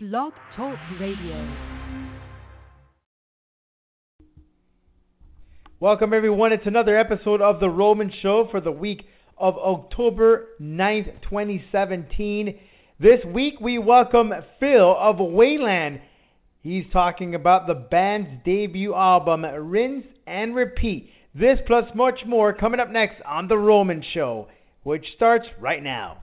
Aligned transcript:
Blog 0.00 0.32
Talk 0.54 0.78
Radio. 1.00 1.56
Welcome, 5.80 6.14
everyone. 6.14 6.52
It's 6.52 6.68
another 6.68 6.96
episode 6.96 7.40
of 7.42 7.58
The 7.58 7.68
Roman 7.68 8.12
Show 8.22 8.46
for 8.52 8.60
the 8.60 8.70
week 8.70 9.02
of 9.36 9.56
October 9.56 10.50
9th, 10.62 11.20
2017. 11.22 12.60
This 13.00 13.18
week, 13.26 13.54
we 13.60 13.80
welcome 13.80 14.32
Phill 14.60 14.96
of 14.96 15.16
Wayland. 15.18 16.00
He's 16.62 16.84
talking 16.92 17.34
about 17.34 17.66
the 17.66 17.74
band's 17.74 18.44
debut 18.44 18.94
album, 18.94 19.44
Rinse 19.44 20.06
and 20.28 20.54
Repeat. 20.54 21.10
This 21.34 21.58
plus 21.66 21.86
much 21.96 22.20
more 22.24 22.52
coming 22.52 22.78
up 22.78 22.92
next 22.92 23.20
on 23.26 23.48
The 23.48 23.58
Roman 23.58 24.04
Show, 24.14 24.46
which 24.84 25.06
starts 25.16 25.46
right 25.60 25.82
now. 25.82 26.18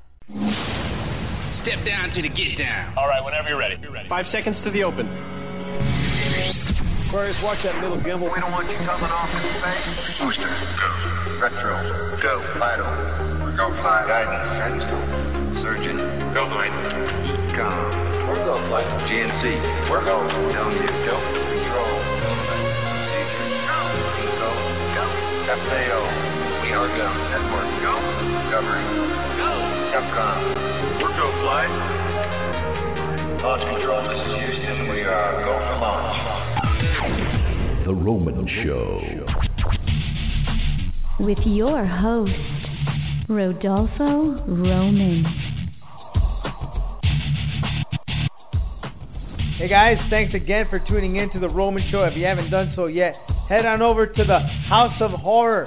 Step 1.65 1.81
down 1.81 2.13
to 2.13 2.21
the 2.21 2.29
get 2.29 2.61
down. 2.61 2.93
All 2.93 3.09
right, 3.09 3.25
whenever 3.25 3.49
you're 3.49 3.57
ready. 3.57 3.73
Five 4.07 4.29
seconds 4.29 4.53
to 4.63 4.69
the 4.69 4.85
open. 4.85 5.09
Aquarius, 7.09 7.41
watch 7.41 7.57
that 7.65 7.81
little 7.81 7.97
gimbal. 8.05 8.29
We 8.29 8.37
don't 8.37 8.53
want 8.53 8.69
you 8.69 8.77
coming 8.85 9.09
off 9.09 9.33
in 9.33 9.41
space. 9.41 9.81
Booster, 10.21 10.45
go. 10.45 10.89
Retro, 11.41 11.73
go. 12.21 12.33
Vital, 12.61 12.85
go. 13.57 13.65
Flight. 13.81 14.05
Guidance, 14.05 14.45
guidance. 14.61 14.85
Surgeon, 15.65 15.97
go. 16.37 16.45
Flight. 16.53 16.69
EECOM, 16.69 18.29
we're 18.29 18.45
go. 18.45 18.61
Flight. 18.69 18.85
GNC, 19.09 19.89
we're 19.89 20.05
go. 20.05 20.21
TELMU, 20.53 20.85
go. 21.09 21.17
Control, 21.17 21.97
procedure, 22.29 23.49
go. 23.65 23.79
Eco, 24.21 24.49
go. 24.93 25.05
FAO, 25.49 26.01
we 26.61 26.77
are 26.77 26.93
go. 26.93 27.09
Network, 27.09 27.73
go. 27.81 27.93
Discovery, 28.37 28.85
go. 29.41 29.49
Capcom, 29.97 30.94
we're 31.45 31.67
go. 31.67 31.69
Flight. 31.69 31.69
Launch 33.43 33.61
control, 33.61 34.01
this 34.09 34.17
is 34.17 34.33
Houston. 34.41 34.89
We 34.89 35.01
are 35.01 35.31
go 35.45 35.53
for 35.59 35.77
launch. 35.79 36.17
The 37.85 37.93
Roman 37.93 38.47
Show. 38.63 39.01
with 41.19 41.37
your 41.45 41.85
host, 41.85 42.31
Rodolfo 43.29 44.43
Roman. 44.47 45.25
Hey 49.57 49.69
guys, 49.69 49.97
thanks 50.09 50.33
again 50.33 50.65
for 50.69 50.79
tuning 50.79 51.15
in 51.15 51.31
to 51.31 51.39
the 51.39 51.49
Roman 51.49 51.89
Show. 51.89 52.03
If 52.03 52.17
you 52.17 52.25
haven't 52.25 52.49
done 52.49 52.73
so 52.75 52.87
yet, 52.87 53.15
head 53.47 53.65
on 53.65 53.81
over 53.81 54.05
to 54.05 54.23
the 54.23 54.39
House 54.67 54.99
of 54.99 55.11
Horror 55.11 55.65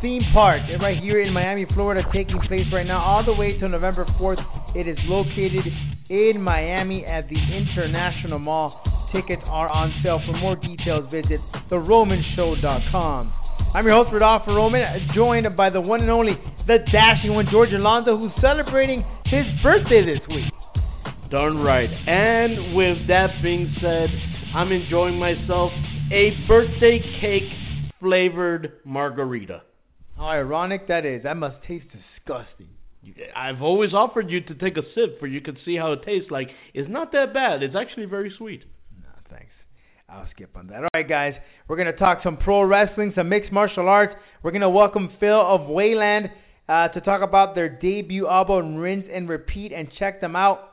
theme 0.00 0.24
park 0.32 0.62
right 0.80 0.98
here 0.98 1.20
in 1.20 1.32
Miami, 1.32 1.66
Florida, 1.74 2.02
taking 2.12 2.38
place 2.40 2.66
right 2.72 2.86
now 2.86 3.02
all 3.02 3.24
the 3.24 3.34
way 3.34 3.58
to 3.58 3.68
November 3.68 4.06
4th. 4.18 4.42
It 4.72 4.86
is 4.86 4.98
located 5.06 5.66
in 6.08 6.40
Miami 6.40 7.04
at 7.04 7.28
the 7.28 7.34
International 7.34 8.38
Mall. 8.38 8.80
Tickets 9.10 9.42
are 9.46 9.68
on 9.68 9.92
sale. 10.00 10.20
For 10.24 10.32
more 10.32 10.54
details, 10.54 11.10
visit 11.10 11.40
theromanshow.com. 11.70 13.32
I'm 13.74 13.84
your 13.84 13.94
host, 13.94 14.12
Rodolfo 14.12 14.54
Roman, 14.54 15.08
joined 15.12 15.56
by 15.56 15.70
the 15.70 15.80
one 15.80 16.02
and 16.02 16.10
only, 16.10 16.34
the 16.68 16.78
dashing 16.92 17.34
one, 17.34 17.46
George 17.50 17.72
Alonso, 17.72 18.16
who's 18.16 18.32
celebrating 18.40 19.04
his 19.26 19.44
birthday 19.60 20.04
this 20.04 20.20
week. 20.28 20.52
Darn 21.30 21.58
right. 21.58 21.90
And 22.06 22.74
with 22.74 23.08
that 23.08 23.42
being 23.42 23.74
said, 23.80 24.08
I'm 24.54 24.70
enjoying 24.70 25.18
myself 25.18 25.72
a 26.12 26.30
birthday 26.46 27.00
cake 27.20 27.50
flavored 27.98 28.72
margarita. 28.84 29.62
How 30.16 30.26
ironic 30.28 30.86
that 30.86 31.04
is. 31.04 31.24
That 31.24 31.36
must 31.36 31.56
taste 31.66 31.86
disgusting. 31.86 32.68
I've 33.34 33.62
always 33.62 33.92
offered 33.92 34.30
you 34.30 34.40
to 34.42 34.54
take 34.54 34.76
a 34.76 34.82
sip 34.94 35.18
for 35.18 35.26
you 35.26 35.40
could 35.40 35.58
see 35.64 35.76
how 35.76 35.92
it 35.92 36.02
tastes 36.04 36.30
like. 36.30 36.48
It's 36.74 36.90
not 36.90 37.12
that 37.12 37.32
bad. 37.32 37.62
It's 37.62 37.76
actually 37.76 38.06
very 38.06 38.32
sweet. 38.36 38.62
No, 39.00 39.08
thanks. 39.30 39.52
I'll 40.08 40.28
skip 40.30 40.56
on 40.56 40.66
that. 40.68 40.82
All 40.82 40.88
right, 40.94 41.08
guys. 41.08 41.34
We're 41.68 41.76
going 41.76 41.92
to 41.92 41.98
talk 41.98 42.20
some 42.22 42.36
pro 42.36 42.62
wrestling, 42.62 43.12
some 43.14 43.28
mixed 43.28 43.52
martial 43.52 43.88
arts. 43.88 44.14
We're 44.42 44.50
going 44.50 44.60
to 44.62 44.70
welcome 44.70 45.10
Phill 45.20 45.40
of 45.40 45.68
Wayland 45.68 46.30
uh, 46.68 46.88
to 46.88 47.00
talk 47.00 47.22
about 47.22 47.54
their 47.54 47.68
debut 47.68 48.26
album, 48.26 48.76
Rinse 48.76 49.06
and 49.12 49.28
Repeat, 49.28 49.72
and 49.72 49.88
check 49.98 50.20
them 50.20 50.36
out 50.36 50.70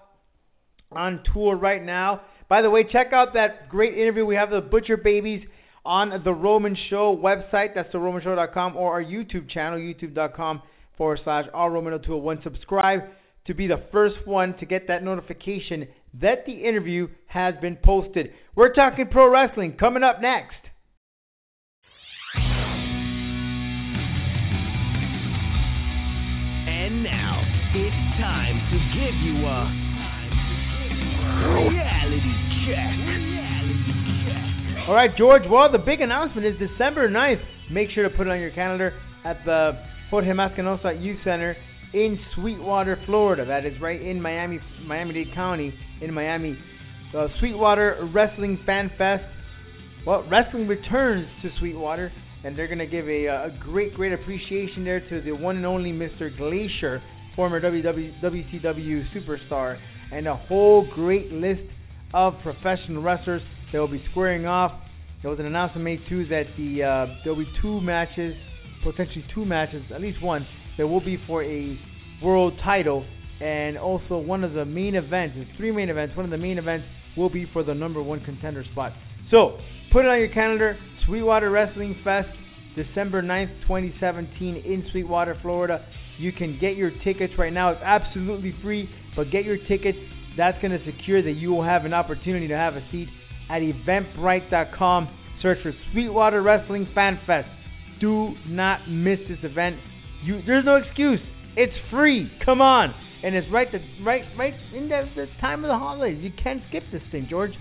on 0.92 1.24
tour 1.34 1.56
right 1.56 1.84
now. 1.84 2.22
By 2.50 2.62
the 2.62 2.70
way, 2.70 2.84
check 2.90 3.14
out 3.14 3.34
that 3.34 3.70
great 3.70 3.98
interview 3.98 4.26
we 4.26 4.36
have 4.36 4.50
the 4.50 4.62
Butcher 4.62 4.98
Babies 4.98 5.46
on 5.86 6.22
the 6.24 6.34
Roman 6.34 6.78
Show 6.90 7.16
website. 7.16 7.76
That's 7.76 7.94
theromanshow.com 7.94 8.76
or 8.76 8.94
our 8.94 9.04
YouTube 9.04 9.50
channel, 9.50 9.80
youtube.com 9.80 10.62
forward 10.98 11.20
slash 11.24 11.46
all 11.54 11.70
Roman 11.70 11.94
201. 11.94 12.42
Subscribe 12.44 13.02
to 13.46 13.54
be 13.54 13.68
the 13.68 13.84
first 13.92 14.16
one 14.26 14.58
to 14.58 14.66
get 14.66 14.88
that 14.88 15.04
notification 15.04 15.88
that 16.20 16.46
the 16.46 16.54
interview 16.54 17.08
has 17.28 17.56
been 17.62 17.78
posted. 17.84 18.32
We're 18.56 18.74
talking 18.74 19.08
pro 19.10 19.32
wrestling 19.32 19.78
coming 19.80 20.04
up 20.04 20.22
next. 20.22 20.56
And 26.68 27.04
now 27.04 27.42
it's 27.74 27.96
time 28.20 28.58
to 28.72 28.78
give 28.96 29.16
you 29.24 29.46
a 29.46 29.88
reality 31.70 32.34
check. 32.66 32.98
Reality 33.08 33.94
check. 34.26 34.88
All 34.88 34.96
right, 34.96 35.16
George. 35.18 35.44
Well, 35.50 35.72
the 35.72 35.78
big 35.78 36.02
announcement 36.02 36.48
is 36.48 36.56
December 36.60 37.10
9th. 37.10 37.42
Make 37.70 37.90
sure 37.92 38.08
to 38.08 38.16
put 38.16 38.28
it 38.28 38.30
on 38.30 38.40
your 38.40 38.52
calendar 38.52 38.94
at 39.26 39.44
the 39.46 39.78
Jorge 40.10 40.34
Mas 40.34 40.52
Canosa 40.58 41.02
Youth 41.02 41.20
Center 41.24 41.56
in 41.94 42.20
Sweetwater, 42.36 43.00
Florida. 43.06 43.46
That 43.46 43.66
is 43.66 43.80
right 43.82 44.02
in 44.02 44.22
Miami, 44.22 44.60
Miami-Dade 44.86 45.34
County, 45.34 45.74
in 46.02 46.14
Miami. 46.14 46.58
The 47.12 47.28
Sweetwater 47.40 48.10
Wrestling 48.14 48.60
Fan 48.66 48.92
Fest. 48.98 49.24
Well, 50.06 50.26
wrestling 50.30 50.68
returns 50.68 51.28
to 51.42 51.50
Sweetwater, 51.60 52.12
and 52.44 52.58
they're 52.58 52.68
going 52.68 52.80
to 52.80 52.88
give 52.88 53.08
a, 53.08 53.26
a 53.26 53.58
great, 53.60 53.94
great 53.94 54.14
appreciation 54.14 54.84
there 54.84 55.02
to 55.10 55.22
the 55.22 55.32
one 55.32 55.58
and 55.58 55.66
only 55.66 55.92
Mr. 55.92 56.36
Glacier, 56.38 57.02
former 57.36 57.60
WW, 57.60 58.22
WCW 58.22 59.04
superstar, 59.14 59.78
and 60.12 60.28
a 60.28 60.36
whole 60.36 60.90
great 60.94 61.32
list 61.32 61.62
of 62.14 62.34
professional 62.42 63.02
wrestlers 63.02 63.42
that 63.72 63.80
will 63.80 63.88
be 63.88 64.04
squaring 64.12 64.46
off. 64.46 64.72
There 65.22 65.32
was 65.32 65.40
an 65.40 65.46
announcement 65.46 65.84
made 65.84 66.02
too 66.08 66.26
that 66.28 66.46
the 66.58 66.84
uh, 66.84 67.06
there 67.24 67.34
will 67.34 67.44
be 67.44 67.52
two 67.62 67.82
matches, 67.82 68.36
potentially 68.84 69.26
two 69.34 69.46
matches, 69.46 69.84
at 69.94 70.02
least 70.02 70.22
one, 70.22 70.46
that 70.78 70.88
will 70.88 71.04
be 71.04 71.18
for 71.28 71.44
a 71.44 71.80
world 72.24 72.54
title, 72.64 73.06
and 73.42 73.78
also 73.78 74.18
one 74.18 74.44
of 74.44 74.54
the 74.54 74.66
main 74.66 74.96
events. 74.96 75.36
There's 75.36 75.48
three 75.58 75.72
main 75.72 75.90
events. 75.90 76.16
One 76.16 76.26
of 76.26 76.32
the 76.32 76.38
main 76.38 76.58
events 76.58 76.86
will 77.16 77.30
be 77.30 77.48
for 77.52 77.64
the 77.64 77.74
number 77.74 78.02
one 78.02 78.24
contender 78.24 78.64
spot. 78.72 78.94
So 79.32 79.58
put 79.92 80.06
it 80.06 80.08
on 80.08 80.20
your 80.20 80.30
calendar. 80.30 80.78
Sweetwater 81.06 81.50
Wrestling 81.50 81.96
Fest, 82.04 82.30
December 82.76 83.22
9th, 83.22 83.62
2017, 83.62 84.58
in 84.58 84.86
Sweetwater, 84.92 85.38
Florida. 85.42 85.86
You 86.18 86.32
can 86.32 86.58
get 86.60 86.76
your 86.76 86.92
tickets 87.04 87.34
right 87.38 87.54
now. 87.54 87.72
It's 87.72 87.82
absolutely 87.84 88.56
free, 88.62 88.90
but 89.16 89.32
get 89.32 89.46
your 89.46 89.58
tickets. 89.68 89.98
That's 90.36 90.60
going 90.62 90.78
to 90.78 90.86
secure 90.86 91.22
that 91.22 91.32
you 91.32 91.52
will 91.52 91.64
have 91.64 91.86
an 91.86 91.94
opportunity 91.94 92.48
to 92.48 92.56
have 92.56 92.76
a 92.76 92.86
seat 92.92 93.08
at 93.50 93.62
eventbrite.com. 93.62 95.10
Search 95.42 95.60
for 95.64 95.72
Sweetwater 95.92 96.42
Wrestling 96.42 96.88
Fan 96.94 97.20
Fest. 97.26 97.48
Do 98.00 98.34
not 98.48 98.90
miss 98.90 99.20
this 99.28 99.40
event. 99.44 99.78
You, 100.24 100.42
there's 100.46 100.66
no 100.66 100.76
excuse. 100.76 101.20
It's 101.56 101.74
free. 101.90 102.32
Come 102.46 102.62
on, 102.62 102.94
and 103.24 103.36
it's 103.36 103.48
right, 103.52 103.68
the, 103.72 103.80
right, 104.04 104.24
right 104.38 104.54
in 104.76 104.90
the, 104.90 105.10
the 105.16 105.28
time 105.42 105.64
of 105.64 105.70
the 105.70 105.78
holidays. 105.78 106.20
You 106.22 106.32
can't 106.42 106.62
skip 106.70 106.84
this 106.92 107.02
thing, 107.12 107.28
George. 107.30 107.54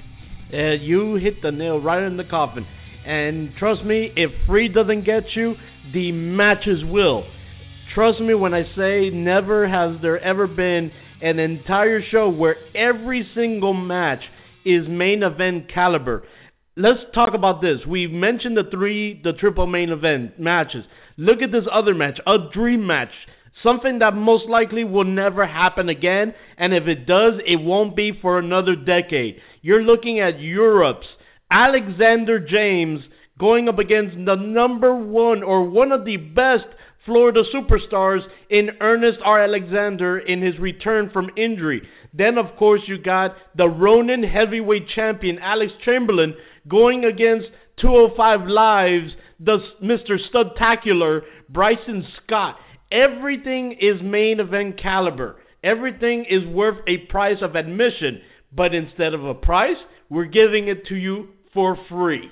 Uh, 0.53 0.73
you 0.73 1.15
hit 1.17 1.43
the 1.43 1.51
nail 1.51 1.81
right 1.81 2.03
in 2.03 2.17
the 2.17 2.25
coffin. 2.25 2.67
And 3.07 3.53
trust 3.59 3.85
me, 3.85 4.13
if 4.17 4.31
free 4.47 4.69
doesn't 4.69 5.05
get 5.05 5.25
you, 5.35 5.55
the 5.93 6.13
matches 6.13 6.85
will. 6.85 7.25
Trust 7.95 8.21
me 8.21 8.35
when 8.35 8.53
I 8.53 8.65
say 8.77 9.11
never 9.11 9.69
has 9.69 10.01
there 10.03 10.19
ever 10.21 10.47
been 10.47 10.91
an 11.23 11.39
entire 11.39 12.03
show 12.11 12.29
where 12.29 12.57
every 12.75 13.29
single 13.35 13.73
match 13.73 14.21
is 14.65 14.87
main 14.89 15.23
event 15.23 15.73
caliber. 15.73 16.25
Let's 16.79 17.01
talk 17.15 17.33
about 17.33 17.63
this. 17.63 17.79
We've 17.89 18.11
mentioned 18.11 18.59
the 18.59 18.69
three, 18.71 19.19
the 19.25 19.33
triple 19.33 19.67
main 19.67 19.89
event 19.89 20.39
matches. 20.39 20.85
Look 21.17 21.41
at 21.41 21.51
this 21.51 21.65
other 21.73 21.95
match, 21.95 22.21
a 22.27 22.37
dream 22.53 22.87
match. 22.87 23.13
Something 23.63 24.01
that 24.01 24.15
most 24.15 24.47
likely 24.47 24.85
will 24.85 25.05
never 25.05 25.47
happen 25.47 25.89
again, 25.89 26.35
and 26.59 26.75
if 26.75 26.87
it 26.87 27.07
does, 27.07 27.41
it 27.47 27.57
won't 27.57 27.97
be 27.97 28.13
for 28.21 28.39
another 28.39 28.77
decade. 28.77 29.41
You're 29.63 29.85
looking 29.85 30.21
at 30.21 30.39
Europe's 30.39 31.07
Alexander 31.51 32.39
James 32.39 33.01
going 33.39 33.71
up 33.71 33.79
against 33.79 34.15
the 34.27 34.35
number 34.35 34.95
one 34.95 35.43
or 35.43 35.65
one 35.67 35.93
of 35.93 36.05
the 36.05 36.19
best 36.19 36.67
Florida 37.07 37.43
superstars 37.55 38.21
in 38.51 38.71
Ernest 38.83 39.21
R. 39.25 39.43
Alexander 39.43 40.19
in 40.19 40.43
his 40.43 40.59
return 40.59 41.09
from 41.11 41.31
injury. 41.39 41.89
Then, 42.13 42.37
of 42.37 42.57
course, 42.59 42.83
you 42.87 42.99
got 42.99 43.37
the 43.57 43.69
Ronin 43.69 44.23
heavyweight 44.23 44.89
champion 44.95 45.39
Alex 45.39 45.73
Chamberlain 45.85 46.35
going 46.69 47.05
against 47.05 47.47
205 47.81 48.49
Lives, 48.49 49.13
the 49.39 49.59
Mr. 49.83 50.17
Studtacular 50.33 51.21
Bryson 51.49 52.07
Scott. 52.25 52.57
Everything 52.91 53.73
is 53.81 54.01
main 54.03 54.41
event 54.41 54.81
caliber. 54.81 55.37
Everything 55.65 56.25
is 56.29 56.47
worth 56.47 56.79
a 56.87 56.99
price 57.11 57.39
of 57.43 57.55
admission. 57.57 58.21
but 58.55 58.75
instead 58.75 59.13
of 59.13 59.25
a 59.25 59.35
price, 59.35 59.77
we're 60.09 60.25
giving 60.25 60.69
it 60.69 60.87
to 60.87 60.95
you 60.95 61.29
for 61.53 61.77
free. 61.89 62.31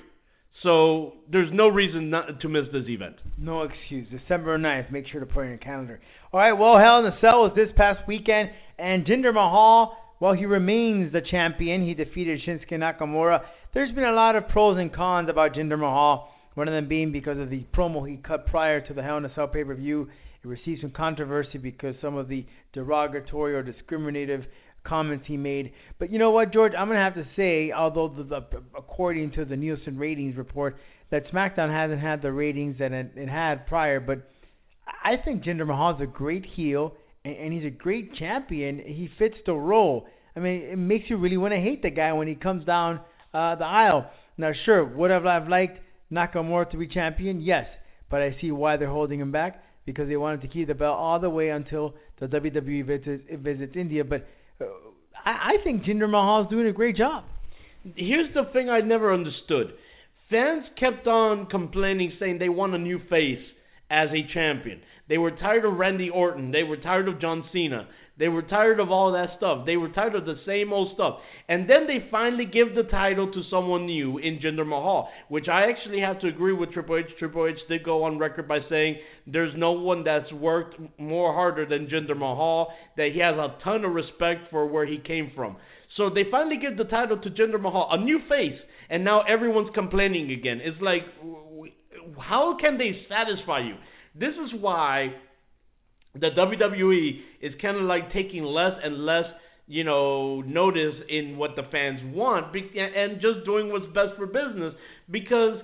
So 0.63 1.13
there's 1.31 1.51
no 1.53 1.67
reason 1.67 2.09
not 2.09 2.39
to 2.41 2.49
miss 2.49 2.65
this 2.71 2.85
event. 2.87 3.17
No 3.37 3.63
excuse. 3.63 4.07
December 4.09 4.57
9th. 4.57 4.91
Make 4.91 5.07
sure 5.07 5.19
to 5.19 5.25
put 5.25 5.41
it 5.41 5.43
in 5.43 5.49
your 5.49 5.57
calendar. 5.59 5.99
All 6.31 6.39
right. 6.39 6.53
Well, 6.53 6.79
Hell 6.79 6.99
in 6.99 7.05
a 7.05 7.17
Cell 7.19 7.41
was 7.41 7.51
this 7.55 7.69
past 7.75 7.99
weekend, 8.07 8.49
and 8.79 9.05
Jinder 9.05 9.33
Mahal, 9.33 9.95
while 10.19 10.33
he 10.33 10.45
remains 10.45 11.11
the 11.11 11.21
champion, 11.21 11.85
he 11.85 11.93
defeated 11.93 12.41
Shinsuke 12.47 12.71
Nakamura. 12.71 13.41
There's 13.75 13.91
been 13.91 14.05
a 14.05 14.13
lot 14.13 14.37
of 14.37 14.47
pros 14.47 14.77
and 14.79 14.91
cons 14.91 15.27
about 15.29 15.53
Jinder 15.53 15.77
Mahal. 15.77 16.29
One 16.53 16.69
of 16.69 16.73
them 16.73 16.87
being 16.87 17.11
because 17.11 17.37
of 17.37 17.49
the 17.49 17.65
promo 17.75 18.09
he 18.09 18.15
cut 18.15 18.47
prior 18.47 18.79
to 18.79 18.93
the 18.93 19.03
Hell 19.03 19.17
in 19.17 19.25
a 19.25 19.35
Cell 19.35 19.49
pay-per-view. 19.49 20.07
It 20.41 20.47
received 20.47 20.79
some 20.79 20.91
controversy 20.91 21.57
because 21.57 21.93
some 22.01 22.15
of 22.15 22.29
the 22.29 22.45
derogatory 22.71 23.53
or 23.53 23.61
discriminative 23.61 24.45
comments 24.85 25.25
he 25.27 25.35
made. 25.35 25.73
But 25.99 26.09
you 26.09 26.19
know 26.19 26.31
what, 26.31 26.53
George? 26.53 26.71
I'm 26.71 26.87
gonna 26.87 27.03
have 27.03 27.15
to 27.15 27.27
say, 27.35 27.73
although 27.73 28.07
the, 28.07 28.23
the, 28.23 28.45
according 28.77 29.31
to 29.31 29.43
the 29.43 29.57
Nielsen 29.57 29.97
ratings 29.97 30.37
report, 30.37 30.77
that 31.11 31.29
SmackDown 31.33 31.69
hasn't 31.69 31.99
had 31.99 32.21
the 32.21 32.31
ratings 32.31 32.77
that 32.79 32.93
it, 32.93 33.11
it 33.17 33.27
had 33.27 33.67
prior, 33.67 33.99
but 33.99 34.31
I 35.03 35.17
think 35.17 35.43
Jinder 35.43 35.67
Mahal's 35.67 35.99
a 36.01 36.05
great 36.05 36.45
heel 36.45 36.95
and, 37.25 37.35
and 37.35 37.53
he's 37.53 37.65
a 37.65 37.71
great 37.71 38.15
champion. 38.15 38.77
He 38.77 39.09
fits 39.19 39.35
the 39.45 39.53
role. 39.53 40.07
I 40.33 40.39
mean, 40.39 40.61
it 40.61 40.77
makes 40.77 41.09
you 41.09 41.17
really 41.17 41.35
want 41.35 41.53
to 41.53 41.59
hate 41.59 41.81
the 41.81 41.89
guy 41.89 42.13
when 42.13 42.29
he 42.29 42.35
comes 42.35 42.63
down 42.63 43.01
uh, 43.35 43.55
the 43.55 43.65
aisle. 43.65 44.09
Now, 44.37 44.51
sure, 44.65 44.85
would 44.85 45.11
have 45.11 45.25
I 45.25 45.45
liked 45.45 45.79
Nakamura 46.11 46.69
to 46.71 46.77
be 46.77 46.87
champion? 46.87 47.41
Yes, 47.41 47.65
but 48.09 48.21
I 48.21 48.35
see 48.39 48.51
why 48.51 48.77
they're 48.77 48.89
holding 48.89 49.19
him 49.19 49.31
back 49.31 49.61
because 49.85 50.07
they 50.07 50.17
wanted 50.17 50.41
to 50.41 50.47
keep 50.47 50.67
the 50.67 50.73
belt 50.73 50.97
all 50.97 51.19
the 51.19 51.29
way 51.29 51.49
until 51.49 51.93
the 52.19 52.27
WWE 52.27 52.85
visits, 52.85 53.23
visits 53.31 53.73
India. 53.75 54.03
But 54.03 54.27
uh, 54.59 54.65
I, 55.25 55.31
I 55.31 55.63
think 55.63 55.83
Jinder 55.83 56.09
Mahal's 56.09 56.49
doing 56.49 56.67
a 56.67 56.73
great 56.73 56.95
job. 56.95 57.25
Here's 57.95 58.33
the 58.33 58.45
thing 58.51 58.69
I 58.69 58.79
never 58.79 59.13
understood. 59.13 59.73
Fans 60.29 60.63
kept 60.79 61.05
on 61.05 61.45
complaining, 61.47 62.13
saying 62.19 62.39
they 62.39 62.49
want 62.49 62.73
a 62.73 62.79
new 62.79 62.99
face 63.09 63.43
as 63.91 64.09
a 64.11 64.33
champion. 64.33 64.81
They 65.07 65.19
were 65.19 65.31
tired 65.31 65.65
of 65.65 65.73
Randy 65.73 66.09
Orton. 66.09 66.51
They 66.51 66.63
were 66.63 66.77
tired 66.77 67.07
of 67.07 67.21
John 67.21 67.43
Cena. 67.53 67.87
They 68.17 68.29
were 68.29 68.43
tired 68.43 68.79
of 68.79 68.91
all 68.91 69.11
that 69.11 69.31
stuff. 69.37 69.65
They 69.65 69.75
were 69.75 69.89
tired 69.89 70.15
of 70.15 70.25
the 70.25 70.39
same 70.45 70.71
old 70.71 70.93
stuff. 70.93 71.19
And 71.49 71.69
then 71.69 71.85
they 71.85 72.07
finally 72.09 72.45
give 72.45 72.73
the 72.73 72.83
title 72.83 73.29
to 73.31 73.43
someone 73.49 73.85
new 73.85 74.17
in 74.19 74.39
Jinder 74.39 74.65
Mahal, 74.65 75.09
which 75.27 75.49
I 75.49 75.69
actually 75.69 75.99
have 75.99 76.21
to 76.21 76.27
agree 76.27 76.53
with 76.53 76.71
Triple 76.71 76.97
H. 76.97 77.07
Triple 77.19 77.47
H 77.47 77.57
did 77.67 77.83
go 77.83 78.03
on 78.03 78.17
record 78.17 78.47
by 78.47 78.59
saying 78.69 78.97
there's 79.27 79.53
no 79.57 79.73
one 79.73 80.03
that's 80.05 80.31
worked 80.31 80.75
more 80.97 81.33
harder 81.33 81.65
than 81.65 81.87
Jinder 81.87 82.17
Mahal, 82.17 82.71
that 82.95 83.11
he 83.11 83.19
has 83.19 83.35
a 83.35 83.55
ton 83.63 83.83
of 83.83 83.93
respect 83.93 84.49
for 84.49 84.65
where 84.65 84.85
he 84.85 84.97
came 84.97 85.31
from. 85.35 85.57
So 85.97 86.09
they 86.09 86.23
finally 86.31 86.57
give 86.57 86.77
the 86.77 86.85
title 86.85 87.17
to 87.17 87.29
Jinder 87.29 87.59
Mahal, 87.59 87.89
a 87.91 87.97
new 87.97 88.19
face, 88.29 88.59
and 88.89 89.03
now 89.03 89.23
everyone's 89.23 89.71
complaining 89.73 90.31
again. 90.31 90.61
It's 90.63 90.81
like, 90.81 91.03
how 92.17 92.57
can 92.59 92.77
they 92.77 93.05
satisfy 93.09 93.59
you? 93.59 93.75
This 94.17 94.33
is 94.35 94.59
why 94.61 95.13
the 96.19 96.29
WWE 96.31 97.19
is 97.41 97.53
kind 97.61 97.77
of 97.77 97.83
like 97.83 98.11
taking 98.13 98.43
less 98.43 98.73
and 98.83 99.05
less, 99.05 99.25
you 99.67 99.83
know, 99.83 100.41
notice 100.41 100.95
in 101.09 101.37
what 101.37 101.55
the 101.55 101.63
fans 101.71 101.99
want 102.13 102.55
and 102.55 103.21
just 103.21 103.45
doing 103.45 103.71
what's 103.71 103.85
best 103.87 104.15
for 104.17 104.25
business 104.25 104.73
because 105.11 105.59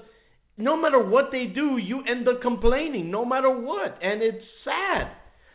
no 0.58 0.80
matter 0.80 1.00
what 1.04 1.30
they 1.32 1.46
do, 1.46 1.78
you 1.78 2.04
end 2.08 2.28
up 2.28 2.42
complaining 2.42 3.10
no 3.10 3.26
matter 3.26 3.50
what, 3.50 3.98
and 4.02 4.22
it's 4.22 4.44
sad. 4.64 5.12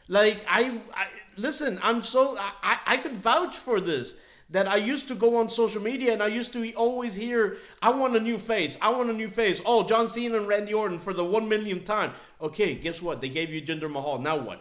Like 0.08 0.34
I, 0.48 0.60
I 0.60 1.04
listen, 1.37 1.78
I'm 1.82 2.02
so 2.12 2.37
I 2.38 2.94
I 2.94 3.02
could 3.02 3.22
vouch 3.22 3.54
for 3.64 3.81
this 3.81 4.06
that 4.52 4.69
I 4.69 4.76
used 4.76 5.08
to 5.08 5.14
go 5.16 5.38
on 5.38 5.50
social 5.56 5.81
media 5.81 6.12
and 6.12 6.22
I 6.22 6.28
used 6.28 6.52
to 6.52 6.72
always 6.76 7.12
hear, 7.14 7.56
I 7.82 7.90
want 7.90 8.16
a 8.16 8.20
new 8.20 8.38
face, 8.46 8.70
I 8.81 8.90
want 8.90 9.10
a 9.10 9.12
new 9.12 9.31
face. 9.34 9.56
Oh, 9.66 9.88
John 9.88 10.12
Cena 10.14 10.37
and 10.37 10.46
Randy 10.46 10.72
Orton 10.72 11.00
for 11.02 11.12
the 11.12 11.25
one 11.25 11.48
millionth 11.48 11.87
time. 11.87 12.12
Okay, 12.40 12.81
guess 12.81 12.94
what? 13.02 13.20
They 13.20 13.28
gave 13.28 13.50
you 13.50 13.60
Jinder 13.62 13.90
Mahal. 13.90 14.20
Now 14.20 14.44
what? 14.44 14.58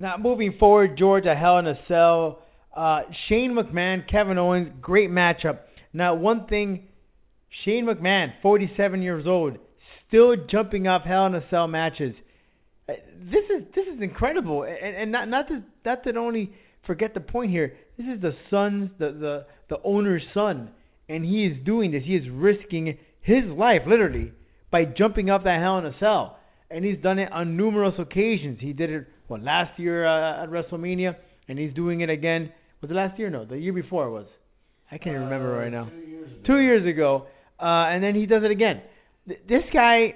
Now, 0.00 0.16
moving 0.16 0.56
forward, 0.58 0.96
George, 0.96 1.26
a 1.26 1.34
Hell 1.34 1.58
in 1.58 1.66
a 1.66 1.78
Cell. 1.86 2.40
Uh, 2.74 3.02
Shane 3.28 3.52
McMahon, 3.52 4.08
Kevin 4.10 4.38
Owens, 4.38 4.70
great 4.80 5.10
matchup. 5.10 5.58
Now, 5.92 6.14
one 6.14 6.46
thing, 6.46 6.84
Shane 7.64 7.84
McMahon, 7.84 8.32
47 8.40 9.02
years 9.02 9.26
old, 9.26 9.58
still 10.08 10.36
jumping 10.48 10.88
off 10.88 11.02
Hell 11.02 11.26
in 11.26 11.34
a 11.34 11.44
Cell 11.50 11.66
matches. 11.66 12.14
Uh, 12.88 12.94
this 13.30 13.44
is 13.54 13.66
this 13.74 13.86
is 13.94 14.00
incredible, 14.00 14.62
and, 14.62 14.96
and 14.96 15.12
not 15.12 15.28
not 15.28 15.48
to 15.48 15.62
not 15.84 16.02
to 16.04 16.16
only 16.16 16.50
forget 16.86 17.12
the 17.12 17.20
point 17.20 17.50
here. 17.50 17.76
This 17.98 18.06
is 18.06 18.22
the 18.22 18.34
son's 18.48 18.90
the 18.98 19.12
the 19.12 19.46
the 19.68 19.82
owner's 19.84 20.22
son, 20.32 20.70
and 21.10 21.24
he 21.24 21.44
is 21.44 21.58
doing 21.66 21.90
this. 21.90 22.04
He 22.04 22.16
is 22.16 22.28
risking 22.30 22.96
his 23.20 23.44
life 23.44 23.82
literally 23.86 24.32
by 24.70 24.86
jumping 24.86 25.28
off 25.28 25.44
that 25.44 25.60
Hell 25.60 25.78
in 25.78 25.86
a 25.86 25.94
Cell, 26.00 26.38
and 26.70 26.84
he's 26.84 26.98
done 27.02 27.18
it 27.18 27.30
on 27.30 27.56
numerous 27.56 27.94
occasions. 27.98 28.58
He 28.60 28.72
did 28.72 28.90
it 28.90 29.06
what 29.30 29.42
last 29.42 29.78
year 29.78 30.06
uh, 30.06 30.42
at 30.42 30.50
WrestleMania, 30.50 31.16
and 31.48 31.58
he's 31.58 31.72
doing 31.72 32.00
it 32.00 32.10
again. 32.10 32.52
Was 32.82 32.90
it 32.90 32.94
last 32.94 33.18
year? 33.18 33.30
No, 33.30 33.44
the 33.44 33.56
year 33.56 33.72
before 33.72 34.06
it 34.06 34.10
was. 34.10 34.26
I 34.90 34.98
can't 34.98 35.16
uh, 35.16 35.20
remember 35.20 35.50
right 35.50 35.70
now. 35.70 35.88
Two 35.88 36.08
years 36.08 36.26
ago. 36.26 36.42
Two 36.46 36.58
years 36.58 36.86
ago, 36.88 37.26
uh, 37.60 37.64
and 37.64 38.02
then 38.02 38.14
he 38.14 38.26
does 38.26 38.42
it 38.42 38.50
again. 38.50 38.82
Th- 39.28 39.40
this 39.48 39.62
guy, 39.72 40.14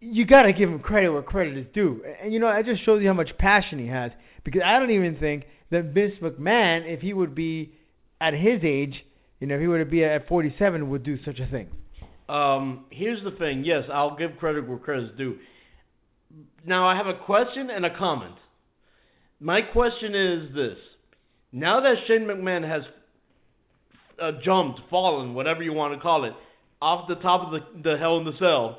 you 0.00 0.26
gotta 0.26 0.52
give 0.52 0.68
him 0.68 0.78
credit 0.80 1.10
where 1.10 1.22
credit 1.22 1.56
is 1.56 1.66
due, 1.72 2.02
and 2.22 2.32
you 2.32 2.38
know 2.38 2.52
that 2.52 2.64
just 2.66 2.84
shows 2.84 3.00
you 3.00 3.08
how 3.08 3.14
much 3.14 3.30
passion 3.38 3.78
he 3.78 3.86
has. 3.86 4.12
Because 4.44 4.62
I 4.64 4.78
don't 4.78 4.90
even 4.90 5.16
think 5.18 5.44
that 5.70 5.86
Vince 5.94 6.14
McMahon, 6.22 6.82
if 6.84 7.00
he 7.00 7.12
would 7.12 7.34
be 7.34 7.72
at 8.20 8.34
his 8.34 8.60
age, 8.62 8.94
you 9.40 9.46
know, 9.46 9.56
if 9.56 9.60
he 9.60 9.66
would 9.66 9.90
be 9.90 10.04
at 10.04 10.28
47, 10.28 10.88
would 10.88 11.02
do 11.02 11.18
such 11.24 11.40
a 11.40 11.46
thing. 11.48 11.68
Um, 12.28 12.86
here's 12.90 13.22
the 13.24 13.32
thing. 13.32 13.64
Yes, 13.64 13.84
I'll 13.92 14.16
give 14.16 14.36
credit 14.38 14.68
where 14.68 14.78
credit 14.78 15.10
is 15.10 15.18
due. 15.18 15.36
Now 16.64 16.88
I 16.88 16.96
have 16.96 17.06
a 17.06 17.14
question 17.14 17.70
and 17.70 17.84
a 17.84 17.96
comment. 17.96 18.34
My 19.40 19.62
question 19.62 20.14
is 20.14 20.54
this: 20.54 20.76
Now 21.52 21.80
that 21.80 21.94
Shane 22.06 22.22
McMahon 22.22 22.66
has 22.66 22.82
uh, 24.20 24.32
jumped, 24.44 24.80
fallen, 24.90 25.34
whatever 25.34 25.62
you 25.62 25.72
want 25.72 25.94
to 25.94 26.00
call 26.00 26.24
it, 26.24 26.32
off 26.80 27.08
the 27.08 27.16
top 27.16 27.46
of 27.46 27.52
the, 27.52 27.90
the 27.90 27.98
Hell 27.98 28.18
in 28.18 28.24
the 28.24 28.36
Cell, 28.38 28.78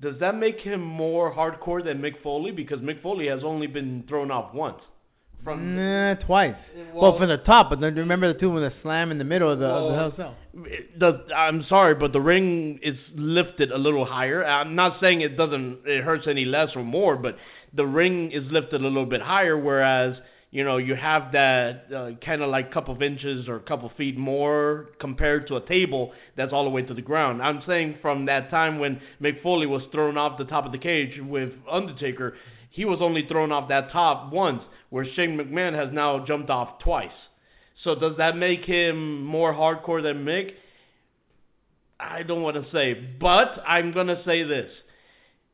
does 0.00 0.18
that 0.20 0.36
make 0.36 0.58
him 0.58 0.80
more 0.80 1.32
hardcore 1.34 1.84
than 1.84 1.98
Mick 1.98 2.22
Foley? 2.22 2.50
Because 2.50 2.78
Mick 2.80 3.02
Foley 3.02 3.28
has 3.28 3.40
only 3.44 3.66
been 3.66 4.04
thrown 4.08 4.30
off 4.30 4.54
once. 4.54 4.80
From 5.44 5.74
nah, 5.74 6.14
twice. 6.26 6.54
Well, 6.94 7.02
well, 7.02 7.18
from 7.18 7.28
the 7.28 7.38
top, 7.38 7.70
but 7.70 7.80
then 7.80 7.96
remember 7.96 8.32
the 8.32 8.38
two 8.38 8.50
with 8.50 8.62
the 8.62 8.72
slam 8.82 9.10
in 9.10 9.18
the 9.18 9.24
middle 9.24 9.52
of 9.52 9.58
the, 9.58 9.64
well, 9.64 9.88
of 9.88 9.92
the 9.92 9.98
hell 9.98 10.12
cell. 10.16 10.36
The 11.00 11.34
I'm 11.34 11.64
sorry, 11.68 11.96
but 11.96 12.12
the 12.12 12.20
ring 12.20 12.78
is 12.82 12.94
lifted 13.16 13.72
a 13.72 13.78
little 13.78 14.04
higher. 14.04 14.44
I'm 14.44 14.76
not 14.76 15.00
saying 15.00 15.20
it 15.20 15.36
doesn't 15.36 15.80
it 15.84 16.04
hurts 16.04 16.26
any 16.28 16.44
less 16.44 16.68
or 16.76 16.84
more, 16.84 17.16
but 17.16 17.36
the 17.74 17.84
ring 17.84 18.30
is 18.30 18.44
lifted 18.52 18.80
a 18.82 18.84
little 18.84 19.06
bit 19.06 19.20
higher, 19.20 19.58
whereas 19.58 20.14
you 20.52 20.62
know 20.62 20.76
you 20.76 20.94
have 20.94 21.32
that 21.32 21.86
uh, 21.92 22.24
kind 22.24 22.42
of 22.42 22.50
like 22.50 22.72
couple 22.72 22.94
of 22.94 23.02
inches 23.02 23.48
or 23.48 23.56
a 23.56 23.62
couple 23.62 23.90
feet 23.96 24.16
more 24.16 24.90
compared 25.00 25.48
to 25.48 25.56
a 25.56 25.66
table 25.66 26.12
that's 26.36 26.52
all 26.52 26.62
the 26.62 26.70
way 26.70 26.82
to 26.82 26.94
the 26.94 27.02
ground. 27.02 27.42
I'm 27.42 27.62
saying 27.66 27.96
from 28.00 28.26
that 28.26 28.48
time 28.50 28.78
when 28.78 29.00
Mick 29.20 29.42
Foley 29.42 29.66
was 29.66 29.82
thrown 29.90 30.16
off 30.16 30.38
the 30.38 30.44
top 30.44 30.66
of 30.66 30.72
the 30.72 30.78
cage 30.78 31.18
with 31.20 31.50
Undertaker, 31.68 32.34
he 32.70 32.84
was 32.84 33.00
only 33.02 33.26
thrown 33.28 33.50
off 33.50 33.68
that 33.70 33.90
top 33.90 34.32
once 34.32 34.62
where 34.92 35.06
Shane 35.16 35.38
McMahon 35.38 35.74
has 35.74 35.88
now 35.90 36.22
jumped 36.26 36.50
off 36.50 36.78
twice. 36.84 37.08
So 37.82 37.94
does 37.94 38.18
that 38.18 38.36
make 38.36 38.66
him 38.66 39.24
more 39.24 39.54
hardcore 39.54 40.02
than 40.02 40.26
Mick? 40.26 40.50
I 41.98 42.22
don't 42.22 42.42
want 42.42 42.56
to 42.56 42.70
say, 42.70 42.92
but 43.18 43.48
I'm 43.66 43.94
going 43.94 44.08
to 44.08 44.22
say 44.26 44.42
this. 44.42 44.68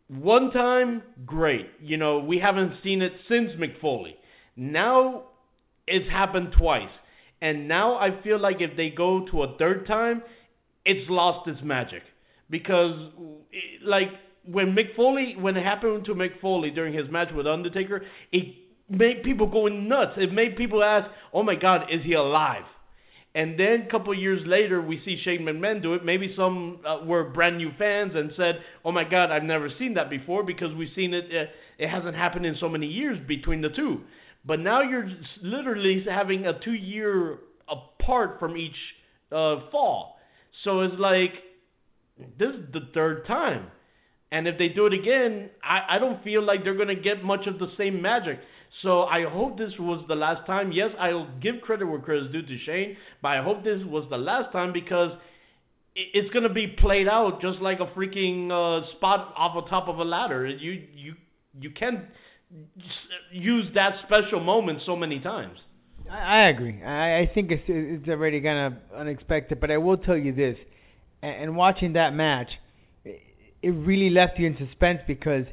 One 0.09 0.51
time, 0.51 1.05
great. 1.25 1.69
You 1.81 1.99
know, 1.99 2.19
we 2.19 2.41
haven't 2.41 2.83
seen 2.83 3.01
it 3.01 3.13
since 3.29 3.53
Mick 3.53 3.81
Foley. 3.81 4.17
Now 4.57 5.27
it's 5.87 6.11
happened 6.11 6.49
twice. 6.59 6.91
And 7.41 7.69
now 7.69 7.95
I 7.95 8.21
feel 8.25 8.41
like 8.41 8.57
if 8.59 8.77
they 8.77 8.91
go 8.91 9.25
to 9.31 9.45
a 9.45 9.57
third 9.57 9.87
time, 9.87 10.21
it's 10.85 11.09
lost 11.09 11.47
its 11.47 11.61
magic. 11.63 12.03
Because, 12.51 13.13
like, 13.85 14.09
when 14.45 14.75
Mick 14.75 14.97
Foley, 14.97 15.37
when 15.39 15.57
it 15.57 15.63
happened 15.63 16.07
to 16.07 16.15
Mick 16.15 16.41
Foley 16.41 16.71
during 16.71 16.93
his 16.93 17.09
match 17.09 17.29
with 17.33 17.47
Undertaker, 17.47 18.03
it 18.33 18.57
made 18.89 19.23
people 19.23 19.47
go 19.47 19.67
nuts. 19.69 20.13
It 20.17 20.33
made 20.33 20.57
people 20.57 20.83
ask, 20.83 21.11
"Oh 21.33 21.43
my 21.43 21.55
God, 21.55 21.91
is 21.91 22.03
he 22.05 22.15
alive?" 22.15 22.65
And 23.35 23.59
then 23.61 23.85
a 23.87 23.91
couple 23.91 24.13
years 24.15 24.41
later, 24.47 24.81
we 24.81 25.01
see 25.05 25.21
Shane 25.23 25.43
McMahon 25.43 25.83
do 25.83 25.95
it. 25.95 26.05
Maybe 26.05 26.35
some 26.35 26.81
uh, 26.87 27.05
were 27.05 27.25
brand 27.25 27.59
new 27.59 27.71
fans 27.79 28.13
and 28.15 28.33
said, 28.37 28.57
"Oh 28.85 28.93
my 28.93 29.05
God, 29.05 29.31
I've 29.31 29.43
never 29.45 29.69
seen 29.79 29.95
that 29.95 30.11
before," 30.11 30.43
because 30.43 30.75
we've 30.75 30.93
seen 30.95 31.15
it. 31.15 31.25
Uh, 31.27 31.51
it 31.79 31.89
hasn't 31.89 32.17
happened 32.17 32.47
in 32.47 32.57
so 32.59 32.69
many 32.69 32.87
years 32.87 33.19
between 33.29 33.61
the 33.61 33.69
two. 33.69 34.01
But 34.45 34.61
now 34.61 34.83
you're 34.83 35.11
literally 35.43 36.05
having 36.09 36.47
a 36.47 36.59
two-year 36.59 37.39
apart 37.69 38.39
from 38.41 38.57
each 38.57 38.77
uh, 39.31 39.57
fall. 39.71 40.17
So 40.65 40.81
it's 40.81 40.99
like 40.99 41.33
this 42.39 42.49
is 42.49 42.73
the 42.73 42.89
third 42.95 43.27
time. 43.27 43.69
And 44.31 44.47
if 44.47 44.59
they 44.59 44.69
do 44.69 44.87
it 44.87 44.93
again, 44.93 45.51
I, 45.63 45.97
I 45.97 45.99
don't 45.99 46.23
feel 46.23 46.43
like 46.43 46.63
they're 46.63 46.75
going 46.75 46.89
to 46.89 47.03
get 47.03 47.25
much 47.25 47.47
of 47.47 47.59
the 47.59 47.69
same 47.79 48.03
magic. 48.03 48.41
So 48.83 49.03
I 49.03 49.25
hope 49.25 49.59
this 49.59 49.73
was 49.79 50.05
the 50.09 50.15
last 50.15 50.47
time. 50.47 50.73
Yes, 50.73 50.91
I'll 50.99 51.29
give 51.41 51.61
credit 51.63 51.87
where 51.87 51.99
credit's 51.99 52.33
due 52.33 52.43
to 52.43 52.59
Shane, 52.65 52.97
but 53.23 53.29
I 53.29 53.43
hope 53.43 53.65
this 53.65 53.81
was 53.85 54.07
the 54.11 54.19
last 54.19 54.53
time 54.53 54.73
because 54.73 55.11
it's 55.95 56.33
gonna 56.33 56.53
be 56.53 56.69
played 56.79 57.09
out 57.09 57.41
just 57.41 57.61
like 57.61 57.81
a 57.81 57.87
freaking 57.87 58.51
uh, 58.51 58.87
spot 58.97 59.35
off 59.37 59.55
the 59.55 59.69
top 59.69 59.89
of 59.89 59.99
a 59.99 60.05
ladder. 60.05 60.47
You 60.47 60.83
you 60.95 61.15
you 61.61 61.71
can't 61.71 62.05
use 63.33 63.67
that 63.75 63.97
special 64.07 64.41
moment 64.41 64.81
so 64.87 64.97
many 64.97 65.21
times. 65.21 65.59
I, 66.11 66.49
agree. 66.49 66.83
I, 66.83 67.31
think 67.35 67.51
it's 67.51 67.63
it's 67.69 68.09
already 68.09 68.41
kind 68.41 68.73
of 68.73 68.99
unexpected, 68.99 69.61
but 69.61 69.71
I 69.71 69.77
will 69.77 69.99
tell 69.99 70.17
you 70.17 70.33
this: 70.33 70.57
and, 71.23 71.55
watching 71.57 71.95
that 71.95 72.15
match, 72.15 72.49
it 73.05 73.71
really 73.71 74.09
left 74.09 74.39
you 74.39 74.47
in 74.47 74.57
suspense 74.57 75.01
because 75.07 75.45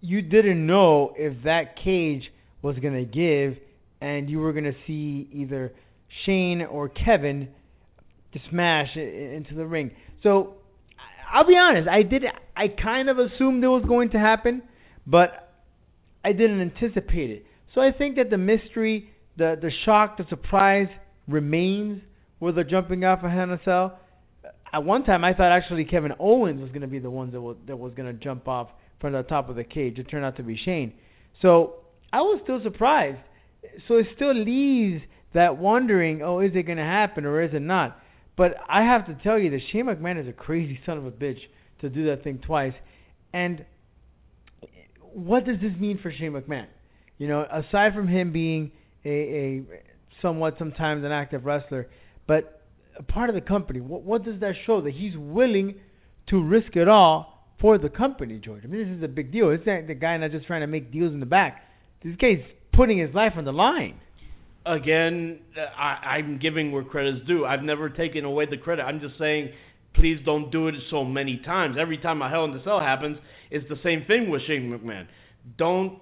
you 0.00 0.22
didn't 0.22 0.64
know 0.64 1.14
if 1.16 1.42
that 1.44 1.76
cage 1.82 2.30
was 2.62 2.76
gonna 2.78 3.04
give, 3.04 3.56
and 4.00 4.28
you 4.28 4.38
were 4.38 4.52
gonna 4.52 4.76
see 4.86 5.28
either 5.32 5.72
Shane 6.24 6.62
or 6.62 6.88
Kevin 6.88 7.48
to 8.32 8.40
smash 8.50 8.96
into 8.96 9.54
the 9.54 9.66
ring. 9.66 9.90
So 10.22 10.54
I'll 11.32 11.46
be 11.46 11.56
honest, 11.56 11.88
I 11.88 12.02
did 12.02 12.24
I 12.56 12.68
kind 12.68 13.08
of 13.08 13.18
assumed 13.18 13.62
it 13.62 13.68
was 13.68 13.84
going 13.86 14.10
to 14.10 14.18
happen, 14.18 14.62
but 15.06 15.52
I 16.24 16.32
didn't 16.32 16.60
anticipate 16.60 17.30
it. 17.30 17.46
So 17.74 17.80
I 17.80 17.92
think 17.92 18.16
that 18.16 18.30
the 18.30 18.38
mystery, 18.38 19.10
the 19.36 19.56
the 19.60 19.70
shock, 19.84 20.18
the 20.18 20.24
surprise 20.28 20.88
remains 21.26 22.02
with 22.40 22.56
the 22.56 22.64
jumping 22.64 23.04
off 23.04 23.22
of 23.22 23.30
Hell 23.30 23.58
Cell. 23.64 23.98
At 24.72 24.84
one 24.84 25.04
time, 25.04 25.24
I 25.24 25.32
thought 25.32 25.50
actually 25.50 25.84
Kevin 25.84 26.12
Owens 26.18 26.60
was 26.60 26.68
going 26.70 26.82
to 26.82 26.88
be 26.88 26.98
the 26.98 27.10
one 27.10 27.30
that 27.32 27.40
was 27.40 27.56
that 27.66 27.76
was 27.76 27.92
going 27.94 28.12
to 28.12 28.24
jump 28.24 28.48
off 28.48 28.68
from 29.00 29.12
the 29.12 29.22
top 29.22 29.48
of 29.48 29.56
the 29.56 29.64
cage. 29.64 29.98
It 29.98 30.10
turned 30.10 30.24
out 30.24 30.36
to 30.36 30.42
be 30.42 30.56
Shane. 30.56 30.92
So 31.40 31.76
I 32.12 32.20
was 32.20 32.40
still 32.42 32.60
surprised. 32.62 33.18
So 33.86 33.94
it 33.94 34.06
still 34.16 34.34
leaves 34.34 35.02
that 35.34 35.58
wondering, 35.58 36.22
oh, 36.22 36.40
is 36.40 36.52
it 36.54 36.64
going 36.64 36.78
to 36.78 36.84
happen 36.84 37.24
or 37.24 37.42
is 37.42 37.52
it 37.52 37.62
not? 37.62 37.98
But 38.36 38.54
I 38.68 38.82
have 38.82 39.06
to 39.06 39.14
tell 39.22 39.38
you 39.38 39.50
that 39.50 39.60
Shane 39.72 39.86
McMahon 39.86 40.20
is 40.20 40.28
a 40.28 40.32
crazy 40.32 40.78
son 40.86 40.98
of 40.98 41.06
a 41.06 41.10
bitch 41.10 41.38
to 41.80 41.88
do 41.88 42.06
that 42.06 42.24
thing 42.24 42.40
twice. 42.44 42.74
And 43.32 43.64
what 45.12 45.44
does 45.44 45.56
this 45.60 45.72
mean 45.78 45.98
for 46.02 46.12
Shane 46.12 46.32
McMahon? 46.32 46.66
You 47.18 47.28
know, 47.28 47.44
aside 47.50 47.94
from 47.94 48.08
him 48.08 48.32
being 48.32 48.70
a, 49.04 49.10
a 49.10 49.62
somewhat 50.22 50.54
sometimes 50.58 51.04
an 51.04 51.12
active 51.12 51.44
wrestler, 51.44 51.88
but 52.26 52.62
a 52.96 53.02
part 53.02 53.28
of 53.28 53.34
the 53.34 53.40
company, 53.40 53.80
what, 53.80 54.02
what 54.02 54.24
does 54.24 54.40
that 54.40 54.54
show? 54.66 54.80
That 54.80 54.92
he's 54.92 55.16
willing 55.16 55.76
to 56.28 56.42
risk 56.42 56.76
it 56.76 56.88
all 56.88 57.44
for 57.60 57.78
the 57.78 57.88
company, 57.88 58.38
George. 58.38 58.62
I 58.64 58.68
mean, 58.68 58.88
this 58.88 58.96
is 58.96 59.02
a 59.02 59.08
big 59.08 59.32
deal. 59.32 59.50
It's 59.50 59.66
not 59.66 59.86
the 59.86 59.94
guy 59.94 60.16
not 60.16 60.30
just 60.30 60.46
trying 60.46 60.60
to 60.60 60.66
make 60.66 60.92
deals 60.92 61.12
in 61.12 61.20
the 61.20 61.26
back. 61.26 61.62
This 62.02 62.16
guy's 62.16 62.42
putting 62.72 62.98
his 62.98 63.14
life 63.14 63.32
on 63.36 63.44
the 63.44 63.52
line. 63.52 64.00
Again, 64.64 65.40
uh, 65.56 65.60
I, 65.80 66.16
I'm 66.16 66.38
giving 66.38 66.72
where 66.72 66.84
credit's 66.84 67.26
due. 67.26 67.44
I've 67.44 67.62
never 67.62 67.88
taken 67.88 68.24
away 68.24 68.46
the 68.46 68.56
credit. 68.56 68.82
I'm 68.82 69.00
just 69.00 69.18
saying, 69.18 69.50
please 69.94 70.18
don't 70.24 70.50
do 70.50 70.68
it 70.68 70.74
so 70.90 71.04
many 71.04 71.40
times. 71.44 71.76
Every 71.78 71.98
time 71.98 72.22
a 72.22 72.28
Hell 72.28 72.44
in 72.44 72.52
the 72.52 72.62
Cell 72.62 72.80
happens, 72.80 73.18
it's 73.50 73.68
the 73.68 73.78
same 73.82 74.04
thing 74.06 74.30
with 74.30 74.42
Shane 74.46 74.70
McMahon. 74.70 75.06
Don't 75.56 75.98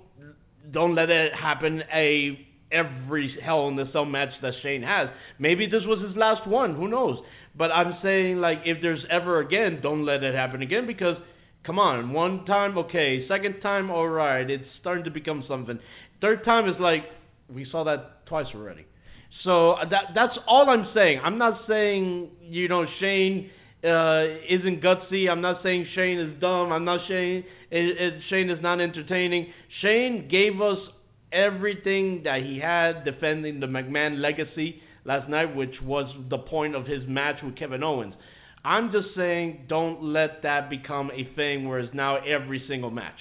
don't 0.73 0.97
let 0.97 1.11
it 1.11 1.33
happen 1.33 1.83
a 1.95 2.47
every 2.73 3.39
Hell 3.43 3.69
in 3.69 3.77
the 3.77 3.85
Cell 3.93 4.05
match 4.05 4.31
that 4.43 4.55
Shane 4.63 4.83
has. 4.83 5.09
Maybe 5.39 5.67
this 5.67 5.83
was 5.85 6.05
his 6.07 6.17
last 6.17 6.47
one. 6.47 6.75
Who 6.75 6.89
knows? 6.89 7.19
But 7.57 7.71
I'm 7.71 7.99
saying 8.03 8.39
like 8.39 8.59
if 8.65 8.83
there's 8.83 9.05
ever 9.11 9.41
again, 9.41 9.81
don't 9.83 10.05
let 10.05 10.23
it 10.23 10.35
happen 10.35 10.63
again 10.63 10.87
because 10.87 11.17
come 11.67 11.79
on, 11.79 12.13
one 12.13 12.45
time 12.47 12.79
okay, 12.79 13.27
second 13.29 13.61
time 13.61 13.91
all 13.91 14.09
right, 14.09 14.49
it's 14.49 14.65
starting 14.81 15.05
to 15.05 15.11
become 15.11 15.45
something. 15.49 15.79
Third 16.21 16.45
time 16.45 16.69
is 16.69 16.77
like 16.81 17.03
we 17.53 17.67
saw 17.71 17.85
that 17.85 18.27
twice 18.27 18.47
already. 18.55 18.87
So 19.45 19.73
uh, 19.73 19.89
that 19.89 20.05
that's 20.15 20.39
all 20.47 20.71
I'm 20.71 20.89
saying. 20.95 21.21
I'm 21.23 21.39
not 21.39 21.61
saying 21.69 22.31
you 22.43 22.69
know 22.69 22.87
Shane 23.01 23.51
uh, 23.85 24.25
isn't 24.49 24.83
gutsy. 24.83 25.29
I'm 25.29 25.41
not 25.41 25.63
saying 25.63 25.87
Shane 25.95 26.19
is 26.19 26.41
dumb. 26.41 26.73
I'm 26.73 26.85
not 26.85 27.01
saying 27.09 27.45
it, 27.71 28.01
it, 28.01 28.15
Shane 28.31 28.51
is 28.51 28.63
not 28.63 28.81
entertaining. 28.81 29.53
Shane 29.83 30.29
gave 30.31 30.61
us 30.61 30.79
everything 31.33 32.23
that 32.25 32.43
he 32.43 32.59
had 32.59 33.05
defending 33.05 33.61
the 33.61 33.67
McMahon 33.67 34.21
legacy 34.21 34.81
last 35.05 35.29
night, 35.29 35.55
which 35.55 35.75
was 35.83 36.13
the 36.31 36.39
point 36.39 36.75
of 36.75 36.87
his 36.87 37.03
match 37.07 37.37
with 37.43 37.57
Kevin 37.57 37.83
Owens. 37.83 38.15
I'm 38.67 38.91
just 38.91 39.15
saying, 39.17 39.67
don't 39.69 40.03
let 40.03 40.43
that 40.43 40.69
become 40.69 41.13
a 41.13 41.37
thing 41.37 41.69
where 41.69 41.79
it's 41.79 41.95
now 41.95 42.17
every 42.17 42.65
single 42.69 42.91
match. 42.91 43.15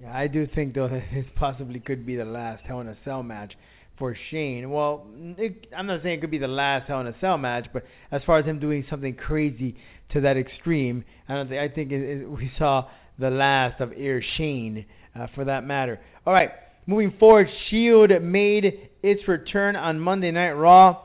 Yeah, 0.00 0.12
I 0.12 0.26
do 0.26 0.44
think 0.52 0.74
though 0.74 0.88
that 0.92 1.04
this 1.14 1.24
possibly 1.36 1.78
could 1.78 2.04
be 2.04 2.16
the 2.16 2.24
last 2.24 2.64
Hell 2.66 2.80
in 2.80 2.88
a 2.88 2.96
Cell 3.04 3.22
match 3.22 3.52
for 3.96 4.16
Shane. 4.30 4.70
Well, 4.70 5.06
it, 5.38 5.68
I'm 5.76 5.86
not 5.86 6.02
saying 6.02 6.18
it 6.18 6.20
could 6.20 6.32
be 6.32 6.38
the 6.38 6.48
last 6.48 6.88
Hell 6.88 7.00
in 7.00 7.06
a 7.06 7.14
Cell 7.20 7.38
match, 7.38 7.66
but 7.72 7.84
as 8.10 8.22
far 8.26 8.40
as 8.40 8.44
him 8.44 8.58
doing 8.58 8.84
something 8.90 9.14
crazy 9.14 9.76
to 10.14 10.20
that 10.22 10.36
extreme, 10.36 11.04
I 11.28 11.34
don't 11.34 11.48
think 11.48 11.60
I 11.60 11.72
think 11.72 11.92
it, 11.92 12.22
it, 12.22 12.28
we 12.28 12.50
saw 12.58 12.88
the 13.20 13.30
last 13.30 13.80
of 13.80 13.92
Air 13.96 14.20
Shane 14.36 14.84
uh, 15.14 15.28
for 15.32 15.44
that 15.44 15.64
matter. 15.64 16.00
All 16.26 16.32
right, 16.32 16.50
moving 16.86 17.14
forward, 17.20 17.46
Shield 17.70 18.10
made 18.20 18.90
its 19.04 19.28
return 19.28 19.76
on 19.76 20.00
Monday 20.00 20.32
Night 20.32 20.52
Raw. 20.52 21.04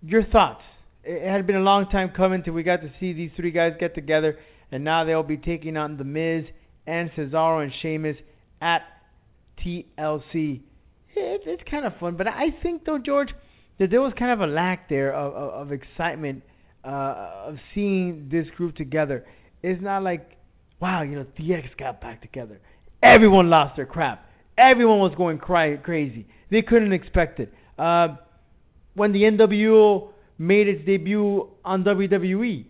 Your 0.00 0.24
thoughts? 0.24 0.62
It 1.10 1.26
had 1.26 1.46
been 1.46 1.56
a 1.56 1.60
long 1.60 1.88
time 1.88 2.10
coming 2.14 2.42
till 2.42 2.52
we 2.52 2.62
got 2.62 2.82
to 2.82 2.92
see 3.00 3.14
these 3.14 3.30
three 3.34 3.50
guys 3.50 3.72
get 3.80 3.94
together, 3.94 4.38
and 4.70 4.84
now 4.84 5.04
they'll 5.04 5.22
be 5.22 5.38
taking 5.38 5.78
on 5.78 5.96
The 5.96 6.04
Miz 6.04 6.44
and 6.86 7.10
Cesaro 7.12 7.62
and 7.62 7.72
Sheamus 7.80 8.18
at 8.60 8.82
TLC. 9.64 10.60
It's, 11.16 11.44
it's 11.46 11.62
kind 11.70 11.86
of 11.86 11.94
fun, 11.98 12.18
but 12.18 12.28
I 12.28 12.50
think 12.62 12.84
though, 12.84 12.98
George, 12.98 13.30
that 13.78 13.88
there 13.90 14.02
was 14.02 14.12
kind 14.18 14.32
of 14.32 14.46
a 14.46 14.52
lack 14.52 14.90
there 14.90 15.14
of, 15.14 15.32
of, 15.32 15.68
of 15.68 15.72
excitement 15.72 16.42
uh, 16.84 17.46
of 17.46 17.56
seeing 17.74 18.28
this 18.30 18.46
group 18.58 18.76
together. 18.76 19.24
It's 19.62 19.82
not 19.82 20.02
like, 20.02 20.36
wow, 20.78 21.00
you 21.00 21.16
know, 21.16 21.26
DX 21.40 21.74
got 21.78 22.02
back 22.02 22.20
together. 22.20 22.60
Everyone 23.02 23.48
lost 23.48 23.76
their 23.76 23.86
crap. 23.86 24.28
Everyone 24.58 24.98
was 24.98 25.14
going 25.16 25.38
cry- 25.38 25.78
crazy. 25.78 26.26
They 26.50 26.60
couldn't 26.60 26.92
expect 26.92 27.40
it. 27.40 27.50
Uh, 27.78 28.16
when 28.92 29.12
the 29.12 29.22
NWO 29.22 30.10
made 30.38 30.68
its 30.68 30.84
debut 30.86 31.48
on 31.64 31.84
WWE, 31.84 32.64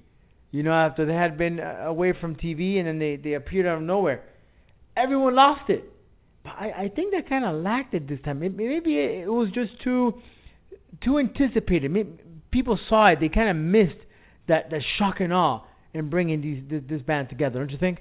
you 0.50 0.62
know, 0.62 0.72
after 0.72 1.04
they 1.04 1.14
had 1.14 1.36
been 1.36 1.60
uh, 1.60 1.84
away 1.86 2.14
from 2.18 2.34
TV 2.34 2.78
and 2.78 2.88
then 2.88 2.98
they, 2.98 3.16
they 3.16 3.34
appeared 3.34 3.66
out 3.66 3.76
of 3.76 3.82
nowhere. 3.82 4.24
Everyone 4.96 5.34
lost 5.34 5.68
it. 5.68 5.84
But 6.42 6.52
I, 6.58 6.84
I 6.84 6.88
think 6.94 7.12
they 7.12 7.22
kind 7.28 7.44
of 7.44 7.62
lacked 7.62 7.94
it 7.94 8.08
this 8.08 8.18
time. 8.24 8.40
Maybe, 8.40 8.66
maybe 8.66 8.96
it 8.96 9.30
was 9.30 9.50
just 9.52 9.80
too 9.82 10.14
too 11.02 11.18
anticipated. 11.18 11.90
Maybe 11.90 12.10
people 12.50 12.78
saw 12.88 13.08
it. 13.08 13.20
They 13.20 13.28
kind 13.28 13.50
of 13.50 13.56
missed 13.56 13.98
that, 14.48 14.70
that 14.70 14.80
shock 14.98 15.20
and 15.20 15.32
awe 15.32 15.62
in 15.94 16.10
bringing 16.10 16.40
these 16.40 16.62
this, 16.68 16.82
this 16.88 17.02
band 17.02 17.28
together. 17.28 17.58
Don't 17.58 17.70
you 17.70 17.78
think? 17.78 18.00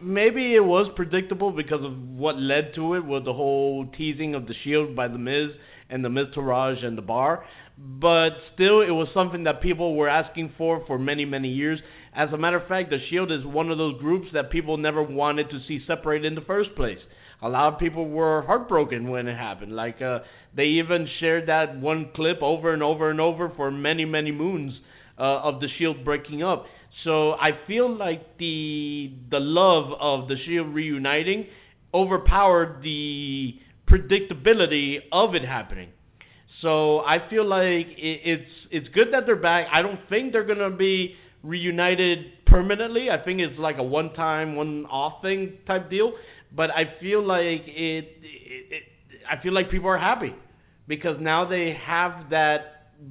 Maybe 0.00 0.54
it 0.54 0.64
was 0.64 0.90
predictable 0.96 1.52
because 1.52 1.84
of 1.84 1.96
what 1.96 2.36
led 2.36 2.74
to 2.74 2.94
it 2.94 3.04
with 3.04 3.24
the 3.24 3.32
whole 3.32 3.86
teasing 3.96 4.34
of 4.34 4.46
the 4.46 4.54
Shield 4.64 4.96
by 4.96 5.06
the 5.06 5.18
Miz 5.18 5.50
and 5.90 6.04
the 6.04 6.08
Miztourage 6.08 6.84
and 6.84 6.98
the 6.98 7.02
Bar. 7.02 7.44
But 7.78 8.30
still, 8.54 8.80
it 8.82 8.90
was 8.90 9.08
something 9.14 9.44
that 9.44 9.62
people 9.62 9.96
were 9.96 10.08
asking 10.08 10.52
for 10.58 10.84
for 10.86 10.98
many, 10.98 11.24
many 11.24 11.48
years. 11.48 11.80
As 12.14 12.28
a 12.32 12.36
matter 12.36 12.58
of 12.58 12.68
fact, 12.68 12.90
the 12.90 12.98
Shield 13.08 13.32
is 13.32 13.44
one 13.44 13.70
of 13.70 13.78
those 13.78 13.98
groups 13.98 14.28
that 14.34 14.50
people 14.50 14.76
never 14.76 15.02
wanted 15.02 15.48
to 15.50 15.60
see 15.66 15.82
separate 15.86 16.24
in 16.24 16.34
the 16.34 16.42
first 16.42 16.74
place. 16.76 16.98
A 17.40 17.48
lot 17.48 17.72
of 17.72 17.80
people 17.80 18.08
were 18.08 18.42
heartbroken 18.42 19.10
when 19.10 19.26
it 19.26 19.36
happened. 19.36 19.74
Like 19.74 20.00
uh, 20.00 20.20
they 20.54 20.66
even 20.66 21.08
shared 21.18 21.48
that 21.48 21.80
one 21.80 22.10
clip 22.14 22.42
over 22.42 22.72
and 22.72 22.82
over 22.82 23.10
and 23.10 23.20
over 23.20 23.50
for 23.56 23.70
many, 23.70 24.04
many 24.04 24.30
moons 24.30 24.74
uh, 25.18 25.22
of 25.22 25.60
the 25.60 25.68
Shield 25.78 26.04
breaking 26.04 26.42
up. 26.42 26.66
So 27.04 27.32
I 27.32 27.52
feel 27.66 27.92
like 27.94 28.38
the 28.38 29.12
the 29.30 29.40
love 29.40 29.92
of 29.98 30.28
the 30.28 30.36
Shield 30.44 30.74
reuniting 30.74 31.46
overpowered 31.94 32.82
the 32.82 33.54
predictability 33.88 34.98
of 35.10 35.34
it 35.34 35.42
happening. 35.44 35.88
So 36.62 37.00
I 37.00 37.28
feel 37.28 37.46
like 37.46 37.88
it, 37.98 38.20
it's 38.24 38.50
it's 38.70 38.88
good 38.94 39.08
that 39.12 39.26
they're 39.26 39.36
back. 39.36 39.66
I 39.70 39.82
don't 39.82 40.00
think 40.08 40.32
they're 40.32 40.46
gonna 40.46 40.70
be 40.70 41.14
reunited 41.42 42.46
permanently. 42.46 43.10
I 43.10 43.22
think 43.22 43.40
it's 43.40 43.58
like 43.58 43.78
a 43.78 43.82
one-time, 43.82 44.54
one-off 44.54 45.22
thing 45.22 45.58
type 45.66 45.90
deal. 45.90 46.12
But 46.54 46.70
I 46.70 46.94
feel 47.00 47.26
like 47.26 47.62
it, 47.66 48.04
it, 48.22 48.66
it 48.70 48.82
I 49.30 49.42
feel 49.42 49.52
like 49.52 49.70
people 49.70 49.88
are 49.88 49.98
happy 49.98 50.34
because 50.86 51.16
now 51.20 51.48
they 51.48 51.76
have 51.84 52.30
that 52.30 52.60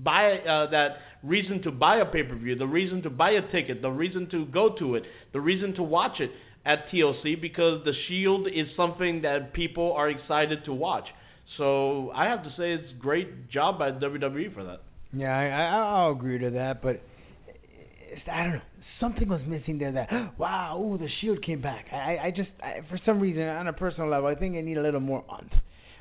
buy 0.03 0.37
uh, 0.39 0.69
that 0.71 0.97
reason 1.23 1.61
to 1.63 1.71
buy 1.71 1.97
a 1.97 2.05
pay-per-view, 2.05 2.55
the 2.55 2.65
reason 2.65 3.01
to 3.03 3.09
buy 3.09 3.31
a 3.31 3.51
ticket, 3.51 3.81
the 3.81 3.89
reason 3.89 4.29
to 4.31 4.45
go 4.45 4.75
to 4.79 4.95
it, 4.95 5.03
the 5.33 5.41
reason 5.41 5.73
to 5.75 5.83
watch 5.83 6.19
it 6.19 6.31
at 6.65 6.89
TLC 6.89 7.39
because 7.39 7.83
the 7.85 7.93
Shield 8.07 8.47
is 8.47 8.67
something 8.77 9.21
that 9.23 9.53
people 9.53 9.93
are 9.93 10.09
excited 10.09 10.63
to 10.65 10.73
watch. 10.73 11.05
So 11.57 12.11
I 12.15 12.25
have 12.25 12.43
to 12.43 12.49
say 12.49 12.73
it's 12.73 12.91
great 12.99 13.49
job 13.49 13.79
by 13.79 13.91
WWE 13.91 14.53
for 14.53 14.63
that. 14.63 14.81
Yeah, 15.13 15.35
I, 15.35 15.45
I 15.47 16.03
I'll 16.03 16.11
agree 16.11 16.39
to 16.39 16.51
that, 16.51 16.81
but 16.81 17.01
I 18.31 18.43
don't 18.43 18.53
know. 18.53 18.61
Something 18.99 19.29
was 19.29 19.41
missing 19.47 19.79
there. 19.79 19.91
That 19.91 20.09
wow, 20.37 20.79
ooh, 20.79 20.97
the 20.97 21.07
Shield 21.19 21.43
came 21.43 21.61
back. 21.61 21.87
I, 21.91 22.17
I 22.25 22.33
just, 22.35 22.49
I, 22.61 22.81
for 22.89 22.99
some 23.05 23.19
reason, 23.19 23.43
on 23.43 23.67
a 23.67 23.73
personal 23.73 24.09
level, 24.09 24.27
I 24.29 24.35
think 24.35 24.55
I 24.55 24.61
need 24.61 24.77
a 24.77 24.81
little 24.81 24.99
more 24.99 25.23
oomph. 25.31 25.51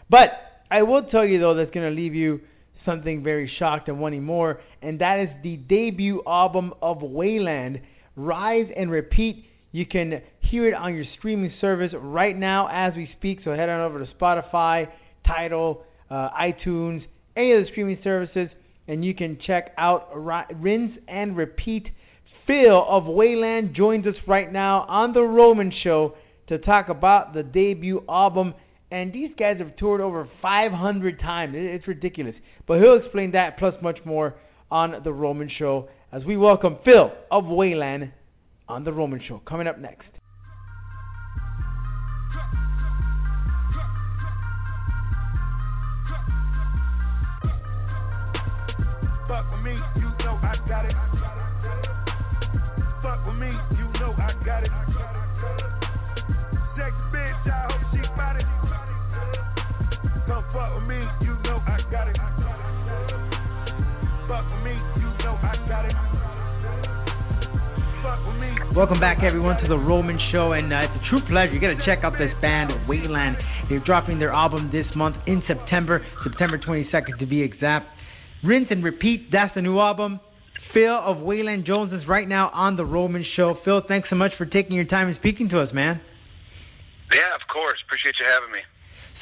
But 0.08 0.30
I 0.70 0.82
will 0.82 1.02
tell 1.04 1.24
you 1.24 1.40
though, 1.40 1.54
that's 1.54 1.70
gonna 1.70 1.90
leave 1.90 2.14
you 2.14 2.40
something 2.84 3.22
very 3.22 3.50
shocked 3.58 3.88
and 3.88 4.00
wanting 4.00 4.22
more, 4.22 4.60
and 4.82 5.00
that 5.00 5.20
is 5.20 5.28
the 5.42 5.56
debut 5.56 6.22
album 6.26 6.72
of 6.82 7.02
Wayland, 7.02 7.80
Rinse 8.16 8.70
and 8.76 8.90
Repeat. 8.90 9.44
You 9.72 9.86
can 9.86 10.20
hear 10.40 10.68
it 10.68 10.74
on 10.74 10.94
your 10.94 11.04
streaming 11.18 11.52
service 11.60 11.92
right 11.96 12.36
now 12.36 12.68
as 12.72 12.94
we 12.96 13.08
speak. 13.16 13.38
So 13.44 13.52
head 13.52 13.68
on 13.68 13.80
over 13.80 14.04
to 14.04 14.12
Spotify, 14.14 14.88
Tidal, 15.26 15.82
uh, 16.10 16.30
iTunes, 16.30 17.04
any 17.36 17.52
of 17.52 17.64
the 17.64 17.70
streaming 17.70 17.98
services, 18.02 18.48
and 18.88 19.04
you 19.04 19.14
can 19.14 19.38
check 19.46 19.72
out 19.78 20.08
Ri- 20.14 20.54
Rinse 20.56 20.98
and 21.08 21.36
Repeat. 21.36 21.88
Phill 22.46 22.84
of 22.88 23.06
Wayland 23.06 23.74
joins 23.74 24.06
us 24.06 24.16
right 24.26 24.52
now 24.52 24.84
on 24.88 25.12
the 25.12 25.22
Roman 25.22 25.72
Show 25.84 26.14
to 26.48 26.58
talk 26.58 26.88
about 26.88 27.32
the 27.32 27.42
debut 27.42 28.02
album. 28.08 28.54
And 28.90 29.12
these 29.12 29.30
guys 29.38 29.58
have 29.58 29.76
toured 29.76 30.00
over 30.00 30.28
500 30.42 31.20
times. 31.20 31.54
It's 31.56 31.86
ridiculous. 31.86 32.34
But 32.66 32.80
he'll 32.80 32.96
explain 32.96 33.30
that 33.32 33.56
plus 33.58 33.74
much 33.80 33.98
more 34.04 34.34
on 34.70 34.94
the 35.04 35.12
Roman 35.12 35.48
Show 35.58 35.88
as 36.12 36.24
we 36.24 36.36
welcome 36.36 36.78
Phill 36.84 37.12
of 37.30 37.46
Wayland 37.46 38.10
on 38.68 38.82
the 38.82 38.92
Roman 38.92 39.20
Show. 39.26 39.40
Coming 39.46 39.68
up 39.68 39.78
next. 39.78 40.08
Got 50.68 50.84
it. 50.86 50.96
Fuck 53.02 53.26
with 53.26 53.36
me, 53.36 53.50
you 53.78 53.86
know 54.00 54.14
I 54.18 54.32
got 54.44 54.64
it. 54.64 54.70
Sexy 56.76 56.96
bitch, 57.12 57.46
I 57.46 57.66
hope 57.68 57.80
she 57.92 58.00
bout 58.16 58.36
it. 58.36 58.46
Come 60.26 60.44
fuck 60.52 60.74
with 60.74 60.88
me, 60.88 60.98
you 61.22 61.34
know 61.44 61.62
I 61.66 61.80
got 61.90 62.08
it. 62.08 62.16
Fuck 64.28 64.44
with 64.52 64.64
me, 64.64 64.74
you 64.96 65.10
know 65.24 65.38
I 65.42 65.56
got 65.68 65.84
it. 65.86 65.96
Fuck 68.02 68.26
with 68.26 68.36
me. 68.40 68.50
Welcome 68.76 69.00
back, 69.00 69.22
everyone, 69.22 69.60
to 69.62 69.68
the 69.68 69.78
Roman 69.78 70.18
Show, 70.30 70.52
and 70.52 70.72
uh, 70.72 70.78
it's 70.78 71.04
a 71.04 71.08
true 71.10 71.20
pleasure. 71.28 71.52
You 71.52 71.60
got 71.60 71.76
to 71.76 71.84
check 71.84 72.04
out 72.04 72.14
this 72.18 72.32
band, 72.40 72.88
Wayland. 72.88 73.36
They're 73.68 73.80
dropping 73.80 74.18
their 74.18 74.32
album 74.32 74.70
this 74.72 74.86
month 74.94 75.16
in 75.26 75.42
September, 75.46 76.04
September 76.22 76.58
22nd 76.58 77.18
to 77.18 77.26
be 77.26 77.42
exact. 77.42 77.88
Rinse 78.42 78.68
and 78.70 78.82
Repeat, 78.82 79.30
that's 79.30 79.54
the 79.54 79.62
new 79.62 79.78
album. 79.78 80.20
Phill 80.72 80.94
of 80.94 81.18
Wayland 81.18 81.64
Jones 81.64 81.92
is 81.92 82.06
right 82.06 82.28
now 82.28 82.50
on 82.52 82.76
the 82.76 82.84
Roman 82.84 83.24
Show. 83.36 83.56
Phill, 83.64 83.82
thanks 83.86 84.08
so 84.08 84.16
much 84.16 84.32
for 84.38 84.46
taking 84.46 84.76
your 84.76 84.84
time 84.84 85.08
and 85.08 85.16
speaking 85.18 85.48
to 85.50 85.60
us, 85.60 85.72
man. 85.72 86.00
Yeah, 87.12 87.34
of 87.34 87.46
course. 87.52 87.78
Appreciate 87.86 88.14
you 88.20 88.26
having 88.26 88.52
me. 88.52 88.60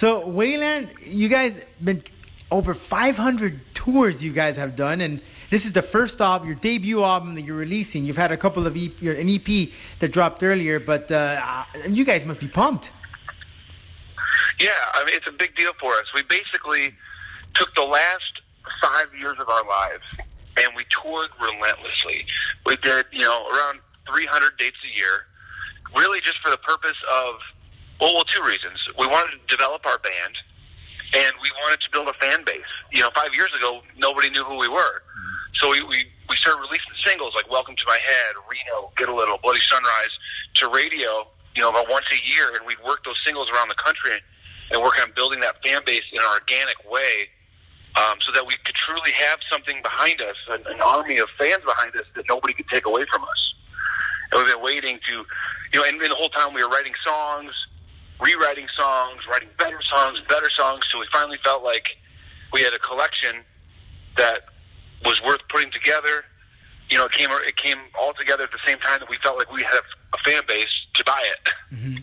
So 0.00 0.28
Wayland, 0.28 0.88
you 1.06 1.28
guys 1.28 1.52
been 1.82 2.02
over 2.50 2.76
500 2.88 3.60
tours 3.84 4.14
you 4.20 4.32
guys 4.32 4.56
have 4.56 4.76
done, 4.76 5.00
and 5.00 5.20
this 5.50 5.62
is 5.66 5.72
the 5.72 5.82
first 5.90 6.14
album, 6.20 6.46
your 6.48 6.56
debut 6.56 7.02
album 7.02 7.34
that 7.34 7.42
you're 7.42 7.56
releasing. 7.56 8.04
You've 8.04 8.16
had 8.16 8.32
a 8.32 8.36
couple 8.36 8.66
of 8.66 8.76
EP, 8.76 9.00
an 9.02 9.28
EP 9.28 9.68
that 10.00 10.12
dropped 10.12 10.42
earlier, 10.42 10.78
but 10.78 11.10
uh, 11.10 11.36
you 11.88 12.04
guys 12.04 12.22
must 12.26 12.40
be 12.40 12.48
pumped. 12.48 12.84
Yeah, 14.60 14.70
I 14.92 15.06
mean 15.06 15.14
it's 15.14 15.26
a 15.26 15.36
big 15.38 15.56
deal 15.56 15.72
for 15.80 15.94
us. 15.94 16.06
We 16.14 16.22
basically 16.22 16.92
took 17.54 17.68
the 17.74 17.86
last 17.86 18.42
five 18.82 19.08
years 19.18 19.38
of 19.40 19.48
our 19.48 19.64
lives 19.64 20.27
and 20.58 20.74
we 20.74 20.82
toured 20.90 21.30
relentlessly. 21.38 22.26
We 22.66 22.74
did, 22.82 23.06
you 23.14 23.22
know, 23.22 23.46
around 23.48 23.78
300 24.10 24.58
dates 24.58 24.78
a 24.82 24.90
year, 24.90 25.28
really 25.94 26.18
just 26.20 26.42
for 26.42 26.50
the 26.50 26.60
purpose 26.60 26.98
of, 27.06 27.38
well, 28.02 28.14
well, 28.14 28.26
two 28.26 28.42
reasons. 28.42 28.78
We 28.98 29.06
wanted 29.06 29.38
to 29.38 29.42
develop 29.46 29.86
our 29.86 29.98
band, 30.02 30.34
and 31.14 31.32
we 31.38 31.50
wanted 31.62 31.82
to 31.86 31.88
build 31.94 32.10
a 32.10 32.16
fan 32.18 32.42
base. 32.42 32.68
You 32.90 33.06
know, 33.06 33.10
five 33.14 33.34
years 33.34 33.54
ago, 33.54 33.82
nobody 33.94 34.30
knew 34.30 34.42
who 34.42 34.58
we 34.58 34.68
were. 34.68 35.02
So 35.62 35.70
we, 35.72 35.82
we, 35.82 36.06
we 36.30 36.34
started 36.38 36.62
releasing 36.62 36.94
singles 37.02 37.34
like 37.34 37.50
Welcome 37.50 37.74
to 37.74 37.86
My 37.88 37.98
Head, 37.98 38.38
Reno, 38.46 38.94
Get 38.94 39.10
a 39.10 39.14
Little, 39.14 39.40
Bloody 39.42 39.62
Sunrise 39.66 40.12
to 40.62 40.70
radio, 40.70 41.26
you 41.56 41.64
know, 41.64 41.70
about 41.72 41.90
once 41.90 42.06
a 42.14 42.20
year, 42.22 42.54
and 42.54 42.62
we'd 42.62 42.78
work 42.84 43.02
those 43.02 43.18
singles 43.26 43.50
around 43.50 43.66
the 43.66 43.80
country 43.80 44.20
and 44.70 44.78
work 44.78 45.00
on 45.00 45.10
building 45.16 45.40
that 45.40 45.58
fan 45.64 45.82
base 45.82 46.04
in 46.12 46.20
an 46.20 46.28
organic 46.28 46.78
way 46.86 47.32
um, 47.96 48.20
so 48.24 48.32
that 48.32 48.44
we 48.44 48.56
could 48.64 48.76
truly 48.76 49.12
have 49.14 49.40
something 49.48 49.80
behind 49.80 50.20
us, 50.20 50.36
an, 50.50 50.64
an 50.68 50.80
army 50.80 51.18
of 51.18 51.28
fans 51.38 51.64
behind 51.64 51.96
us 51.96 52.04
that 52.14 52.24
nobody 52.28 52.52
could 52.52 52.68
take 52.68 52.84
away 52.84 53.06
from 53.08 53.24
us. 53.24 53.40
And 54.30 54.40
we've 54.40 54.52
been 54.52 54.64
waiting 54.64 55.00
to, 55.08 55.14
you 55.72 55.76
know, 55.80 55.84
and, 55.88 55.96
and 56.00 56.12
the 56.12 56.18
whole 56.18 56.28
time 56.28 56.52
we 56.52 56.60
were 56.60 56.68
writing 56.68 56.92
songs, 57.00 57.52
rewriting 58.20 58.68
songs, 58.76 59.24
writing 59.30 59.48
better 59.56 59.80
songs, 59.88 60.20
better 60.28 60.50
songs, 60.52 60.84
so 60.92 61.00
we 61.00 61.06
finally 61.10 61.38
felt 61.42 61.64
like 61.64 61.96
we 62.52 62.60
had 62.60 62.74
a 62.74 62.82
collection 62.82 63.44
that 64.16 64.50
was 65.04 65.20
worth 65.24 65.40
putting 65.48 65.70
together. 65.70 66.24
You 66.90 66.98
know, 66.98 67.06
it 67.06 67.12
came 67.12 67.30
it 67.30 67.56
came 67.56 67.78
all 67.98 68.12
together 68.16 68.44
at 68.44 68.52
the 68.52 68.62
same 68.64 68.78
time 68.78 69.00
that 69.00 69.08
we 69.08 69.18
felt 69.22 69.36
like 69.36 69.52
we 69.52 69.62
had 69.62 69.76
a 69.76 70.18
fan 70.24 70.42
base 70.48 70.72
to 70.96 71.04
buy 71.04 71.20
it. 71.20 71.44
Mm-hmm. 71.74 71.96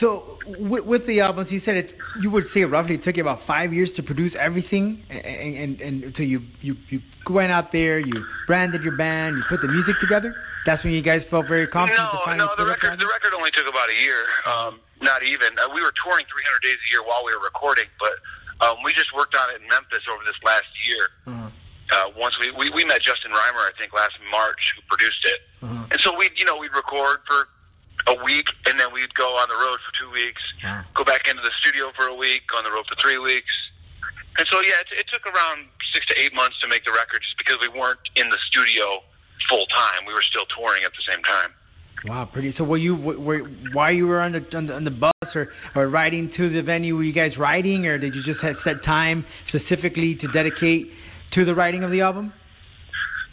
So 0.00 0.38
with, 0.46 0.84
with 0.86 1.06
the 1.10 1.18
albums, 1.20 1.50
you 1.50 1.60
said 1.64 1.74
it. 1.74 1.90
You 2.22 2.30
would 2.30 2.46
say 2.54 2.62
roughly 2.62 2.94
it 2.94 3.04
took 3.04 3.16
you 3.16 3.22
about 3.26 3.42
five 3.46 3.72
years 3.74 3.90
to 3.96 4.02
produce 4.02 4.32
everything, 4.38 5.02
and 5.10 5.58
and, 5.58 5.80
and 5.80 6.14
so 6.16 6.22
you 6.22 6.38
you 6.62 6.76
you 6.88 7.00
went 7.28 7.50
out 7.50 7.72
there, 7.74 7.98
you 7.98 8.14
branded 8.46 8.82
your 8.86 8.96
band, 8.96 9.36
you 9.36 9.42
put 9.50 9.60
the 9.60 9.66
music 9.66 9.98
together. 10.00 10.34
That's 10.66 10.82
when 10.86 10.92
you 10.94 11.02
guys 11.02 11.22
felt 11.30 11.50
very 11.50 11.66
confident 11.66 11.98
to 11.98 12.14
No, 12.14 12.22
finally 12.24 12.46
no, 12.46 12.54
the 12.54 12.70
record 12.70 12.94
the 12.94 13.10
record 13.10 13.34
only 13.34 13.50
took 13.50 13.66
about 13.66 13.90
a 13.90 13.98
year, 13.98 14.22
um, 14.46 14.78
not 15.02 15.26
even. 15.26 15.58
Uh, 15.58 15.66
we 15.74 15.82
were 15.82 15.92
touring 16.06 16.26
300 16.30 16.62
days 16.62 16.78
a 16.78 16.88
year 16.94 17.02
while 17.02 17.26
we 17.26 17.34
were 17.34 17.42
recording, 17.42 17.90
but 17.98 18.14
um, 18.62 18.78
we 18.86 18.94
just 18.94 19.10
worked 19.18 19.34
on 19.34 19.50
it 19.50 19.58
in 19.58 19.66
Memphis 19.66 20.06
over 20.06 20.22
this 20.22 20.38
last 20.46 20.70
year. 20.86 21.04
Uh-huh. 21.26 21.50
Uh, 21.90 22.06
once 22.14 22.38
we, 22.38 22.54
we 22.54 22.70
we 22.70 22.84
met 22.86 23.02
Justin 23.02 23.34
Reimer, 23.34 23.66
I 23.66 23.74
think 23.74 23.90
last 23.90 24.14
March, 24.30 24.62
who 24.78 24.86
produced 24.86 25.26
it, 25.26 25.40
Uh-huh. 25.66 25.90
and 25.90 25.98
so 26.06 26.14
we 26.14 26.30
you 26.38 26.46
know 26.46 26.54
we'd 26.54 26.70
record 26.70 27.26
for 27.26 27.50
a 28.06 28.14
week, 28.24 28.46
and 28.64 28.78
then 28.78 28.92
we'd 28.94 29.12
go 29.18 29.36
on 29.36 29.48
the 29.50 29.58
road 29.58 29.78
for 29.82 29.92
two 29.98 30.10
weeks, 30.12 30.40
Wow. 30.62 30.84
go 30.94 31.04
back 31.04 31.26
into 31.28 31.42
the 31.42 31.52
studio 31.60 31.90
for 31.96 32.06
a 32.06 32.14
week, 32.14 32.46
go 32.48 32.56
on 32.58 32.64
the 32.64 32.70
road 32.70 32.86
for 32.88 32.94
three 33.02 33.18
weeks. 33.18 33.50
And 34.38 34.46
so, 34.46 34.60
yeah, 34.62 34.78
it, 34.86 35.02
it 35.02 35.06
took 35.10 35.26
around 35.26 35.66
six 35.92 36.06
to 36.06 36.14
eight 36.14 36.32
months 36.32 36.56
to 36.62 36.68
make 36.70 36.84
the 36.86 36.94
record 36.94 37.20
just 37.26 37.34
because 37.36 37.58
we 37.58 37.68
weren't 37.68 37.98
in 38.14 38.30
the 38.30 38.38
studio 38.46 39.02
full 39.50 39.66
time. 39.66 40.06
We 40.06 40.14
were 40.14 40.22
still 40.22 40.46
touring 40.54 40.84
at 40.86 40.92
the 40.94 41.02
same 41.02 41.20
time. 41.26 41.50
Wow, 42.06 42.30
pretty. 42.30 42.54
So 42.56 42.62
were 42.62 42.78
you 42.78 42.94
were 42.94 43.40
while 43.74 43.90
you 43.90 44.06
were 44.06 44.20
on 44.22 44.30
the 44.30 44.46
on 44.56 44.68
the, 44.70 44.74
on 44.74 44.84
the 44.86 44.94
bus 44.94 45.34
or 45.34 45.50
or 45.74 45.88
riding 45.90 46.30
to 46.36 46.48
the 46.48 46.62
venue? 46.62 46.94
Were 46.94 47.02
you 47.02 47.12
guys 47.12 47.34
riding, 47.36 47.86
or 47.86 47.98
did 47.98 48.14
you 48.14 48.22
just 48.22 48.38
have 48.38 48.54
set 48.62 48.84
time 48.84 49.26
specifically 49.50 50.14
to 50.22 50.28
dedicate 50.30 50.86
to 51.34 51.44
the 51.44 51.54
writing 51.56 51.82
of 51.82 51.90
the 51.90 52.00
album? 52.02 52.32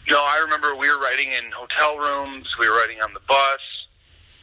No, 0.10 0.17
I 0.17 0.38
remember 0.41 0.75
we 0.75 0.89
were 0.89 0.97
writing 0.97 1.30
in 1.30 1.51
hotel 1.54 1.97
rooms. 2.01 2.45
We 2.60 2.67
were 2.67 2.75
writing 2.78 3.01
on 3.06 3.13
the 3.13 3.21
bus. 3.28 3.62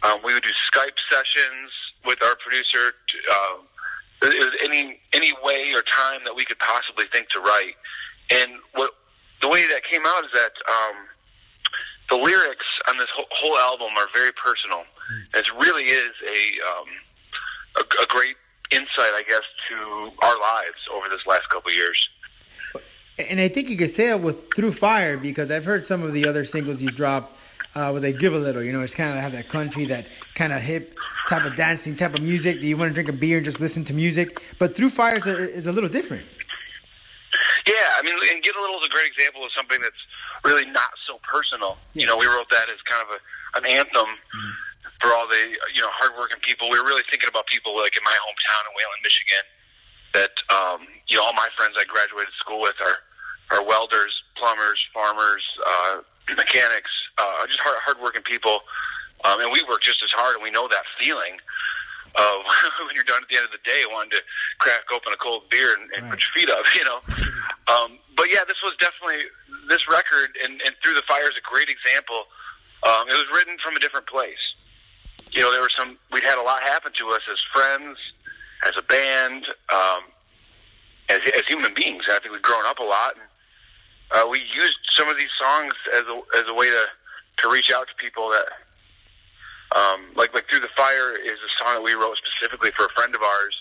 Um, 0.03 0.19
we 0.27 0.35
would 0.35 0.43
do 0.43 0.55
Skype 0.71 0.99
sessions 1.07 1.71
with 2.03 2.19
our 2.23 2.35
producer. 2.43 2.91
To, 2.93 3.17
um, 3.31 3.59
it 4.23 4.43
was 4.43 4.55
any 4.63 5.03
any 5.11 5.35
way 5.43 5.75
or 5.75 5.83
time 5.83 6.23
that 6.27 6.35
we 6.35 6.47
could 6.47 6.59
possibly 6.59 7.07
think 7.11 7.31
to 7.35 7.41
write. 7.43 7.75
And 8.31 8.63
what 8.75 8.95
the 9.43 9.51
way 9.51 9.67
that 9.67 9.83
came 9.87 10.07
out 10.07 10.23
is 10.27 10.31
that 10.35 10.55
um, 10.67 10.97
the 12.11 12.19
lyrics 12.19 12.67
on 12.87 12.99
this 12.99 13.11
whole, 13.15 13.31
whole 13.31 13.59
album 13.59 13.95
are 13.99 14.07
very 14.15 14.35
personal. 14.35 14.87
It 15.35 15.47
really 15.59 15.91
is 15.91 16.15
a, 16.23 16.41
um, 16.63 16.89
a 17.79 17.83
a 18.03 18.07
great 18.07 18.39
insight, 18.71 19.15
I 19.15 19.23
guess, 19.27 19.47
to 19.71 19.77
our 20.23 20.39
lives 20.39 20.81
over 20.95 21.11
this 21.11 21.23
last 21.27 21.51
couple 21.51 21.71
of 21.71 21.77
years. 21.77 21.99
And 23.19 23.39
I 23.41 23.49
think 23.49 23.69
you 23.69 23.77
could 23.77 23.93
say 23.97 24.11
it 24.11 24.21
with 24.21 24.37
Through 24.57 24.79
Fire 24.81 25.19
because 25.19 25.51
I've 25.51 25.65
heard 25.65 25.85
some 25.87 26.03
of 26.03 26.15
the 26.15 26.27
other 26.27 26.47
singles 26.51 26.81
you 26.81 26.91
dropped 26.91 27.35
uh, 27.75 27.91
where 27.91 28.01
they 28.01 28.13
give 28.13 28.33
a 28.33 28.39
little. 28.39 28.63
You 28.63 28.73
know, 28.73 28.83
it's 28.83 28.95
kind 28.95 29.17
of 29.17 29.23
have 29.23 29.33
that 29.33 29.51
country, 29.51 29.87
that 29.89 30.05
kind 30.37 30.53
of 30.53 30.63
hip 30.63 30.95
type 31.31 31.45
of 31.45 31.57
dancing 31.57 31.97
type 31.97 32.15
of 32.15 32.23
music. 32.23 32.61
Do 32.61 32.67
you 32.67 32.77
want 32.77 32.91
to 32.91 32.95
drink 32.95 33.09
a 33.09 33.17
beer 33.17 33.39
and 33.39 33.47
just 33.47 33.61
listen 33.61 33.85
to 33.87 33.93
music? 33.93 34.29
But 34.59 34.77
Through 34.77 34.93
Fire 34.97 35.17
is 35.17 35.27
a, 35.27 35.37
is 35.61 35.67
a 35.67 35.73
little 35.73 35.89
different. 35.89 36.27
Yeah, 37.65 37.95
I 37.95 38.03
mean, 38.03 38.19
and 38.19 38.43
Get 38.43 38.59
a 38.59 38.61
Little 38.61 38.83
is 38.83 38.91
a 38.91 38.93
great 38.93 39.07
example 39.07 39.47
of 39.47 39.55
something 39.55 39.79
that's 39.79 40.03
really 40.43 40.67
not 40.67 40.91
so 41.07 41.23
personal. 41.23 41.79
You 41.95 42.11
know, 42.11 42.19
we 42.19 42.27
wrote 42.27 42.51
that 42.51 42.67
as 42.67 42.83
kind 42.85 43.01
of 43.01 43.09
a 43.15 43.19
an 43.53 43.65
anthem 43.69 44.09
for 45.01 45.13
all 45.13 45.29
the 45.29 45.43
you 45.73 45.81
know 45.81 45.93
hardworking 45.93 46.43
people. 46.43 46.69
We 46.69 46.79
were 46.81 46.89
really 46.89 47.07
thinking 47.07 47.31
about 47.31 47.47
people 47.47 47.77
like 47.79 47.95
in 47.95 48.05
my 48.05 48.17
hometown 48.19 48.63
in 48.67 48.73
Wayland, 48.75 49.03
Michigan, 49.05 49.45
that 50.17 50.35
um, 50.51 50.81
you 51.07 51.17
know 51.17 51.25
all 51.25 51.37
my 51.37 51.49
friends 51.55 51.79
I 51.79 51.87
graduated 51.87 52.35
school 52.43 52.61
with 52.61 52.77
are 52.83 52.99
are 53.53 53.61
welders, 53.63 54.13
plumbers, 54.41 54.81
farmers, 54.97 55.45
uh, 55.61 56.01
mechanics, 56.41 56.91
uh, 57.21 57.45
just 57.47 57.61
hard 57.61 57.77
hardworking 57.85 58.25
people, 58.25 58.65
um, 59.29 59.39
and 59.45 59.53
we 59.53 59.61
work 59.69 59.85
just 59.85 60.01
as 60.03 60.11
hard, 60.11 60.35
and 60.35 60.43
we 60.43 60.51
know 60.51 60.67
that 60.73 60.89
feeling. 60.99 61.37
uh, 62.17 62.39
when 62.89 62.93
you're 62.97 63.09
done 63.09 63.25
at 63.25 63.29
the 63.33 63.37
end 63.41 63.45
of 63.49 63.53
the 63.55 63.63
day, 63.65 63.85
wanting 63.89 64.13
to 64.13 64.21
crack 64.61 64.85
open 64.93 65.13
a 65.17 65.21
cold 65.21 65.49
beer 65.49 65.73
and, 65.77 65.89
and 65.97 66.09
Right. 66.09 66.17
put 66.17 66.21
your 66.21 66.33
feet 66.37 66.51
up, 66.53 66.65
you 66.77 66.85
know. 66.85 67.01
Um, 67.73 67.97
but 68.17 68.29
yeah, 68.29 68.45
this 68.45 68.61
was 68.61 68.77
definitely 68.77 69.25
this 69.69 69.85
record, 69.89 70.37
and, 70.37 70.61
and 70.61 70.77
Through 70.85 70.97
the 71.01 71.07
Fire 71.09 71.29
is 71.33 71.37
a 71.41 71.45
great 71.45 71.69
example. 71.73 72.29
Um, 72.85 73.09
it 73.09 73.17
was 73.17 73.29
written 73.33 73.57
from 73.65 73.77
a 73.77 73.81
different 73.81 74.05
place. 74.11 74.41
You 75.33 75.41
know, 75.41 75.49
there 75.55 75.65
were 75.65 75.73
some. 75.73 75.97
We'd 76.13 76.27
had 76.27 76.37
a 76.37 76.45
lot 76.45 76.61
happen 76.61 76.93
to 77.01 77.05
us 77.17 77.25
as 77.33 77.41
friends, 77.55 77.97
as 78.69 78.77
a 78.77 78.85
band, 78.85 79.49
um, 79.73 80.03
as 81.09 81.25
as 81.33 81.49
human 81.49 81.73
beings. 81.73 82.05
I 82.13 82.21
think 82.21 82.37
we've 82.37 82.45
grown 82.45 82.69
up 82.69 82.77
a 82.77 82.85
lot, 82.85 83.17
and 83.17 83.25
uh, 84.13 84.29
we 84.29 84.39
used 84.39 84.79
some 84.97 85.09
of 85.09 85.17
these 85.17 85.33
songs 85.41 85.73
as 85.97 86.05
a 86.07 86.17
as 86.37 86.47
a 86.49 86.55
way 86.55 86.69
to 86.69 86.85
to 87.41 87.49
reach 87.49 87.73
out 87.73 87.89
to 87.89 87.95
people 87.97 88.29
that 88.29 88.49
um, 89.73 90.13
like 90.17 90.37
like 90.37 90.49
through 90.49 90.61
the 90.61 90.73
fire 90.77 91.17
is 91.17 91.41
a 91.41 91.51
song 91.57 91.81
that 91.81 91.85
we 91.85 91.97
wrote 91.97 92.17
specifically 92.21 92.71
for 92.77 92.85
a 92.87 92.93
friend 92.93 93.17
of 93.17 93.23
ours 93.25 93.57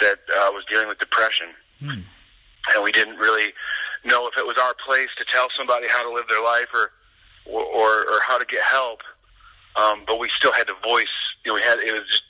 that 0.00 0.20
uh, 0.28 0.52
was 0.52 0.64
dealing 0.68 0.88
with 0.88 0.98
depression, 1.00 1.52
Hmm. 1.80 2.04
and 2.72 2.84
we 2.84 2.92
didn't 2.92 3.16
really 3.16 3.52
know 4.04 4.28
if 4.28 4.36
it 4.36 4.44
was 4.44 4.56
our 4.60 4.76
place 4.84 5.08
to 5.16 5.24
tell 5.28 5.48
somebody 5.56 5.88
how 5.88 6.04
to 6.04 6.12
live 6.12 6.28
their 6.28 6.44
life 6.44 6.68
or 6.76 6.92
or 7.48 8.04
or 8.04 8.20
how 8.20 8.36
to 8.36 8.44
get 8.44 8.60
help. 8.64 9.00
Um, 9.78 10.02
but 10.04 10.18
we 10.18 10.28
still 10.36 10.52
had 10.52 10.66
to 10.66 10.76
voice. 10.82 11.14
You 11.44 11.52
know, 11.52 11.56
we 11.56 11.64
had 11.64 11.80
it 11.80 11.92
was 11.92 12.04
just 12.04 12.26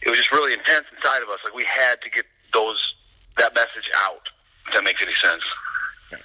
it 0.00 0.08
was 0.08 0.16
just 0.16 0.32
really 0.32 0.52
intense 0.52 0.88
inside 0.96 1.20
of 1.20 1.28
us. 1.28 1.40
Like 1.44 1.52
we 1.52 1.66
had 1.68 2.00
to 2.04 2.08
get 2.08 2.24
those 2.56 2.80
that 3.36 3.52
message 3.52 3.90
out. 3.92 4.24
If 4.68 4.72
that 4.72 4.84
makes 4.84 5.02
any 5.04 5.16
sense. 5.20 5.44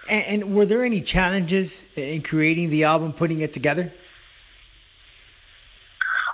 And, 0.09 0.43
and 0.43 0.55
were 0.55 0.65
there 0.65 0.85
any 0.85 1.01
challenges 1.01 1.69
in 1.95 2.23
creating 2.23 2.69
the 2.69 2.83
album, 2.83 3.13
putting 3.13 3.41
it 3.41 3.53
together? 3.53 3.91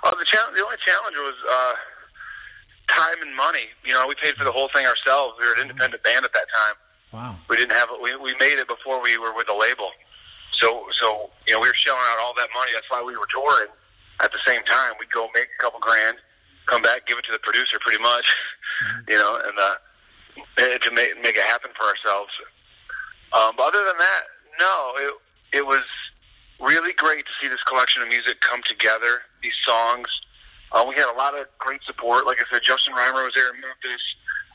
Oh, 0.04 0.14
the 0.14 0.28
challenge. 0.30 0.54
The 0.54 0.62
only 0.62 0.78
challenge 0.86 1.16
was 1.18 1.38
uh, 1.42 1.74
time 2.94 3.18
and 3.24 3.34
money. 3.34 3.66
You 3.82 3.94
know, 3.94 4.06
we 4.06 4.14
paid 4.14 4.38
for 4.38 4.46
the 4.46 4.54
whole 4.54 4.70
thing 4.70 4.86
ourselves. 4.86 5.34
We 5.40 5.46
were 5.48 5.58
an 5.58 5.66
independent 5.66 6.02
band 6.06 6.22
at 6.22 6.30
that 6.36 6.46
time. 6.52 6.76
Wow. 7.10 7.32
We 7.50 7.58
didn't 7.58 7.74
have. 7.74 7.90
We 7.98 8.14
we 8.18 8.34
made 8.38 8.58
it 8.58 8.70
before 8.70 9.02
we 9.02 9.18
were 9.18 9.34
with 9.34 9.50
a 9.50 9.56
label. 9.56 9.90
So 10.62 10.86
so 11.00 11.34
you 11.46 11.54
know 11.54 11.60
we 11.62 11.70
were 11.70 11.80
shelling 11.82 12.06
out 12.12 12.22
all 12.22 12.34
that 12.38 12.50
money. 12.54 12.70
That's 12.74 12.88
why 12.90 13.02
we 13.02 13.18
were 13.18 13.30
touring. 13.30 13.72
At 14.22 14.32
the 14.32 14.40
same 14.48 14.64
time, 14.64 14.96
we'd 14.96 15.12
go 15.12 15.28
make 15.36 15.50
a 15.52 15.58
couple 15.60 15.76
grand, 15.76 16.16
come 16.64 16.80
back, 16.80 17.04
give 17.04 17.20
it 17.20 17.28
to 17.28 17.34
the 17.36 17.42
producer, 17.44 17.76
pretty 17.82 18.00
much. 18.00 18.26
You 19.08 19.16
know, 19.16 19.40
and 19.40 19.56
uh, 19.56 19.76
to 20.84 20.90
make 20.92 21.16
make 21.24 21.32
it 21.32 21.46
happen 21.48 21.72
for 21.72 21.88
ourselves. 21.88 22.28
Um, 23.36 23.52
but 23.60 23.68
other 23.76 23.84
than 23.84 24.00
that, 24.00 24.22
no, 24.56 24.74
it 24.96 25.12
it 25.60 25.64
was 25.68 25.84
really 26.56 26.96
great 26.96 27.28
to 27.28 27.34
see 27.36 27.52
this 27.52 27.60
collection 27.68 28.00
of 28.00 28.08
music 28.08 28.40
come 28.40 28.64
together. 28.64 29.20
These 29.44 29.56
songs, 29.68 30.08
uh, 30.72 30.80
we 30.88 30.96
had 30.96 31.04
a 31.06 31.16
lot 31.16 31.36
of 31.36 31.44
great 31.60 31.84
support. 31.84 32.24
Like 32.24 32.40
I 32.40 32.48
said, 32.48 32.64
Justin 32.64 32.96
Reimer 32.96 33.28
was 33.28 33.36
there 33.36 33.52
in 33.52 33.60
Memphis. 33.60 34.00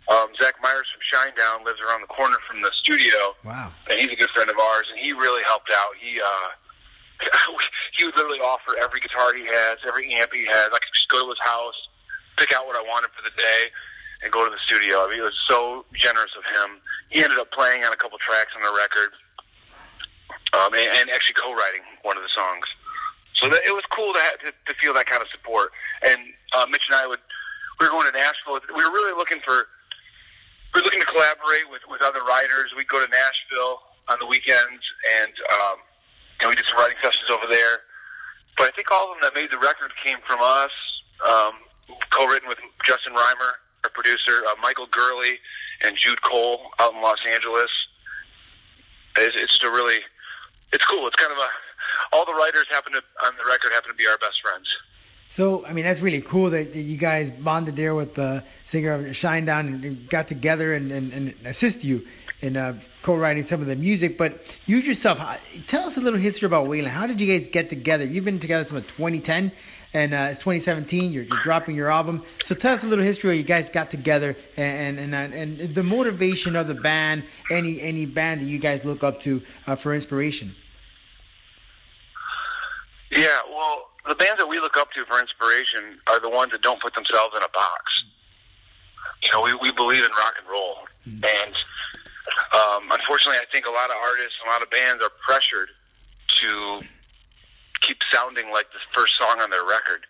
Um, 0.09 0.33
Zach 0.41 0.57
Myers 0.65 0.89
from 0.89 1.05
Shinedown 1.05 1.61
lives 1.61 1.77
around 1.77 2.01
the 2.01 2.09
corner 2.09 2.41
from 2.49 2.65
the 2.65 2.73
studio, 2.81 3.37
Wow. 3.45 3.69
and 3.85 4.01
he's 4.01 4.09
a 4.09 4.17
good 4.17 4.33
friend 4.33 4.49
of 4.49 4.57
ours, 4.57 4.89
and 4.89 4.97
he 4.97 5.13
really 5.13 5.45
helped 5.45 5.69
out. 5.69 5.93
He 6.01 6.17
uh, 6.17 6.49
he 7.95 8.01
would 8.09 8.17
literally 8.17 8.41
offer 8.41 8.73
every 8.81 8.97
guitar 8.99 9.37
he 9.37 9.45
has, 9.45 9.77
every 9.85 10.09
amp 10.17 10.33
he 10.33 10.43
has. 10.49 10.73
I 10.73 10.81
could 10.81 10.95
just 10.97 11.05
go 11.13 11.21
to 11.21 11.29
his 11.29 11.39
house, 11.45 11.77
pick 12.41 12.49
out 12.49 12.65
what 12.65 12.73
I 12.73 12.81
wanted 12.81 13.13
for 13.13 13.21
the 13.21 13.31
day, 13.37 13.61
and 14.21 14.29
go 14.29 14.45
to 14.45 14.51
the 14.53 14.61
studio. 14.65 15.01
I 15.01 15.09
mean, 15.09 15.21
it 15.21 15.27
was 15.27 15.41
so 15.49 15.85
generous 15.97 16.31
of 16.37 16.45
him. 16.45 16.81
He 17.09 17.21
ended 17.25 17.41
up 17.41 17.49
playing 17.49 17.81
on 17.83 17.91
a 17.91 17.99
couple 17.99 18.21
tracks 18.21 18.53
on 18.53 18.61
the 18.61 18.73
record, 18.73 19.11
um, 20.53 20.73
and, 20.77 20.85
and 20.85 21.05
actually 21.09 21.37
co-writing 21.41 21.81
one 22.05 22.15
of 22.17 22.23
the 22.23 22.33
songs. 22.33 22.65
So 23.41 23.49
that, 23.49 23.65
it 23.65 23.73
was 23.73 23.85
cool 23.89 24.13
to, 24.13 24.21
ha- 24.21 24.37
to 24.45 24.49
to 24.53 24.73
feel 24.77 24.93
that 24.93 25.09
kind 25.09 25.25
of 25.25 25.29
support. 25.33 25.73
And 26.05 26.29
uh, 26.53 26.69
Mitch 26.69 26.85
and 26.91 26.97
I 26.97 27.09
would 27.09 27.21
we 27.81 27.89
were 27.89 27.93
going 27.93 28.05
to 28.05 28.13
Nashville. 28.13 28.61
We 28.69 28.85
were 28.85 28.93
really 28.93 29.17
looking 29.17 29.41
for 29.41 29.65
we 30.71 30.79
were 30.79 30.85
looking 30.85 31.01
to 31.01 31.09
collaborate 31.09 31.65
with 31.73 31.81
with 31.89 32.05
other 32.05 32.21
writers. 32.21 32.69
We'd 32.77 32.91
go 32.91 33.01
to 33.01 33.09
Nashville 33.09 33.81
on 34.05 34.21
the 34.21 34.29
weekends, 34.29 34.83
and 35.01 35.33
um, 35.49 35.77
you 36.37 36.45
we 36.51 36.53
did 36.53 36.67
some 36.69 36.77
writing 36.77 36.99
sessions 37.01 37.33
over 37.33 37.49
there. 37.49 37.81
But 38.59 38.69
I 38.69 38.71
think 38.77 38.91
all 38.93 39.09
of 39.09 39.17
them 39.17 39.25
that 39.25 39.33
made 39.33 39.49
the 39.49 39.61
record 39.61 39.89
came 40.05 40.21
from 40.27 40.43
us. 40.43 40.73
Um, 41.21 41.65
co-written 42.13 42.49
with 42.49 42.57
Justin 42.87 43.13
Reimer, 43.13 43.61
producer, 43.93 44.43
uh, 44.47 44.57
Michael 44.61 44.87
Gurley, 44.91 45.39
and 45.81 45.97
Jude 45.97 46.21
Cole 46.21 46.71
out 46.79 46.93
in 46.93 47.01
Los 47.01 47.21
Angeles. 47.23 47.71
It's, 49.17 49.35
it's 49.35 49.51
just 49.51 49.65
a 49.65 49.71
really, 49.71 49.99
it's 50.71 50.83
cool. 50.87 51.07
It's 51.07 51.19
kind 51.19 51.31
of 51.31 51.39
a, 51.39 51.49
all 52.15 52.25
the 52.25 52.35
writers 52.35 52.67
happen 52.71 52.93
to 52.93 53.01
on 53.23 53.35
the 53.35 53.47
record 53.47 53.75
happen 53.75 53.91
to 53.91 53.97
be 53.97 54.07
our 54.07 54.17
best 54.17 54.39
friends. 54.39 54.67
So, 55.37 55.65
I 55.65 55.73
mean, 55.73 55.85
that's 55.85 56.01
really 56.01 56.23
cool 56.29 56.51
that, 56.51 56.75
you 56.75 56.97
guys 56.97 57.31
bonded 57.43 57.77
there 57.77 57.95
with 57.95 58.13
the 58.15 58.43
singer 58.71 58.93
of 58.93 59.15
Shinedown 59.23 59.67
and, 59.67 60.09
got 60.09 60.27
together 60.27 60.75
and, 60.75 60.91
and, 60.91 61.13
and 61.13 61.33
assist 61.47 61.83
you 61.83 62.01
in 62.41 62.57
uh, 62.57 62.73
co-writing 63.05 63.45
some 63.49 63.61
of 63.61 63.67
the 63.67 63.75
music. 63.75 64.17
But 64.17 64.31
you 64.65 64.77
yourself, 64.77 65.17
tell 65.69 65.85
us 65.85 65.93
a 65.97 66.01
little 66.01 66.19
history 66.19 66.47
about 66.47 66.67
Wayland. 66.67 66.93
How 66.93 67.07
did 67.07 67.19
you 67.19 67.39
guys 67.39 67.47
get 67.53 67.69
together? 67.69 68.03
You've 68.05 68.25
been 68.25 68.41
together 68.41 68.67
since 68.69 68.85
2010, 68.97 69.51
and 69.93 70.13
uh, 70.13 70.31
it's 70.31 70.39
2017. 70.39 71.11
You're, 71.11 71.23
you're 71.23 71.43
dropping 71.43 71.75
your 71.75 71.91
album. 71.91 72.23
So 72.47 72.55
tell 72.55 72.73
us 72.73 72.79
a 72.83 72.87
little 72.87 73.05
history 73.05 73.35
how 73.35 73.39
you 73.39 73.47
guys 73.47 73.69
got 73.73 73.91
together 73.91 74.35
and 74.57 74.99
and 74.99 75.13
and, 75.13 75.33
and 75.59 75.75
the 75.75 75.83
motivation 75.83 76.55
of 76.55 76.67
the 76.67 76.75
band. 76.75 77.23
Any 77.51 77.81
any 77.81 78.05
band 78.05 78.41
that 78.41 78.47
you 78.47 78.59
guys 78.59 78.81
look 78.85 79.03
up 79.03 79.21
to 79.23 79.41
uh, 79.67 79.75
for 79.83 79.95
inspiration. 79.95 80.55
Yeah, 83.11 83.43
well, 83.51 83.91
the 84.07 84.15
bands 84.15 84.39
that 84.39 84.47
we 84.47 84.63
look 84.63 84.79
up 84.79 84.87
to 84.95 85.03
for 85.03 85.19
inspiration 85.19 85.99
are 86.07 86.23
the 86.23 86.31
ones 86.31 86.55
that 86.55 86.63
don't 86.63 86.79
put 86.79 86.95
themselves 86.95 87.35
in 87.35 87.43
a 87.43 87.51
box. 87.51 87.83
You 89.27 89.35
know, 89.35 89.43
we 89.43 89.51
we 89.59 89.75
believe 89.75 90.07
in 90.07 90.11
rock 90.15 90.39
and 90.39 90.47
roll, 90.47 90.87
and 91.03 91.53
um, 92.55 92.87
unfortunately, 92.87 93.43
I 93.43 93.47
think 93.51 93.67
a 93.67 93.73
lot 93.73 93.91
of 93.91 93.99
artists, 93.99 94.39
a 94.39 94.47
lot 94.47 94.63
of 94.63 94.71
bands 94.71 95.03
are 95.03 95.11
pressured 95.19 95.69
to 96.39 96.51
keep 97.81 97.99
sounding 98.13 98.53
like 98.53 98.69
the 98.71 98.81
first 98.93 99.17
song 99.17 99.41
on 99.41 99.49
their 99.49 99.65
record, 99.65 100.05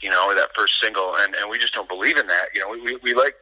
you 0.00 0.12
know, 0.12 0.28
or 0.28 0.34
that 0.36 0.52
first 0.52 0.76
single, 0.80 1.16
and 1.16 1.34
and 1.34 1.48
we 1.48 1.58
just 1.58 1.72
don't 1.72 1.88
believe 1.88 2.20
in 2.20 2.28
that. 2.28 2.52
You 2.52 2.60
know, 2.60 2.68
we 2.70 2.78
we, 2.80 2.92
we 3.02 3.12
like 3.16 3.34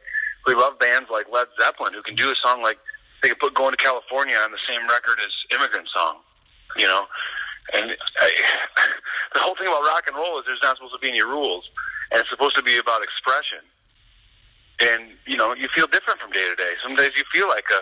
we 0.47 0.55
love 0.55 0.79
bands 0.79 1.11
like 1.11 1.27
Led 1.27 1.51
Zeppelin 1.59 1.93
who 1.93 2.01
can 2.01 2.15
do 2.15 2.31
a 2.31 2.37
song 2.39 2.63
like 2.63 2.79
they 3.21 3.29
could 3.29 3.39
put 3.39 3.53
"Going 3.53 3.75
to 3.75 3.81
California" 3.81 4.39
on 4.39 4.55
the 4.55 4.63
same 4.65 4.87
record 4.87 5.19
as 5.19 5.31
"Immigrant 5.51 5.91
Song," 5.91 6.23
you 6.79 6.87
know. 6.87 7.05
And 7.73 7.97
I, 7.97 8.27
the 9.35 9.41
whole 9.41 9.57
thing 9.57 9.67
about 9.67 9.83
rock 9.83 10.05
and 10.05 10.15
roll 10.15 10.37
is 10.37 10.45
there's 10.45 10.63
not 10.63 10.77
supposed 10.77 10.95
to 10.95 11.01
be 11.01 11.09
any 11.09 11.25
rules, 11.25 11.65
and 12.13 12.21
it's 12.21 12.29
supposed 12.29 12.55
to 12.55 12.65
be 12.65 12.77
about 12.77 13.01
expression. 13.01 13.65
And 14.79 15.15
you 15.25 15.35
know, 15.35 15.55
you 15.55 15.67
feel 15.71 15.87
different 15.87 16.21
from 16.21 16.31
day 16.31 16.45
to 16.45 16.55
day. 16.55 16.77
Some 16.83 16.95
days 16.95 17.15
you 17.17 17.25
feel 17.31 17.49
like 17.49 17.67
a 17.73 17.81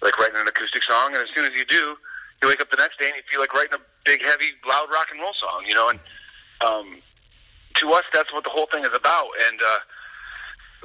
like 0.00 0.16
writing 0.18 0.38
an 0.38 0.46
acoustic 0.46 0.86
song, 0.86 1.14
and 1.14 1.22
as 1.22 1.30
soon 1.34 1.44
as 1.44 1.52
you 1.52 1.66
do, 1.66 1.98
you 2.40 2.48
wake 2.48 2.62
up 2.62 2.70
the 2.70 2.78
next 2.78 2.98
day 3.02 3.10
and 3.10 3.18
you 3.18 3.26
feel 3.26 3.42
like 3.42 3.50
writing 3.52 3.74
a 3.74 3.82
big, 4.06 4.22
heavy, 4.22 4.54
loud 4.62 4.88
rock 4.88 5.10
and 5.10 5.18
roll 5.18 5.34
song. 5.38 5.66
You 5.66 5.74
know, 5.74 5.90
and 5.90 5.98
um, 6.62 7.02
to 7.82 7.84
us, 7.94 8.06
that's 8.14 8.30
what 8.30 8.46
the 8.46 8.52
whole 8.52 8.70
thing 8.70 8.86
is 8.86 8.94
about. 8.94 9.30
And 9.38 9.58
uh, 9.58 9.80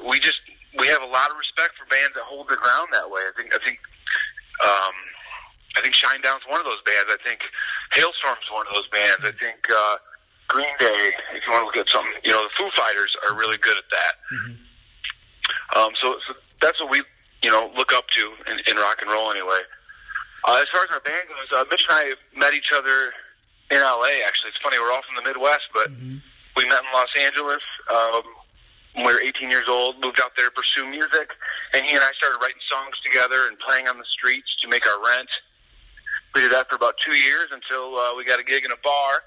we 0.09 0.17
just 0.17 0.41
we 0.77 0.89
have 0.89 1.05
a 1.05 1.09
lot 1.09 1.29
of 1.29 1.37
respect 1.37 1.77
for 1.77 1.85
bands 1.89 2.17
that 2.17 2.25
hold 2.25 2.49
their 2.49 2.59
ground 2.59 2.89
that 2.93 3.09
way. 3.09 3.25
I 3.25 3.33
think 3.37 3.53
I 3.53 3.61
think. 3.61 3.77
Um, 4.61 4.95
I 5.73 5.81
think 5.81 5.97
Shinedown's 5.97 6.45
one 6.45 6.61
of 6.61 6.69
those 6.69 6.85
bands. 6.85 7.09
I 7.09 7.17
think 7.25 7.41
Halestorm's 7.97 8.45
one 8.53 8.69
of 8.69 8.73
those 8.77 8.85
bands. 8.93 9.25
I 9.25 9.33
think 9.33 9.57
uh, 9.73 9.97
Green 10.45 10.69
Day, 10.77 11.01
if 11.33 11.41
you 11.45 11.49
want 11.49 11.65
to 11.65 11.67
look 11.69 11.81
at 11.81 11.89
something, 11.89 12.13
you 12.21 12.29
know, 12.29 12.45
the 12.45 12.53
Foo 12.53 12.69
Fighters 12.77 13.17
are 13.25 13.33
really 13.33 13.57
good 13.57 13.73
at 13.73 13.89
that. 13.89 14.13
Um, 15.73 15.91
so, 15.97 16.21
so 16.29 16.37
that's 16.61 16.77
what 16.77 16.93
we, 16.93 17.01
you 17.41 17.49
know, 17.49 17.73
look 17.73 17.89
up 17.89 18.05
to 18.13 18.23
in, 18.53 18.61
in 18.69 18.77
rock 18.77 19.01
and 19.01 19.09
roll 19.09 19.33
anyway. 19.33 19.65
Uh, 20.43 20.59
as 20.59 20.67
far 20.75 20.83
as 20.83 20.91
our 20.91 20.99
band 20.99 21.31
goes, 21.31 21.49
uh, 21.55 21.63
Mitch 21.71 21.87
and 21.87 21.95
I 21.95 22.03
met 22.35 22.51
each 22.51 22.75
other 22.75 23.15
in 23.71 23.79
LA. 23.79 24.19
Actually, 24.27 24.51
it's 24.51 24.59
funny 24.59 24.75
we're 24.75 24.91
all 24.91 25.03
from 25.07 25.15
the 25.15 25.23
Midwest, 25.23 25.71
but 25.71 25.87
we 26.59 26.67
met 26.67 26.83
in 26.83 26.91
Los 26.91 27.11
Angeles. 27.15 27.63
Um, 27.87 28.27
when 28.93 29.09
we 29.09 29.13
were 29.15 29.23
18 29.23 29.49
years 29.49 29.65
old, 29.65 29.97
moved 29.97 30.21
out 30.21 30.37
there 30.37 30.51
to 30.51 30.53
pursue 30.53 30.85
music, 30.85 31.33
and 31.73 31.81
he 31.81 31.97
and 31.97 32.05
I 32.05 32.13
started 32.13 32.37
writing 32.37 32.61
songs 32.69 32.93
together 33.01 33.49
and 33.49 33.57
playing 33.57 33.89
on 33.89 33.97
the 33.97 34.05
streets 34.05 34.53
to 34.61 34.69
make 34.69 34.85
our 34.85 35.01
rent. 35.01 35.31
We 36.37 36.45
did 36.45 36.53
that 36.53 36.69
for 36.69 36.77
about 36.77 37.01
two 37.01 37.17
years 37.17 37.49
until 37.49 37.97
uh, 37.97 38.13
we 38.13 38.21
got 38.21 38.37
a 38.37 38.45
gig 38.45 38.61
in 38.61 38.69
a 38.69 38.81
bar, 38.85 39.25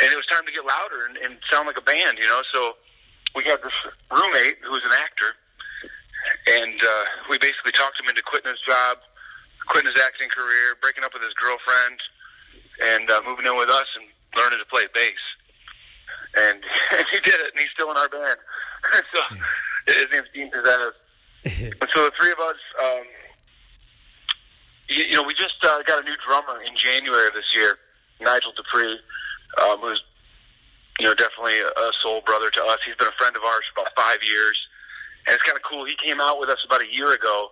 and 0.00 0.08
it 0.08 0.16
was 0.16 0.24
time 0.24 0.48
to 0.48 0.52
get 0.52 0.64
louder 0.64 1.04
and, 1.04 1.20
and 1.20 1.36
sound 1.52 1.68
like 1.68 1.76
a 1.76 1.84
band, 1.84 2.16
you 2.16 2.24
know. 2.24 2.40
So 2.48 2.80
we 3.36 3.44
had 3.44 3.60
this 3.60 3.76
roommate 4.08 4.64
who 4.64 4.72
was 4.72 4.84
an 4.88 4.96
actor, 4.96 5.36
and 6.48 6.78
uh, 6.80 7.04
we 7.28 7.36
basically 7.36 7.76
talked 7.76 8.00
him 8.00 8.08
into 8.08 8.24
quitting 8.24 8.48
his 8.48 8.60
job, 8.64 9.04
quitting 9.68 9.90
his 9.90 9.98
acting 9.98 10.30
career, 10.32 10.78
breaking 10.80 11.04
up 11.04 11.14
with 11.14 11.22
his 11.22 11.34
girlfriend, 11.38 11.98
and 12.80 13.06
uh, 13.10 13.22
moving 13.26 13.46
in 13.46 13.54
with 13.54 13.70
us 13.70 13.88
and 13.98 14.08
learning 14.34 14.58
to 14.58 14.68
play 14.68 14.88
bass. 14.90 15.22
And, 16.34 16.60
and 16.96 17.04
he 17.12 17.18
did 17.22 17.38
it, 17.38 17.52
and 17.54 17.58
he's 17.60 17.72
still 17.74 17.90
in 17.92 17.98
our 17.98 18.10
band. 18.10 18.40
so 19.12 19.20
his 19.86 20.08
name's 20.10 20.30
Dean 20.32 20.48
Pizzazz. 20.50 20.96
And 21.42 21.88
so 21.90 22.06
the 22.06 22.14
three 22.14 22.30
of 22.30 22.38
us, 22.38 22.60
um, 22.78 23.04
you, 24.86 25.02
you 25.10 25.16
know, 25.18 25.26
we 25.26 25.34
just 25.34 25.58
uh, 25.66 25.82
got 25.82 25.98
a 25.98 26.06
new 26.06 26.14
drummer 26.22 26.62
in 26.62 26.78
January 26.78 27.26
of 27.26 27.34
this 27.34 27.50
year, 27.50 27.82
Nigel 28.22 28.54
Dupree, 28.54 29.02
um, 29.58 29.82
who's 29.82 29.98
you 31.00 31.08
know, 31.08 31.16
definitely 31.16 31.58
a, 31.58 31.90
soul 32.04 32.20
brother 32.22 32.52
to 32.52 32.62
us. 32.62 32.78
He's 32.84 32.94
been 32.94 33.08
a 33.08 33.16
friend 33.16 33.32
of 33.34 33.42
ours 33.42 33.64
for 33.72 33.80
about 33.80 33.96
five 33.96 34.20
years, 34.20 34.54
and 35.24 35.32
it's 35.32 35.42
kind 35.42 35.56
of 35.56 35.64
cool. 35.64 35.88
He 35.88 35.96
came 35.96 36.20
out 36.20 36.36
with 36.36 36.52
us 36.52 36.60
about 36.62 36.84
a 36.84 36.90
year 36.90 37.16
ago 37.16 37.50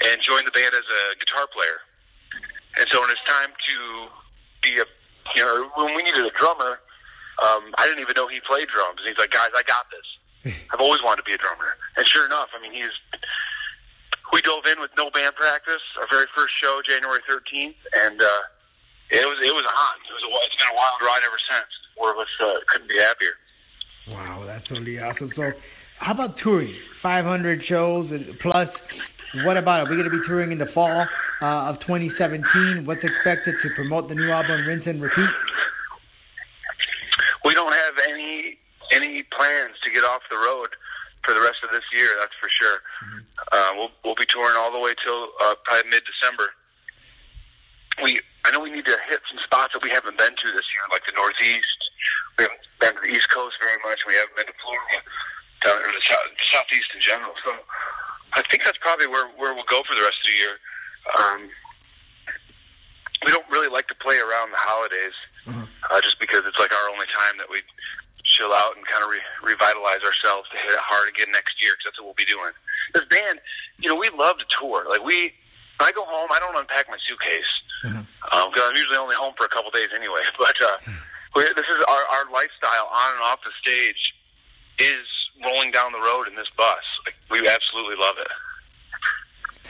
and 0.00 0.20
joined 0.20 0.44
the 0.44 0.54
band 0.54 0.76
as 0.76 0.84
a 0.84 1.02
guitar 1.16 1.48
player. 1.48 1.80
And 2.76 2.84
so 2.92 3.00
when 3.00 3.08
it's 3.08 3.24
time 3.24 3.56
to 3.56 3.76
be 4.60 4.72
a, 4.80 4.86
you 5.32 5.42
know, 5.42 5.72
when 5.80 5.96
we 5.96 6.04
needed 6.04 6.24
a 6.28 6.34
drummer, 6.36 6.80
um, 7.40 7.72
I 7.80 7.88
didn't 7.88 8.04
even 8.04 8.16
know 8.16 8.28
he 8.28 8.40
played 8.44 8.68
drums. 8.68 9.00
And 9.00 9.08
he's 9.08 9.20
like, 9.20 9.32
guys, 9.32 9.52
I 9.56 9.64
got 9.64 9.88
this. 9.88 10.06
I've 10.72 10.80
always 10.84 11.00
wanted 11.00 11.24
to 11.24 11.28
be 11.28 11.36
a 11.36 11.40
drummer. 11.40 11.76
And 11.96 12.04
sure 12.12 12.28
enough, 12.28 12.52
I 12.52 12.60
mean, 12.60 12.72
he's. 12.72 12.92
We 14.34 14.42
dove 14.42 14.66
in 14.66 14.82
with 14.82 14.90
no 14.98 15.06
band 15.14 15.38
practice. 15.38 15.80
Our 16.02 16.10
very 16.10 16.26
first 16.34 16.50
show, 16.58 16.82
January 16.82 17.22
13th, 17.30 17.78
and 17.94 18.18
uh, 18.18 18.42
it 19.14 19.22
was 19.22 19.38
it 19.38 19.54
was 19.54 19.62
on. 19.62 19.96
It 20.02 20.14
was 20.18 20.24
a, 20.26 20.30
it's 20.50 20.58
been 20.58 20.66
a 20.66 20.74
wild 20.74 20.98
ride 20.98 21.22
ever 21.22 21.38
since. 21.46 21.70
Four 21.94 22.10
of 22.10 22.18
us 22.18 22.32
uh, 22.42 22.58
couldn't 22.66 22.90
be 22.90 22.98
happier. 22.98 23.38
Wow, 24.10 24.42
that's 24.42 24.66
really 24.66 24.98
awesome. 24.98 25.30
So, 25.30 25.54
how 26.02 26.12
about 26.12 26.42
touring? 26.42 26.74
500 27.02 27.62
shows 27.70 28.10
and 28.10 28.26
plus. 28.42 28.66
What 29.44 29.56
about 29.56 29.82
it? 29.82 29.90
We're 29.90 29.98
going 29.98 30.10
to 30.10 30.16
be 30.16 30.24
touring 30.26 30.52
in 30.52 30.58
the 30.58 30.70
fall 30.72 31.06
uh, 31.42 31.70
of 31.70 31.80
2017. 31.86 32.86
What's 32.86 33.02
expected 33.02 33.54
to 33.62 33.68
promote 33.74 34.08
the 34.08 34.14
new 34.14 34.30
album, 34.30 34.66
Rinse 34.66 34.86
and 34.86 35.02
Repeat? 35.02 35.30
We 37.44 37.54
don't 37.54 37.72
have 37.74 37.94
any 38.02 38.58
any 38.94 39.26
plans 39.34 39.74
to 39.82 39.90
get 39.90 40.06
off 40.06 40.22
the 40.30 40.38
road 40.38 40.70
for 41.26 41.34
the 41.34 41.42
rest 41.42 41.58
of 41.66 41.74
this 41.74 41.82
year. 41.90 42.14
That's 42.22 42.34
for 42.38 42.46
sure. 42.46 42.78
Mm-hmm. 43.02 43.22
Uh, 43.50 43.70
we'll 43.74 43.92
we'll 44.06 44.18
be 44.18 44.30
touring 44.30 44.54
all 44.54 44.70
the 44.70 44.78
way 44.78 44.94
till 44.98 45.34
uh, 45.42 45.58
probably 45.66 45.90
mid 45.90 46.06
December. 46.06 46.54
We 48.02 48.22
I 48.46 48.54
know 48.54 48.62
we 48.62 48.70
need 48.70 48.86
to 48.86 48.98
hit 49.10 49.22
some 49.26 49.42
spots 49.42 49.74
that 49.74 49.82
we 49.82 49.90
haven't 49.90 50.14
been 50.14 50.38
to 50.38 50.48
this 50.54 50.66
year, 50.70 50.86
like 50.90 51.02
the 51.02 51.14
Northeast. 51.18 51.80
We 52.38 52.46
haven't 52.46 52.62
been 52.78 52.94
to 52.94 53.02
the 53.02 53.10
East 53.10 53.26
Coast 53.34 53.58
very 53.58 53.82
much. 53.82 54.06
We 54.06 54.14
haven't 54.14 54.38
been 54.38 54.46
to 54.46 54.56
Florida, 54.62 54.98
down 55.66 55.82
or 55.82 55.90
the, 55.90 56.04
south, 56.06 56.30
the 56.30 56.46
Southeast 56.54 56.90
in 56.94 57.02
general. 57.02 57.34
So 57.42 57.50
I 58.34 58.42
think 58.50 58.66
that's 58.66 58.78
probably 58.82 59.06
where 59.06 59.30
where 59.38 59.54
we'll 59.54 59.68
go 59.70 59.86
for 59.86 59.94
the 59.94 60.02
rest 60.02 60.18
of 60.22 60.28
the 60.28 60.38
year. 60.38 60.54
Um, 61.14 61.40
we 63.24 63.30
don't 63.32 63.46
really 63.48 63.70
like 63.70 63.88
to 63.88 63.96
play 63.98 64.18
around 64.18 64.52
the 64.52 64.60
holidays, 64.60 65.16
mm-hmm. 65.46 65.66
uh, 65.66 66.00
just 66.02 66.18
because 66.20 66.44
it's 66.44 66.58
like 66.60 66.74
our 66.74 66.90
only 66.90 67.08
time 67.14 67.38
that 67.40 67.48
we 67.48 67.62
chill 68.36 68.50
out 68.50 68.74
and 68.74 68.82
kind 68.84 69.06
of 69.06 69.08
re- 69.08 69.32
revitalize 69.40 70.02
ourselves 70.02 70.50
to 70.50 70.58
hit 70.58 70.74
it 70.74 70.82
hard 70.82 71.06
again 71.06 71.30
next 71.30 71.56
year 71.62 71.78
because 71.78 71.94
that's 71.94 71.98
what 72.02 72.10
we'll 72.10 72.18
be 72.18 72.28
doing. 72.28 72.52
This 72.92 73.06
band, 73.06 73.38
you 73.78 73.86
know, 73.86 73.96
we 73.96 74.10
love 74.10 74.42
to 74.42 74.46
tour. 74.58 74.84
Like 74.90 75.00
we, 75.00 75.32
when 75.78 75.86
I 75.88 75.94
go 75.94 76.04
home, 76.04 76.34
I 76.34 76.42
don't 76.42 76.58
unpack 76.58 76.90
my 76.90 76.98
suitcase 77.06 77.52
because 77.82 78.04
mm-hmm. 78.04 78.34
um, 78.34 78.52
I'm 78.52 78.76
usually 78.76 78.98
only 78.98 79.16
home 79.16 79.38
for 79.38 79.46
a 79.46 79.52
couple 79.52 79.70
days 79.70 79.94
anyway. 79.94 80.26
But 80.36 80.58
uh, 80.58 80.78
we, 81.38 81.46
this 81.54 81.68
is 81.68 81.80
our 81.86 82.04
our 82.10 82.24
lifestyle 82.28 82.90
on 82.90 83.16
and 83.16 83.22
off 83.24 83.40
the 83.46 83.54
stage 83.62 84.00
is 84.78 85.06
rolling 85.44 85.70
down 85.70 85.92
the 85.92 86.02
road 86.02 86.28
in 86.28 86.36
this 86.36 86.48
bus. 86.56 86.84
Like 87.04 87.16
we 87.30 87.48
absolutely 87.48 87.96
love 87.98 88.16
it. 88.20 88.30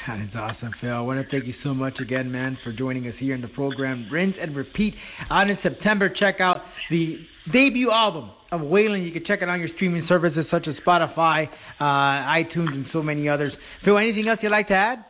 That 0.06 0.20
is 0.20 0.30
awesome, 0.36 0.70
Phill. 0.80 0.94
I 0.94 1.00
want 1.00 1.18
to 1.18 1.28
thank 1.28 1.46
you 1.50 1.54
so 1.64 1.74
much 1.74 1.98
again, 1.98 2.30
man, 2.30 2.56
for 2.62 2.70
joining 2.70 3.08
us 3.08 3.14
here 3.18 3.34
in 3.34 3.40
the 3.40 3.50
program. 3.50 4.06
Rinse 4.10 4.36
and 4.40 4.54
Repeat 4.54 4.94
out 5.30 5.50
in 5.50 5.58
September. 5.64 6.08
Check 6.08 6.38
out 6.38 6.62
the 6.90 7.18
debut 7.52 7.90
album 7.90 8.30
of 8.52 8.60
Wayland. 8.60 9.04
You 9.04 9.10
can 9.10 9.24
check 9.24 9.42
it 9.42 9.48
on 9.48 9.58
your 9.58 9.68
streaming 9.74 10.06
services 10.06 10.46
such 10.48 10.68
as 10.68 10.76
Spotify, 10.86 11.48
uh, 11.80 11.82
iTunes, 12.38 12.70
and 12.70 12.86
so 12.92 13.02
many 13.02 13.28
others. 13.28 13.52
Phill, 13.84 13.98
anything 13.98 14.28
else 14.28 14.38
you'd 14.42 14.52
like 14.52 14.68
to 14.68 14.74
add? 14.74 15.04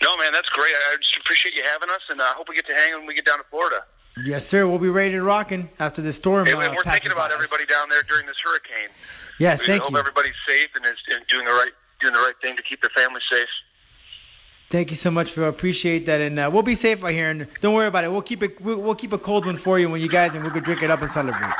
No, 0.00 0.16
man, 0.16 0.32
that's 0.32 0.48
great. 0.56 0.72
I 0.72 0.96
just 0.96 1.12
appreciate 1.20 1.52
you 1.52 1.60
having 1.60 1.92
us, 1.92 2.00
and 2.08 2.22
I 2.24 2.32
uh, 2.32 2.34
hope 2.40 2.48
we 2.48 2.56
get 2.56 2.64
to 2.72 2.74
hang 2.74 2.96
when 2.96 3.04
we 3.04 3.12
get 3.12 3.28
down 3.28 3.36
to 3.36 3.44
Florida. 3.52 3.84
Yes, 4.24 4.42
sir. 4.50 4.66
We'll 4.66 4.82
be 4.82 4.90
ready 4.90 5.12
to 5.12 5.22
rockin' 5.22 5.68
after 5.78 6.02
the 6.02 6.12
storm. 6.20 6.46
Hey, 6.46 6.52
uh, 6.52 6.72
we're 6.74 6.84
thinking 6.84 7.12
about 7.12 7.30
everybody 7.32 7.64
down 7.64 7.88
there 7.88 8.02
during 8.02 8.26
this 8.26 8.36
hurricane. 8.42 8.90
Yes, 9.38 9.58
we 9.60 9.66
thank 9.66 9.82
hope 9.82 9.92
you. 9.92 9.98
everybody's 9.98 10.36
safe 10.46 10.68
and 10.76 10.84
is 10.84 10.98
and 11.08 11.24
doing 11.32 11.46
the 11.46 11.52
right 11.52 11.72
doing 12.00 12.12
the 12.12 12.20
right 12.20 12.36
thing 12.42 12.56
to 12.56 12.62
keep 12.64 12.80
their 12.80 12.92
families 12.92 13.24
safe. 13.30 13.48
Thank 14.72 14.90
you 14.90 14.98
so 15.02 15.10
much, 15.10 15.26
Phill. 15.34 15.48
Appreciate 15.48 16.06
that, 16.06 16.20
and 16.20 16.38
uh, 16.38 16.48
we'll 16.52 16.62
be 16.62 16.78
safe 16.80 16.98
out 17.02 17.10
here. 17.10 17.30
And 17.30 17.46
don't 17.62 17.74
worry 17.74 17.88
about 17.88 18.04
it. 18.04 18.12
We'll 18.12 18.22
keep 18.22 18.42
it. 18.42 18.60
We'll, 18.60 18.78
we'll 18.78 18.94
keep 18.94 19.12
a 19.12 19.18
cold 19.18 19.46
one 19.46 19.60
for 19.64 19.78
you 19.78 19.88
when 19.88 20.00
you 20.00 20.08
guys, 20.08 20.30
and 20.34 20.42
we'll 20.44 20.52
go 20.52 20.60
drink 20.60 20.82
it 20.82 20.90
up 20.90 21.02
and 21.02 21.10
celebrate. 21.14 21.54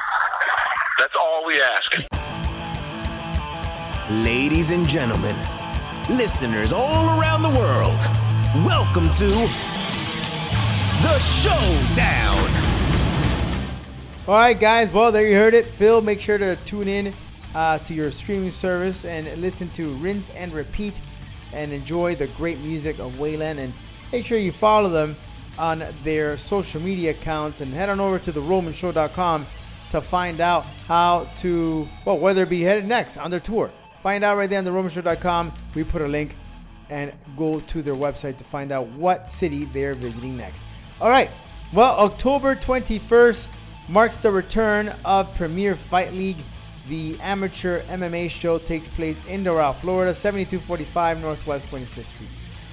That's 1.01 1.17
all 1.19 1.45
we 1.47 1.61
ask. 1.61 1.91
Ladies 4.11 4.67
and 4.69 4.91
gentlemen, 4.91 5.37
listeners 6.19 6.71
all 6.75 7.19
around 7.19 7.43
the 7.43 7.55
world, 7.55 7.99
welcome 8.67 9.09
to 9.19 9.70
the 11.03 11.19
Showdown. 11.43 12.71
All 14.29 14.35
right, 14.35 14.61
guys. 14.61 14.89
Well, 14.95 15.13
there 15.13 15.27
you 15.27 15.35
heard 15.35 15.55
it. 15.55 15.65
Phill, 15.79 16.03
make 16.03 16.19
sure 16.27 16.37
to 16.37 16.57
tune 16.71 16.89
in 16.89 17.15
uh, 17.55 17.79
to 17.89 17.95
your 17.95 18.13
streaming 18.23 18.53
service 18.61 18.97
and 19.03 19.41
listen 19.41 19.73
to 19.79 19.99
Rinse 20.01 20.27
and 20.37 20.53
Repeat 20.53 20.93
and 21.55 21.73
enjoy 21.73 22.17
the 22.17 22.27
great 22.37 22.59
music 22.61 22.97
of 23.01 23.15
Wayland. 23.15 23.59
And 23.59 23.73
make 24.13 24.27
sure 24.27 24.39
you 24.39 24.53
follow 24.61 24.93
them 24.93 25.17
on 25.59 25.81
their 26.05 26.39
social 26.51 26.81
media 26.81 27.13
accounts 27.21 27.59
and 27.61 27.73
head 27.73 27.89
on 27.89 27.99
over 27.99 28.19
to 28.19 28.33
theromanshow.com 28.33 29.47
to 29.93 30.01
find 30.11 30.41
out 30.41 30.65
how 30.87 31.27
to, 31.43 31.87
well, 32.07 32.19
where 32.19 32.35
they'll 32.35 32.49
be 32.49 32.63
headed 32.63 32.85
next 32.85 33.17
on 33.19 33.31
their 33.31 33.41
tour. 33.41 33.73
Find 34.03 34.23
out 34.23 34.37
right 34.37 34.49
there 34.49 34.59
on 34.59 34.65
theromanshow.com. 34.67 35.73
We 35.75 35.85
put 35.85 36.03
a 36.03 36.07
link 36.07 36.33
and 36.91 37.13
go 37.39 37.63
to 37.73 37.83
their 37.83 37.95
website 37.95 38.39
to 38.39 38.45
find 38.53 38.71
out 38.71 38.93
what 38.93 39.27
city 39.41 39.69
they're 39.73 39.95
visiting 39.95 40.37
next. 40.37 40.59
All 41.01 41.11
right. 41.11 41.31
Well, 41.75 41.97
October 41.99 42.57
21st 42.67 43.43
marks 43.89 44.15
the 44.23 44.31
return 44.31 44.89
of 45.05 45.27
Premier 45.37 45.79
Fight 45.91 46.13
League 46.13 46.37
the 46.89 47.17
amateur 47.23 47.87
MMA 47.87 48.29
show 48.43 48.59
takes 48.67 48.87
place 48.97 49.17
in 49.29 49.45
Doral, 49.45 49.81
Florida, 49.81 50.19
7245 50.23 51.19
Northwest 51.19 51.65
25th 51.73 51.93
Street. 51.93 52.31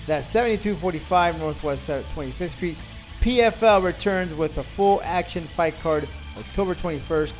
That's 0.07 0.25
7245 0.33 1.35
Northwest 1.35 1.81
25th 1.87 2.55
Street. 2.55 2.77
PFL 3.23 3.83
returns 3.83 4.37
with 4.37 4.51
a 4.51 4.63
full 4.75 5.01
action 5.03 5.47
fight 5.55 5.73
card 5.83 6.07
October 6.37 6.73
21st. 6.75 7.31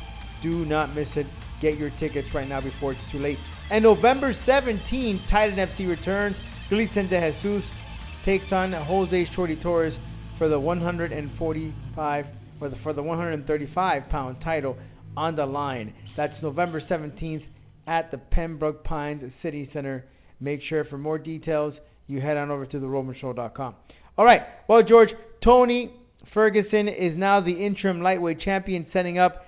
Do 0.42 0.64
not 0.64 0.94
miss 0.94 1.08
it. 1.16 1.26
Get 1.60 1.78
your 1.78 1.90
tickets 1.98 2.28
right 2.32 2.48
now 2.48 2.60
before 2.60 2.92
it's 2.92 3.00
too 3.10 3.18
late. 3.18 3.38
And 3.70 3.82
November 3.82 4.34
17th, 4.46 5.30
Titan 5.30 5.56
FC 5.56 5.88
returns. 5.88 6.36
Gleason 6.68 7.08
de 7.08 7.32
Jesus 7.42 7.68
takes 8.24 8.52
on 8.52 8.72
Jose 8.72 9.28
Shorty 9.34 9.56
Torres 9.56 9.94
for 10.38 10.48
the 10.48 10.58
145 10.58 12.24
for 12.58 12.68
the, 12.68 12.76
for 12.82 12.92
the 12.92 13.02
135 13.02 14.08
pound 14.08 14.36
title 14.42 14.76
on 15.16 15.36
the 15.36 15.44
line. 15.44 15.92
That's 16.16 16.32
November 16.42 16.80
17th 16.80 17.44
at 17.86 18.10
the 18.10 18.18
Pembroke 18.18 18.84
Pines 18.84 19.32
City 19.42 19.68
Center. 19.72 20.04
Make 20.40 20.60
sure 20.68 20.84
for 20.84 20.98
more 20.98 21.18
details 21.18 21.74
you 22.06 22.20
head 22.20 22.36
on 22.36 22.50
over 22.50 22.66
to 22.66 22.78
theromanshow.com. 22.78 23.74
All 24.16 24.24
right. 24.24 24.42
Well, 24.68 24.82
George, 24.82 25.10
Tony 25.42 25.92
Ferguson 26.34 26.88
is 26.88 27.16
now 27.16 27.40
the 27.40 27.52
interim 27.52 28.02
lightweight 28.02 28.40
champion, 28.40 28.86
setting 28.92 29.18
up 29.18 29.44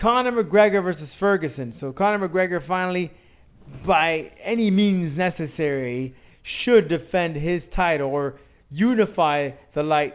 Conor 0.00 0.42
McGregor 0.42 0.82
versus 0.82 1.08
Ferguson. 1.18 1.74
So 1.80 1.92
Conor 1.92 2.28
McGregor 2.28 2.66
finally, 2.66 3.10
by 3.86 4.30
any 4.44 4.70
means 4.70 5.16
necessary, 5.16 6.14
should 6.64 6.88
defend 6.88 7.36
his 7.36 7.62
title 7.74 8.08
or 8.08 8.40
unify 8.70 9.50
the 9.74 9.82
light 9.82 10.14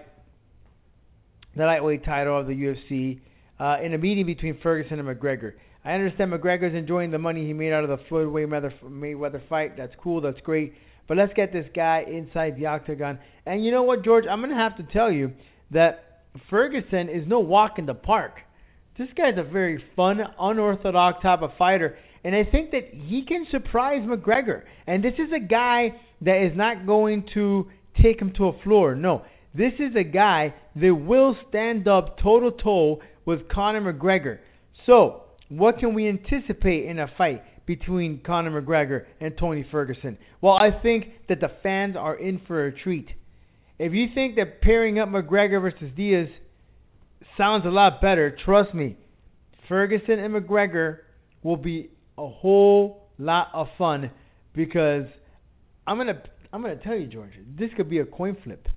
the 1.56 1.64
lightweight 1.64 2.04
title 2.04 2.38
of 2.38 2.48
the 2.48 2.54
UFC 2.54 3.22
uh, 3.60 3.78
in 3.82 3.94
a 3.94 3.98
meeting 3.98 4.26
between 4.26 4.58
Ferguson 4.62 5.00
and 5.00 5.08
McGregor. 5.08 5.54
I 5.86 5.94
understand 5.94 6.34
McGregor's 6.34 6.76
enjoying 6.76 7.12
the 7.12 7.18
money 7.18 7.46
he 7.46 7.54
made 7.54 7.72
out 7.72 7.84
of 7.84 7.90
the 7.90 8.04
Floyd 8.10 8.28
Mayweather, 8.28 9.48
fight. 9.48 9.78
That's 9.78 9.94
cool. 10.02 10.20
That's 10.20 10.40
great. 10.42 10.74
But 11.08 11.18
let's 11.18 11.34
get 11.34 11.54
this 11.54 11.68
guy 11.76 12.04
inside 12.08 12.58
the 12.58 12.66
octagon. 12.66 13.20
And 13.46 13.64
you 13.64 13.72
know 13.72 13.84
what, 13.84 14.04
George? 14.04 14.26
I'm 14.30 14.40
going 14.40 14.50
to 14.50 14.56
have 14.56 14.76
to 14.78 14.84
tell 14.92 15.12
you 15.12 15.32
that 15.72 16.24
Ferguson 16.50 17.08
is 17.10 17.28
no 17.28 17.40
walk 17.40 17.78
in 17.78 17.86
the 17.86 17.94
park. 17.94 18.40
This 18.98 19.10
guy's 19.16 19.38
a 19.38 19.44
very 19.44 19.84
fun, 19.96 20.20
unorthodox 20.40 21.22
type 21.22 21.42
of 21.42 21.52
fighter. 21.58 21.98
And 22.24 22.36
I 22.36 22.44
think 22.44 22.72
that 22.72 22.90
he 22.92 23.24
can 23.24 23.46
surprise 23.52 24.02
McGregor. 24.02 24.64
And 24.88 25.04
this 25.04 25.14
is 25.14 25.32
a 25.36 25.40
guy 25.40 26.00
that 26.22 26.44
is 26.44 26.58
not 26.58 26.88
going 26.88 27.28
to 27.36 27.68
take 28.02 28.20
him 28.20 28.34
to 28.38 28.48
a 28.48 28.62
floor. 28.64 28.96
No. 28.96 29.24
This 29.54 29.74
is 29.80 29.96
a 29.96 30.04
guy 30.04 30.54
that 30.76 30.96
will 30.96 31.38
stand 31.50 31.88
up 31.88 32.20
toe 32.20 32.40
to 32.42 32.64
toe 32.64 33.02
with 33.26 33.48
Conor 33.48 33.94
McGregor. 33.94 34.40
So, 34.86 35.24
what 35.50 35.80
can 35.80 35.94
we 35.94 36.08
anticipate 36.08 36.86
in 36.86 37.00
a 37.00 37.08
fight 37.18 37.44
between 37.66 38.22
Conor 38.26 38.62
McGregor 38.62 39.06
and 39.22 39.38
Tony 39.38 39.66
Ferguson? 39.72 40.18
Well, 40.42 40.54
I 40.54 40.72
think 40.82 41.06
that 41.30 41.40
the 41.40 41.52
fans 41.64 41.96
are 41.96 42.16
in 42.16 42.42
for 42.48 42.66
a 42.66 42.78
treat. 42.78 43.08
If 43.80 43.94
you 43.94 44.08
think 44.14 44.36
that 44.36 44.62
pairing 44.62 45.00
up 45.00 45.10
McGregor 45.10 45.62
versus 45.62 45.92
Diaz 45.96 46.28
sounds 47.38 47.66
a 47.66 47.70
lot 47.70 48.02
better, 48.02 48.36
trust 48.44 48.74
me, 48.74 48.98
Ferguson 49.68 50.20
and 50.20 50.34
McGregor 50.34 51.00
will 51.44 51.58
be 51.58 51.90
a 52.18 52.28
whole 52.28 53.10
lot 53.18 53.50
of 53.54 53.68
fun 53.78 54.12
because 54.54 55.06
I'm 55.88 55.98
gonna 55.98 56.22
I'm 56.56 56.62
gonna 56.62 56.78
tell 56.78 56.96
you, 56.96 57.08
George, 57.08 57.34
this 57.60 57.70
could 57.76 57.90
be 57.90 58.00
a 58.00 58.06
coin 58.06 58.38
flip. 58.42 58.70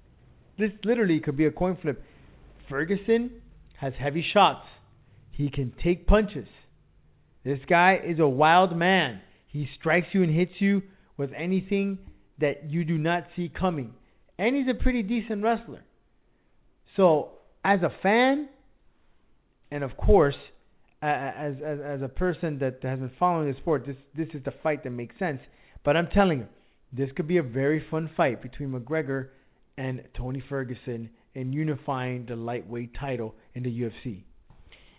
This 0.59 0.73
literally 0.83 1.21
could 1.21 1.37
be 1.37 1.47
a 1.47 1.53
coin 1.53 1.79
flip. 1.81 2.03
Ferguson 2.69 3.31
has 3.77 3.93
heavy 3.97 4.27
shots. 4.33 4.67
He 5.31 5.49
can 5.49 5.73
take 5.81 6.05
punches. 6.09 6.49
This 7.45 7.61
guy 7.69 8.01
is 8.05 8.19
a 8.19 8.27
wild 8.27 8.77
man. 8.77 9.21
He 9.47 9.69
strikes 9.79 10.09
you 10.11 10.25
and 10.25 10.35
hits 10.35 10.55
you 10.59 10.83
with 11.17 11.31
anything 11.37 12.01
that 12.41 12.69
you 12.69 12.85
do 12.85 12.99
not 12.99 13.29
see 13.37 13.49
coming. 13.49 13.95
And 14.41 14.57
he's 14.57 14.67
a 14.69 14.75
pretty 14.75 15.05
decent 15.05 15.45
wrestler. 15.45 15.85
So, 16.97 17.35
as 17.65 17.83
a 17.83 17.93
fan, 18.03 18.49
and 19.71 19.85
of 19.85 19.97
course, 19.97 20.35
as, 21.01 21.55
as 21.63 21.81
as 21.81 22.03
a 22.03 22.09
person 22.09 22.59
that 22.59 22.81
has 22.83 22.99
been 22.99 23.13
following 23.21 23.53
the 23.53 23.57
sport, 23.61 23.87
this 23.87 23.97
this 24.17 24.35
is 24.35 24.43
the 24.45 24.53
fight 24.65 24.83
that 24.83 24.91
makes 24.91 25.17
sense. 25.17 25.39
But 25.85 25.97
I'm 25.97 26.09
telling 26.09 26.41
you, 26.41 26.47
this 26.93 27.11
could 27.17 27.29
be 27.29 27.39
a 27.39 27.43
very 27.43 27.85
fun 27.91 28.11
fight 28.17 28.43
between 28.43 28.71
McGregor 28.71 29.29
and 29.77 30.03
Tony 30.17 30.43
Ferguson 30.49 31.11
in 31.35 31.53
unifying 31.53 32.27
the 32.27 32.37
lightweight 32.37 32.95
title 32.99 33.35
in 33.55 33.63
the 33.63 33.71
UFC. 33.71 34.23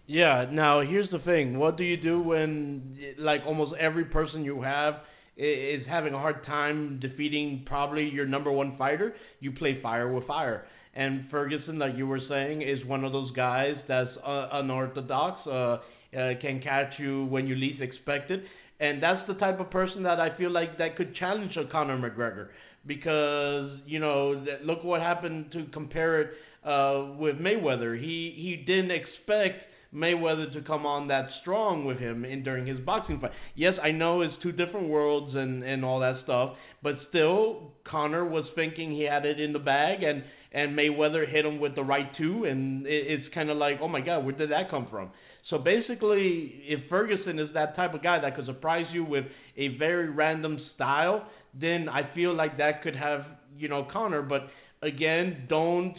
Yeah. 0.07 0.45
Now 0.51 0.81
here's 0.81 1.09
the 1.11 1.19
thing. 1.19 1.57
What 1.57 1.77
do 1.77 1.83
you 1.83 1.97
do 1.97 2.21
when 2.21 2.97
like 3.17 3.41
almost 3.45 3.73
every 3.79 4.05
person 4.05 4.43
you 4.43 4.61
have 4.61 4.95
is 5.37 5.85
having 5.87 6.13
a 6.13 6.17
hard 6.17 6.45
time 6.45 6.99
defeating 6.99 7.63
probably 7.65 8.09
your 8.09 8.25
number 8.25 8.51
one 8.51 8.77
fighter? 8.77 9.15
You 9.39 9.51
play 9.51 9.81
fire 9.81 10.11
with 10.11 10.25
fire. 10.25 10.65
And 10.95 11.29
Ferguson, 11.29 11.77
like 11.77 11.95
you 11.95 12.07
were 12.07 12.21
saying, 12.27 12.61
is 12.61 12.83
one 12.85 13.03
of 13.03 13.11
those 13.11 13.31
guys 13.31 13.75
that's 13.87 14.09
uh, 14.25 14.49
unorthodox. 14.53 15.45
Uh, 15.47 15.77
uh, 16.11 16.31
can 16.41 16.61
catch 16.61 16.93
you 16.97 17.25
when 17.25 17.45
you 17.45 17.55
least 17.55 17.81
expect 17.81 18.31
it. 18.31 18.43
And 18.79 19.03
that's 19.03 19.27
the 19.27 19.33
type 19.33 19.59
of 19.59 19.69
person 19.71 20.03
that 20.03 20.19
I 20.19 20.37
feel 20.37 20.51
like 20.51 20.77
that 20.77 20.95
could 20.95 21.15
challenge 21.15 21.55
a 21.57 21.65
Conor 21.69 21.97
McGregor 21.97 22.47
because 22.85 23.79
you 23.85 23.99
know 23.99 24.43
that, 24.45 24.65
look 24.65 24.83
what 24.83 25.01
happened 25.01 25.51
to 25.51 25.65
compare 25.73 26.21
it 26.21 26.29
uh, 26.65 27.15
with 27.17 27.35
Mayweather. 27.35 27.99
He 27.99 28.33
he 28.35 28.63
didn't 28.65 28.91
expect 28.91 29.65
Mayweather 29.93 30.53
to 30.53 30.61
come 30.61 30.85
on 30.85 31.07
that 31.09 31.27
strong 31.41 31.83
with 31.83 31.97
him 31.97 32.23
in 32.23 32.43
during 32.43 32.65
his 32.65 32.79
boxing 32.79 33.19
fight. 33.19 33.31
Yes, 33.55 33.73
I 33.83 33.91
know 33.91 34.21
it's 34.21 34.33
two 34.41 34.51
different 34.53 34.87
worlds 34.87 35.35
and 35.35 35.63
and 35.63 35.83
all 35.83 35.99
that 35.99 36.21
stuff, 36.23 36.55
but 36.81 36.95
still 37.09 37.73
Conor 37.85 38.23
was 38.23 38.45
thinking 38.55 38.91
he 38.91 39.03
had 39.03 39.25
it 39.25 39.39
in 39.39 39.51
the 39.51 39.59
bag 39.59 40.03
and 40.03 40.23
and 40.51 40.77
Mayweather 40.77 41.29
hit 41.29 41.45
him 41.45 41.59
with 41.59 41.75
the 41.75 41.83
right 41.83 42.09
two 42.17 42.45
and 42.45 42.87
it, 42.87 43.07
it's 43.07 43.33
kind 43.33 43.49
of 43.49 43.57
like, 43.57 43.79
"Oh 43.81 43.87
my 43.87 44.01
god, 44.01 44.23
where 44.23 44.35
did 44.35 44.51
that 44.51 44.69
come 44.69 44.87
from?" 44.89 45.11
So 45.49 45.57
basically, 45.57 46.61
if 46.67 46.87
Ferguson 46.89 47.39
is 47.39 47.49
that 47.53 47.75
type 47.75 47.93
of 47.93 48.03
guy 48.03 48.19
that 48.19 48.35
could 48.35 48.45
surprise 48.45 48.85
you 48.91 49.03
with 49.03 49.25
a 49.57 49.77
very 49.77 50.09
random 50.09 50.59
style, 50.75 51.27
then 51.59 51.89
I 51.89 52.13
feel 52.13 52.35
like 52.35 52.57
that 52.59 52.83
could 52.83 52.95
have, 52.95 53.25
you 53.57 53.67
know, 53.67 53.87
Conor. 53.91 54.21
But 54.21 54.47
again, 54.81 55.47
don't 55.49 55.95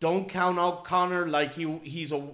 don't 0.00 0.30
count 0.32 0.58
out 0.58 0.84
Conor 0.86 1.28
like 1.28 1.54
he 1.54 1.80
he's 1.84 2.10
a 2.10 2.28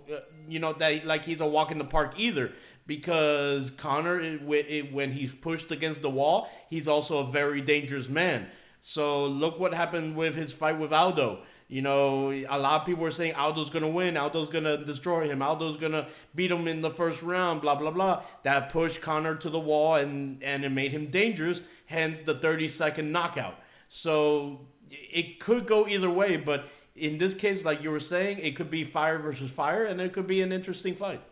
you 0.48 0.58
know 0.58 0.74
that 0.78 1.04
like 1.04 1.22
he's 1.24 1.40
a 1.40 1.46
walk 1.46 1.70
in 1.70 1.78
the 1.78 1.84
park 1.84 2.12
either. 2.18 2.50
Because 2.84 3.62
Conor, 3.80 4.38
when 4.42 5.12
he's 5.12 5.30
pushed 5.42 5.70
against 5.70 6.02
the 6.02 6.10
wall, 6.10 6.48
he's 6.68 6.88
also 6.88 7.18
a 7.18 7.30
very 7.30 7.60
dangerous 7.60 8.06
man. 8.10 8.48
So 8.94 9.26
look 9.26 9.60
what 9.60 9.72
happened 9.72 10.16
with 10.16 10.34
his 10.34 10.50
fight 10.58 10.78
with 10.80 10.92
Aldo. 10.92 11.42
You 11.72 11.80
know, 11.80 12.30
a 12.30 12.58
lot 12.58 12.82
of 12.82 12.86
people 12.86 13.02
were 13.02 13.14
saying 13.16 13.32
Aldo's 13.34 13.70
gonna 13.72 13.88
win, 13.88 14.18
Aldo's 14.18 14.52
gonna 14.52 14.84
destroy 14.84 15.30
him, 15.30 15.40
Aldo's 15.40 15.80
gonna 15.80 16.06
beat 16.34 16.50
him 16.50 16.68
in 16.68 16.82
the 16.82 16.90
first 16.98 17.22
round, 17.22 17.62
blah 17.62 17.78
blah 17.78 17.90
blah. 17.90 18.24
That 18.44 18.74
pushed 18.74 19.00
Conor 19.02 19.36
to 19.36 19.48
the 19.48 19.58
wall 19.58 19.94
and 19.94 20.42
and 20.42 20.66
it 20.66 20.68
made 20.68 20.92
him 20.92 21.10
dangerous. 21.10 21.56
Hence 21.86 22.16
the 22.26 22.34
30 22.42 22.74
second 22.78 23.10
knockout. 23.10 23.54
So 24.02 24.60
it 24.90 25.40
could 25.46 25.66
go 25.66 25.88
either 25.88 26.10
way, 26.10 26.36
but 26.36 26.60
in 26.94 27.16
this 27.16 27.32
case, 27.40 27.62
like 27.64 27.78
you 27.80 27.90
were 27.90 28.02
saying, 28.10 28.40
it 28.42 28.54
could 28.54 28.70
be 28.70 28.90
fire 28.92 29.18
versus 29.18 29.50
fire, 29.56 29.86
and 29.86 29.98
it 29.98 30.12
could 30.12 30.28
be 30.28 30.42
an 30.42 30.52
interesting 30.52 30.96
fight. 30.98 31.22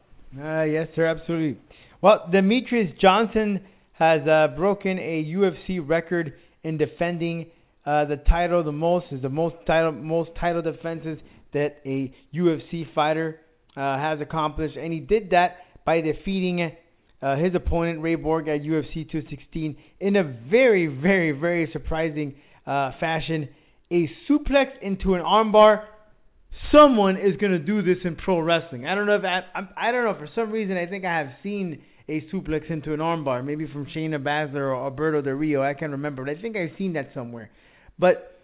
Uh, 0.42 0.62
yes, 0.62 0.88
sir, 0.96 1.04
absolutely. 1.04 1.60
Well, 2.00 2.30
Demetrious 2.32 2.98
Johnson 2.98 3.60
has 3.92 4.26
uh, 4.26 4.48
broken 4.56 4.98
a 4.98 5.22
UFC 5.36 5.86
record 5.86 6.32
in 6.64 6.78
defending 6.78 7.50
uh, 7.86 8.04
the 8.04 8.16
title. 8.16 8.62
The 8.62 8.72
most 8.72 9.06
is 9.10 9.22
the 9.22 9.28
most 9.28 9.56
title 9.66 9.92
most 9.92 10.30
title 10.38 10.62
defenses 10.62 11.18
that 11.52 11.80
a 11.84 12.14
UFC 12.34 12.92
fighter 12.94 13.40
uh, 13.76 13.98
has 13.98 14.20
accomplished, 14.20 14.76
and 14.76 14.92
he 14.92 15.00
did 15.00 15.30
that 15.30 15.58
by 15.84 16.00
defeating 16.00 16.72
uh, 17.22 17.36
his 17.36 17.54
opponent 17.54 18.00
Ray 18.00 18.14
Borg 18.14 18.48
at 18.48 18.62
UFC 18.62 19.10
216 19.10 19.76
in 20.00 20.16
a 20.16 20.24
very, 20.24 20.86
very, 20.86 21.32
very 21.32 21.68
surprising 21.72 22.34
uh, 22.66 22.92
fashion. 23.00 23.48
A 23.90 24.08
suplex 24.28 24.68
into 24.82 25.14
an 25.14 25.22
armbar 25.22 25.84
someone 26.72 27.16
is 27.16 27.36
going 27.36 27.52
to 27.52 27.58
do 27.58 27.82
this 27.82 27.98
in 28.04 28.16
pro 28.16 28.40
wrestling. 28.40 28.86
I 28.86 28.94
don't 28.94 29.06
know 29.06 29.16
if 29.16 29.24
I, 29.24 29.42
I'm, 29.54 29.68
I 29.76 29.92
don't 29.92 30.04
know 30.04 30.14
for 30.14 30.28
some 30.34 30.50
reason 30.50 30.76
I 30.76 30.86
think 30.86 31.04
I 31.04 31.18
have 31.18 31.30
seen 31.42 31.82
a 32.08 32.20
suplex 32.32 32.70
into 32.70 32.92
an 32.92 33.00
armbar, 33.00 33.44
maybe 33.44 33.66
from 33.66 33.86
Shayna 33.86 34.22
Baszler 34.22 34.56
or 34.56 34.74
Alberto 34.74 35.22
Del 35.22 35.34
Rio. 35.34 35.62
I 35.62 35.74
can't 35.74 35.92
remember, 35.92 36.24
but 36.24 36.36
I 36.36 36.40
think 36.40 36.56
I've 36.56 36.76
seen 36.76 36.92
that 36.94 37.10
somewhere. 37.14 37.50
But 38.00 38.38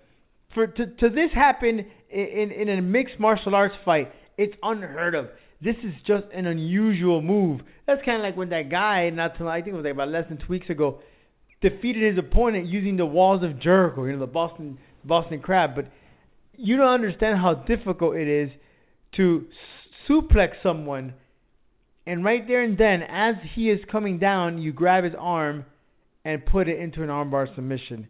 for 0.54 0.66
to 0.66 0.86
to 0.86 1.08
this 1.08 1.32
happen 1.34 1.86
in 2.10 2.52
in 2.52 2.68
in 2.68 2.78
a 2.78 2.82
mixed 2.82 3.18
martial 3.18 3.54
arts 3.54 3.74
fight, 3.84 4.12
it's 4.36 4.54
unheard 4.62 5.14
of. 5.14 5.28
This 5.62 5.76
is 5.82 5.94
just 6.06 6.24
an 6.34 6.46
unusual 6.46 7.22
move. 7.22 7.62
That's 7.86 8.02
kind 8.04 8.18
of 8.18 8.22
like 8.22 8.36
when 8.36 8.50
that 8.50 8.70
guy, 8.70 9.08
not 9.08 9.38
too, 9.38 9.48
I 9.48 9.62
think 9.62 9.72
it 9.72 9.76
was 9.76 9.84
like 9.84 9.94
about 9.94 10.10
less 10.10 10.28
than 10.28 10.36
two 10.36 10.48
weeks 10.50 10.68
ago, 10.68 11.00
defeated 11.62 12.14
his 12.14 12.18
opponent 12.18 12.66
using 12.66 12.98
the 12.98 13.06
walls 13.06 13.42
of 13.42 13.58
Jericho, 13.58 14.04
you 14.04 14.12
know, 14.12 14.18
the 14.18 14.26
Boston 14.26 14.78
Boston 15.02 15.40
Crab. 15.40 15.74
But 15.74 15.86
you 16.54 16.76
don't 16.76 16.92
understand 16.92 17.38
how 17.38 17.54
difficult 17.54 18.16
it 18.16 18.28
is 18.28 18.50
to 19.16 19.46
suplex 20.06 20.50
someone, 20.62 21.14
and 22.06 22.22
right 22.22 22.46
there 22.46 22.62
and 22.62 22.76
then, 22.76 23.02
as 23.02 23.36
he 23.54 23.70
is 23.70 23.80
coming 23.90 24.18
down, 24.18 24.58
you 24.58 24.72
grab 24.74 25.04
his 25.04 25.14
arm 25.18 25.64
and 26.24 26.44
put 26.44 26.68
it 26.68 26.78
into 26.78 27.02
an 27.02 27.08
armbar 27.08 27.52
submission. 27.54 28.08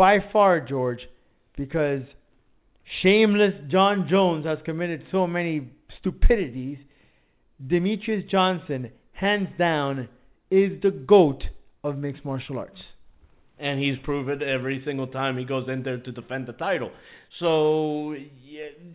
By 0.00 0.20
far, 0.32 0.60
George, 0.66 1.00
because 1.58 2.04
shameless 3.02 3.52
Jon 3.68 4.06
Jones 4.08 4.46
has 4.46 4.56
committed 4.64 5.02
so 5.12 5.26
many 5.26 5.68
stupidities. 5.98 6.78
Demetrious 7.62 8.26
Johnson, 8.30 8.92
hands 9.12 9.50
down, 9.58 10.08
is 10.50 10.80
the 10.80 10.90
goat 10.90 11.42
of 11.84 11.98
mixed 11.98 12.24
martial 12.24 12.58
arts. 12.58 12.80
and 13.58 13.78
he's 13.78 13.98
proven 14.02 14.42
every 14.42 14.82
single 14.86 15.06
time 15.06 15.36
he 15.36 15.44
goes 15.44 15.68
in 15.68 15.82
there 15.82 15.98
to 15.98 16.12
defend 16.12 16.46
the 16.46 16.54
title. 16.54 16.90
So 17.38 18.14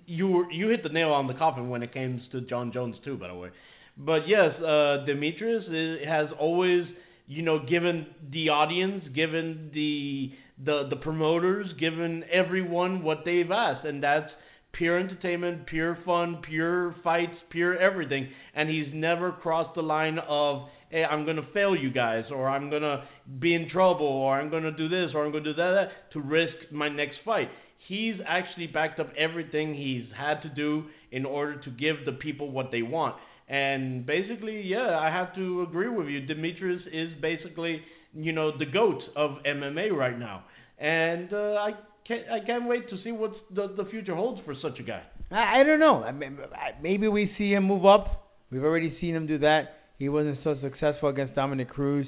you 0.07 0.47
you 0.51 0.69
hit 0.69 0.81
the 0.81 0.89
nail 0.89 1.11
on 1.11 1.27
the 1.27 1.35
coffin 1.35 1.69
when 1.69 1.83
it 1.83 1.93
comes 1.93 2.23
to 2.31 2.41
Jon 2.41 2.71
Jones 2.73 2.95
too, 3.05 3.15
by 3.15 3.27
the 3.27 3.35
way. 3.35 3.49
But 3.95 4.27
yes, 4.27 4.55
uh, 4.57 5.05
Demetrious 5.07 6.03
has 6.07 6.29
always 6.39 6.85
you 7.27 7.43
know 7.43 7.59
given 7.59 8.07
the 8.31 8.49
audience, 8.49 9.03
given 9.13 9.69
the 9.71 10.31
the 10.63 10.87
the 10.89 10.95
promoters, 10.95 11.67
given 11.79 12.23
everyone 12.31 13.03
what 13.03 13.19
they've 13.25 13.51
asked, 13.51 13.85
and 13.85 14.01
that's 14.01 14.29
pure 14.73 14.99
entertainment, 14.99 15.65
pure 15.67 15.97
fun, 16.05 16.41
pure 16.47 16.95
fights, 17.03 17.35
pure 17.49 17.77
everything. 17.77 18.29
And 18.53 18.69
he's 18.69 18.87
never 18.93 19.31
crossed 19.31 19.75
the 19.75 19.81
line 19.81 20.19
of 20.27 20.67
hey, 20.89 21.03
I'm 21.03 21.25
gonna 21.25 21.47
fail 21.53 21.75
you 21.75 21.91
guys, 21.91 22.25
or 22.31 22.47
I'm 22.47 22.69
gonna 22.69 23.05
be 23.39 23.53
in 23.53 23.69
trouble, 23.69 24.05
or 24.05 24.39
I'm 24.39 24.49
gonna 24.49 24.71
do 24.71 24.87
this, 24.87 25.11
or 25.13 25.25
I'm 25.25 25.31
gonna 25.31 25.43
do 25.43 25.53
that, 25.53 25.71
that 25.71 26.11
to 26.13 26.21
risk 26.21 26.53
my 26.71 26.89
next 26.89 27.17
fight. 27.25 27.49
He's 27.87 28.15
actually 28.25 28.67
backed 28.67 28.99
up 28.99 29.09
everything 29.17 29.75
he's 29.75 30.05
had 30.17 30.41
to 30.41 30.49
do 30.49 30.85
in 31.11 31.25
order 31.25 31.61
to 31.61 31.69
give 31.69 31.97
the 32.05 32.13
people 32.13 32.49
what 32.49 32.71
they 32.71 32.81
want. 32.81 33.15
And 33.47 34.05
basically, 34.05 34.61
yeah, 34.61 34.97
I 34.97 35.11
have 35.11 35.35
to 35.35 35.61
agree 35.61 35.89
with 35.89 36.07
you. 36.07 36.21
Demetrious 36.21 36.81
is 36.91 37.09
basically, 37.21 37.81
you 38.15 38.31
know, 38.31 38.57
the 38.57 38.65
goat 38.65 39.01
of 39.15 39.37
MMA 39.45 39.91
right 39.91 40.17
now, 40.17 40.43
and 40.79 41.31
uh, 41.33 41.55
I 41.59 41.71
can't, 42.07 42.23
I 42.31 42.45
can't 42.45 42.67
wait 42.67 42.89
to 42.89 42.97
see 43.03 43.11
what 43.11 43.33
the 43.53 43.73
the 43.75 43.85
future 43.89 44.15
holds 44.15 44.41
for 44.45 44.55
such 44.61 44.79
a 44.79 44.83
guy. 44.83 45.03
I, 45.31 45.61
I 45.61 45.63
don't 45.63 45.79
know. 45.79 46.03
I 46.03 46.11
mean, 46.11 46.37
maybe 46.81 47.07
we 47.07 47.33
see 47.37 47.53
him 47.53 47.65
move 47.65 47.85
up. 47.85 48.31
We've 48.51 48.63
already 48.63 48.97
seen 49.01 49.15
him 49.15 49.27
do 49.27 49.39
that. 49.39 49.77
He 49.97 50.09
wasn't 50.09 50.39
so 50.43 50.57
successful 50.61 51.09
against 51.09 51.35
Dominick 51.35 51.69
Cruz. 51.69 52.07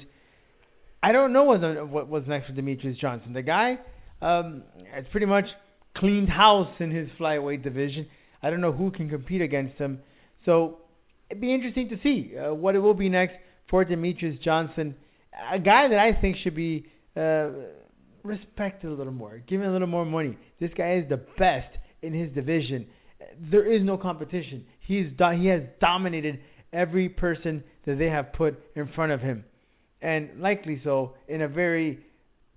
I 1.02 1.12
don't 1.12 1.32
know 1.32 1.44
what 1.44 1.88
what 1.88 2.08
was 2.08 2.24
next 2.26 2.48
for 2.48 2.52
Demetrious 2.52 2.98
Johnson. 2.98 3.32
The 3.32 3.42
guy 3.42 3.78
um, 4.20 4.62
has 4.92 5.04
pretty 5.10 5.26
much 5.26 5.46
cleaned 5.96 6.28
house 6.28 6.72
in 6.80 6.90
his 6.90 7.08
flyweight 7.18 7.62
division. 7.62 8.06
I 8.42 8.50
don't 8.50 8.60
know 8.60 8.72
who 8.72 8.90
can 8.90 9.08
compete 9.08 9.42
against 9.42 9.78
him. 9.78 10.00
So 10.44 10.78
it'd 11.30 11.40
be 11.40 11.52
interesting 11.52 11.88
to 11.90 11.98
see 12.02 12.36
uh, 12.36 12.54
what 12.54 12.74
it 12.74 12.78
will 12.78 12.94
be 12.94 13.08
next 13.08 13.34
for 13.68 13.84
Demetrious 13.84 14.40
Johnson, 14.42 14.94
a 15.52 15.58
guy 15.58 15.88
that 15.88 15.98
I 15.98 16.18
think 16.20 16.36
should 16.42 16.54
be 16.54 16.86
uh, 17.16 17.48
respected 18.22 18.88
a 18.88 18.94
little 18.94 19.12
more, 19.12 19.38
given 19.46 19.66
a 19.66 19.72
little 19.72 19.88
more 19.88 20.04
money. 20.04 20.36
This 20.60 20.70
guy 20.76 20.94
is 20.94 21.08
the 21.08 21.20
best 21.38 21.68
in 22.02 22.12
his 22.12 22.32
division. 22.34 22.86
There 23.50 23.70
is 23.70 23.82
no 23.82 23.96
competition. 23.96 24.64
He's 24.80 25.06
do- 25.16 25.36
he 25.38 25.46
has 25.46 25.62
dominated 25.80 26.40
every 26.72 27.08
person 27.08 27.64
that 27.86 27.98
they 27.98 28.08
have 28.08 28.32
put 28.32 28.58
in 28.74 28.88
front 28.94 29.12
of 29.12 29.20
him, 29.20 29.44
and 30.02 30.40
likely 30.40 30.80
so 30.84 31.14
in 31.28 31.42
a 31.42 31.48
very 31.48 32.00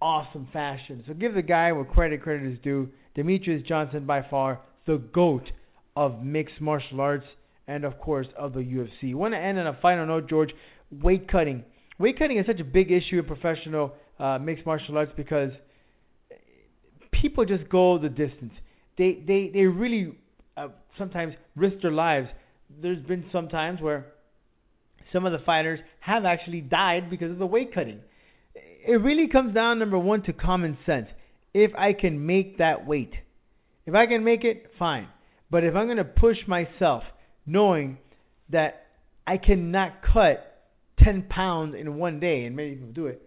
awesome 0.02 0.48
fashion. 0.52 1.04
So 1.08 1.14
give 1.14 1.34
the 1.34 1.42
guy 1.42 1.72
what 1.72 1.90
credit 1.90 2.22
credit 2.22 2.52
is 2.52 2.60
due. 2.64 2.90
Demetrious 3.16 3.66
Johnson 3.66 4.06
by 4.06 4.26
far 4.30 4.62
the 4.88 4.98
goat 4.98 5.52
of 5.96 6.24
mixed 6.24 6.60
martial 6.60 7.02
arts, 7.02 7.26
and 7.68 7.84
of 7.84 8.00
course 8.00 8.28
of 8.38 8.54
the 8.54 8.60
UFC. 8.60 9.14
Want 9.14 9.34
to 9.34 9.38
end 9.38 9.60
on 9.60 9.68
a 9.68 9.78
final 9.82 10.06
note, 10.06 10.30
George? 10.30 10.52
Weight 10.92 11.28
cutting. 11.30 11.64
Weight 12.02 12.18
cutting 12.18 12.38
is 12.38 12.48
such 12.48 12.60
a 12.60 12.64
big 12.64 12.92
issue 12.92 13.20
in 13.20 13.26
professional 13.26 13.94
uh, 14.18 14.40
mixed 14.40 14.66
martial 14.66 14.98
arts 14.98 15.12
because 15.16 15.52
people 17.12 17.46
just 17.46 17.70
go 17.70 18.00
the 18.00 18.10
distance. 18.10 18.54
They 18.98 19.24
they 19.26 19.52
they 19.54 19.66
really 19.66 20.18
uh, 20.58 20.70
sometimes 20.98 21.36
risk 21.56 21.76
their 21.84 21.92
lives. 21.92 22.28
There's 22.82 23.04
been 23.06 23.26
some 23.32 23.50
times 23.50 23.82
where 23.82 24.08
some 25.14 25.28
of 25.28 25.32
the 25.32 25.46
fighters 25.46 25.80
have 26.00 26.26
actually 26.26 26.62
died 26.62 27.12
because 27.12 27.30
of 27.30 27.38
the 27.38 27.46
weight 27.46 27.72
cutting. 27.72 28.00
It 28.56 29.00
really 29.00 29.28
comes 29.28 29.54
down 29.54 29.78
number 29.78 30.00
one 30.00 30.24
to 30.24 30.34
common 30.34 30.80
sense. 30.88 31.08
If 31.54 31.72
I 31.76 31.94
can 31.94 32.26
make 32.26 32.58
that 32.58 32.88
weight, 32.88 33.14
if 33.86 33.94
I 33.94 34.08
can 34.08 34.24
make 34.24 34.44
it, 34.44 34.72
fine. 34.80 35.08
But 35.52 35.64
if 35.64 35.76
I'm 35.76 35.86
going 35.86 35.98
to 35.98 36.04
push 36.04 36.38
myself, 36.48 37.04
knowing 37.46 38.00
that 38.50 38.88
I 39.28 39.38
cannot 39.38 40.02
cut 40.02 40.51
10 41.04 41.24
pounds 41.30 41.76
in 41.78 41.98
one 41.98 42.20
day, 42.20 42.46
and 42.46 42.56
many 42.56 42.76
people 42.76 42.92
do 42.94 43.08
it, 43.08 43.22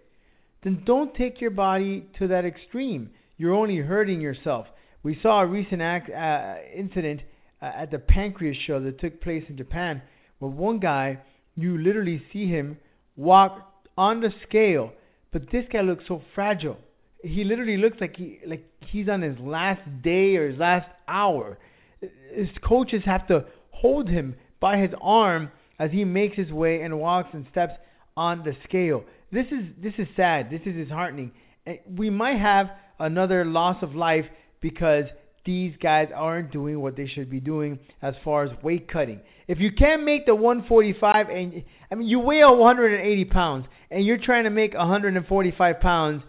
then 0.62 0.82
don't 0.86 1.14
take 1.14 1.40
your 1.40 1.50
body 1.50 2.06
to 2.18 2.28
that 2.28 2.44
extreme. 2.44 3.10
You're 3.36 3.54
only 3.54 3.76
hurting 3.78 4.20
yourself. 4.20 4.66
We 5.02 5.18
saw 5.22 5.42
a 5.42 5.46
recent 5.46 5.82
act, 5.82 6.10
uh, 6.10 6.54
incident 6.74 7.20
uh, 7.60 7.66
at 7.76 7.90
the 7.90 7.98
Pancrase 7.98 8.56
show 8.66 8.80
that 8.80 9.00
took 9.00 9.20
place 9.20 9.44
in 9.48 9.56
Japan 9.56 10.02
where 10.38 10.50
one 10.50 10.78
guy, 10.78 11.18
you 11.56 11.78
literally 11.78 12.22
see 12.32 12.46
him 12.46 12.78
walk 13.16 13.72
on 13.96 14.20
the 14.20 14.30
scale, 14.48 14.92
but 15.32 15.42
this 15.52 15.64
guy 15.72 15.80
looks 15.80 16.04
so 16.08 16.22
fragile. 16.34 16.76
He 17.22 17.44
literally 17.44 17.76
looks 17.76 17.98
like 18.00 18.16
he 18.16 18.40
like 18.46 18.64
he's 18.90 19.08
on 19.08 19.22
his 19.22 19.38
last 19.38 19.80
day 20.02 20.36
or 20.36 20.50
his 20.50 20.58
last 20.58 20.86
hour. 21.08 21.58
His 22.00 22.48
coaches 22.62 23.02
have 23.06 23.26
to 23.28 23.44
hold 23.70 24.08
him 24.08 24.34
by 24.60 24.78
his 24.78 24.90
arm 25.00 25.50
as 25.78 25.90
he 25.90 26.04
makes 26.04 26.36
his 26.36 26.50
way 26.50 26.82
and 26.82 26.98
walks 26.98 27.30
and 27.32 27.46
steps 27.50 27.74
on 28.16 28.44
the 28.44 28.52
scale. 28.68 29.04
This 29.32 29.46
is 29.46 29.66
this 29.82 29.94
is 29.98 30.06
sad. 30.16 30.50
This 30.50 30.60
is 30.66 30.74
disheartening. 30.74 31.32
Eh, 31.66 31.76
we 31.88 32.10
might 32.10 32.38
have 32.38 32.68
another 32.98 33.44
loss 33.44 33.82
of 33.82 33.94
life 33.94 34.24
because 34.60 35.04
these 35.44 35.74
guys 35.82 36.08
aren't 36.14 36.50
doing 36.52 36.80
what 36.80 36.96
they 36.96 37.06
should 37.06 37.28
be 37.28 37.40
doing 37.40 37.78
as 38.00 38.14
far 38.24 38.44
as 38.44 38.50
weight 38.62 38.90
cutting. 38.90 39.20
If 39.46 39.58
you 39.58 39.72
can't 39.72 40.04
make 40.04 40.24
the 40.26 40.34
145 40.34 41.28
and 41.28 41.64
I 41.90 41.94
mean 41.94 42.08
you 42.08 42.20
weigh 42.20 42.42
180 42.44 43.24
pounds 43.26 43.66
and 43.90 44.04
you're 44.04 44.18
trying 44.18 44.44
to 44.44 44.50
make 44.50 44.74
145 44.74 45.80
pounds 45.80 46.22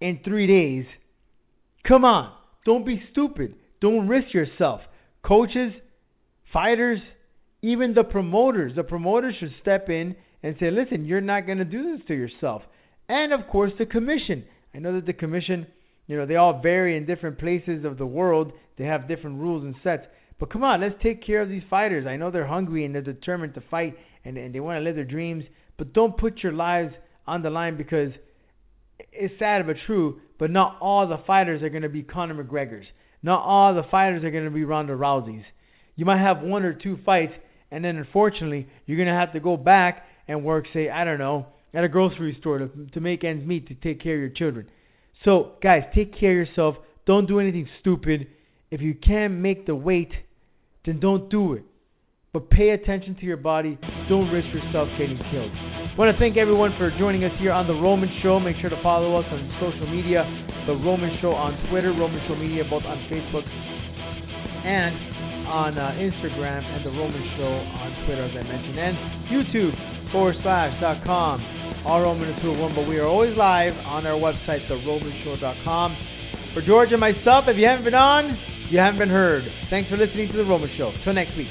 in 0.00 0.20
three 0.24 0.46
days, 0.46 0.86
come 1.86 2.04
on, 2.04 2.32
don't 2.64 2.86
be 2.86 3.02
stupid. 3.10 3.56
Don't 3.80 4.08
risk 4.08 4.32
yourself. 4.32 4.80
Coaches, 5.24 5.72
fighters, 6.52 7.00
even 7.62 7.94
the 7.94 8.04
promoters, 8.04 8.72
the 8.74 8.82
promoters 8.82 9.36
should 9.38 9.54
step 9.60 9.88
in 9.88 10.16
and 10.42 10.56
say, 10.58 10.70
listen, 10.70 11.04
you're 11.04 11.20
not 11.20 11.46
going 11.46 11.58
to 11.58 11.64
do 11.64 11.96
this 11.96 12.06
to 12.08 12.14
yourself. 12.14 12.62
And 13.08 13.32
of 13.32 13.46
course, 13.48 13.72
the 13.78 13.86
commission. 13.86 14.44
I 14.74 14.78
know 14.78 14.94
that 14.94 15.06
the 15.06 15.12
commission, 15.12 15.66
you 16.06 16.16
know, 16.16 16.26
they 16.26 16.36
all 16.36 16.60
vary 16.60 16.96
in 16.96 17.06
different 17.06 17.38
places 17.38 17.84
of 17.84 17.98
the 17.98 18.06
world. 18.06 18.52
They 18.78 18.84
have 18.84 19.06
different 19.06 19.38
rules 19.38 19.64
and 19.64 19.74
sets. 19.84 20.06
But 20.40 20.50
come 20.50 20.64
on, 20.64 20.80
let's 20.80 21.00
take 21.02 21.24
care 21.24 21.40
of 21.40 21.48
these 21.48 21.62
fighters. 21.70 22.06
I 22.06 22.16
know 22.16 22.30
they're 22.30 22.46
hungry 22.46 22.84
and 22.84 22.94
they're 22.94 23.02
determined 23.02 23.54
to 23.54 23.62
fight 23.70 23.96
and, 24.24 24.36
and 24.36 24.54
they 24.54 24.60
want 24.60 24.78
to 24.78 24.84
live 24.84 24.96
their 24.96 25.04
dreams. 25.04 25.44
But 25.78 25.92
don't 25.92 26.16
put 26.16 26.42
your 26.42 26.52
lives 26.52 26.94
on 27.26 27.42
the 27.42 27.50
line 27.50 27.76
because 27.76 28.12
it's 29.12 29.38
sad 29.38 29.66
but 29.66 29.76
true. 29.86 30.20
But 30.38 30.50
not 30.50 30.78
all 30.80 31.06
the 31.06 31.22
fighters 31.26 31.62
are 31.62 31.68
going 31.68 31.82
to 31.82 31.88
be 31.88 32.02
Conor 32.02 32.42
McGregor's. 32.42 32.86
Not 33.22 33.42
all 33.44 33.74
the 33.74 33.88
fighters 33.88 34.24
are 34.24 34.32
going 34.32 34.44
to 34.44 34.50
be 34.50 34.64
Ronda 34.64 34.94
Rousey's. 34.94 35.44
You 35.94 36.04
might 36.04 36.20
have 36.20 36.40
one 36.40 36.64
or 36.64 36.72
two 36.72 36.98
fights, 37.04 37.34
and 37.72 37.82
then 37.82 37.96
unfortunately, 37.96 38.68
you're 38.86 38.98
going 38.98 39.08
to 39.08 39.14
have 39.14 39.32
to 39.32 39.40
go 39.40 39.56
back 39.56 40.04
and 40.28 40.44
work, 40.44 40.66
say, 40.72 40.90
I 40.90 41.04
don't 41.04 41.18
know, 41.18 41.46
at 41.74 41.82
a 41.82 41.88
grocery 41.88 42.36
store 42.38 42.58
to, 42.58 42.70
to 42.92 43.00
make 43.00 43.24
ends 43.24 43.44
meet 43.44 43.66
to 43.68 43.74
take 43.74 44.00
care 44.00 44.14
of 44.14 44.20
your 44.20 44.28
children. 44.28 44.68
So, 45.24 45.52
guys, 45.62 45.82
take 45.94 46.18
care 46.18 46.40
of 46.40 46.48
yourself. 46.48 46.76
Don't 47.06 47.26
do 47.26 47.40
anything 47.40 47.66
stupid. 47.80 48.26
If 48.70 48.82
you 48.82 48.94
can't 48.94 49.34
make 49.34 49.66
the 49.66 49.74
weight, 49.74 50.12
then 50.84 51.00
don't 51.00 51.30
do 51.30 51.54
it. 51.54 51.64
But 52.34 52.50
pay 52.50 52.70
attention 52.70 53.14
to 53.16 53.24
your 53.24 53.36
body. 53.38 53.78
Don't 54.08 54.30
risk 54.30 54.48
yourself 54.48 54.88
getting 54.98 55.18
killed. 55.30 55.50
I 55.52 55.94
want 55.96 56.14
to 56.14 56.18
thank 56.18 56.36
everyone 56.36 56.74
for 56.78 56.90
joining 56.98 57.24
us 57.24 57.32
here 57.38 57.52
on 57.52 57.66
The 57.66 57.74
Roman 57.74 58.08
Show. 58.22 58.38
Make 58.38 58.56
sure 58.60 58.70
to 58.70 58.82
follow 58.82 59.18
us 59.18 59.26
on 59.30 59.56
social 59.60 59.90
media. 59.90 60.24
The 60.66 60.74
Roman 60.74 61.18
Show 61.20 61.32
on 61.32 61.68
Twitter, 61.70 61.90
Roman 61.92 62.20
Show 62.28 62.36
Media, 62.36 62.64
both 62.68 62.84
on 62.84 62.98
Facebook 63.10 63.44
and 64.64 65.11
on 65.52 65.76
uh, 65.76 65.92
Instagram, 66.00 66.64
and 66.64 66.80
The 66.80 66.90
Roman 66.90 67.20
Show 67.36 67.52
on 67.52 68.06
Twitter, 68.06 68.24
as 68.24 68.32
I 68.32 68.42
mentioned, 68.42 68.78
and 68.80 68.96
YouTube 69.28 69.76
forward 70.10 70.36
slash 70.42 70.80
dot 70.80 71.04
com. 71.04 71.44
All 71.84 72.00
Roman 72.00 72.28
is 72.30 72.40
one, 72.42 72.74
but 72.74 72.88
we 72.88 72.96
are 72.98 73.06
always 73.06 73.36
live 73.36 73.74
on 73.84 74.06
our 74.06 74.18
website, 74.18 74.66
theromanshow.com. 74.68 75.96
For 76.54 76.62
George 76.62 76.92
and 76.92 77.00
myself, 77.00 77.44
if 77.48 77.56
you 77.58 77.66
haven't 77.66 77.84
been 77.84 77.94
on, 77.94 78.38
you 78.70 78.78
haven't 78.78 78.98
been 78.98 79.10
heard. 79.10 79.44
Thanks 79.68 79.90
for 79.90 79.96
listening 79.96 80.30
to 80.32 80.36
The 80.38 80.44
Roman 80.44 80.70
Show. 80.76 80.92
Till 81.04 81.12
next 81.12 81.36
week. 81.36 81.48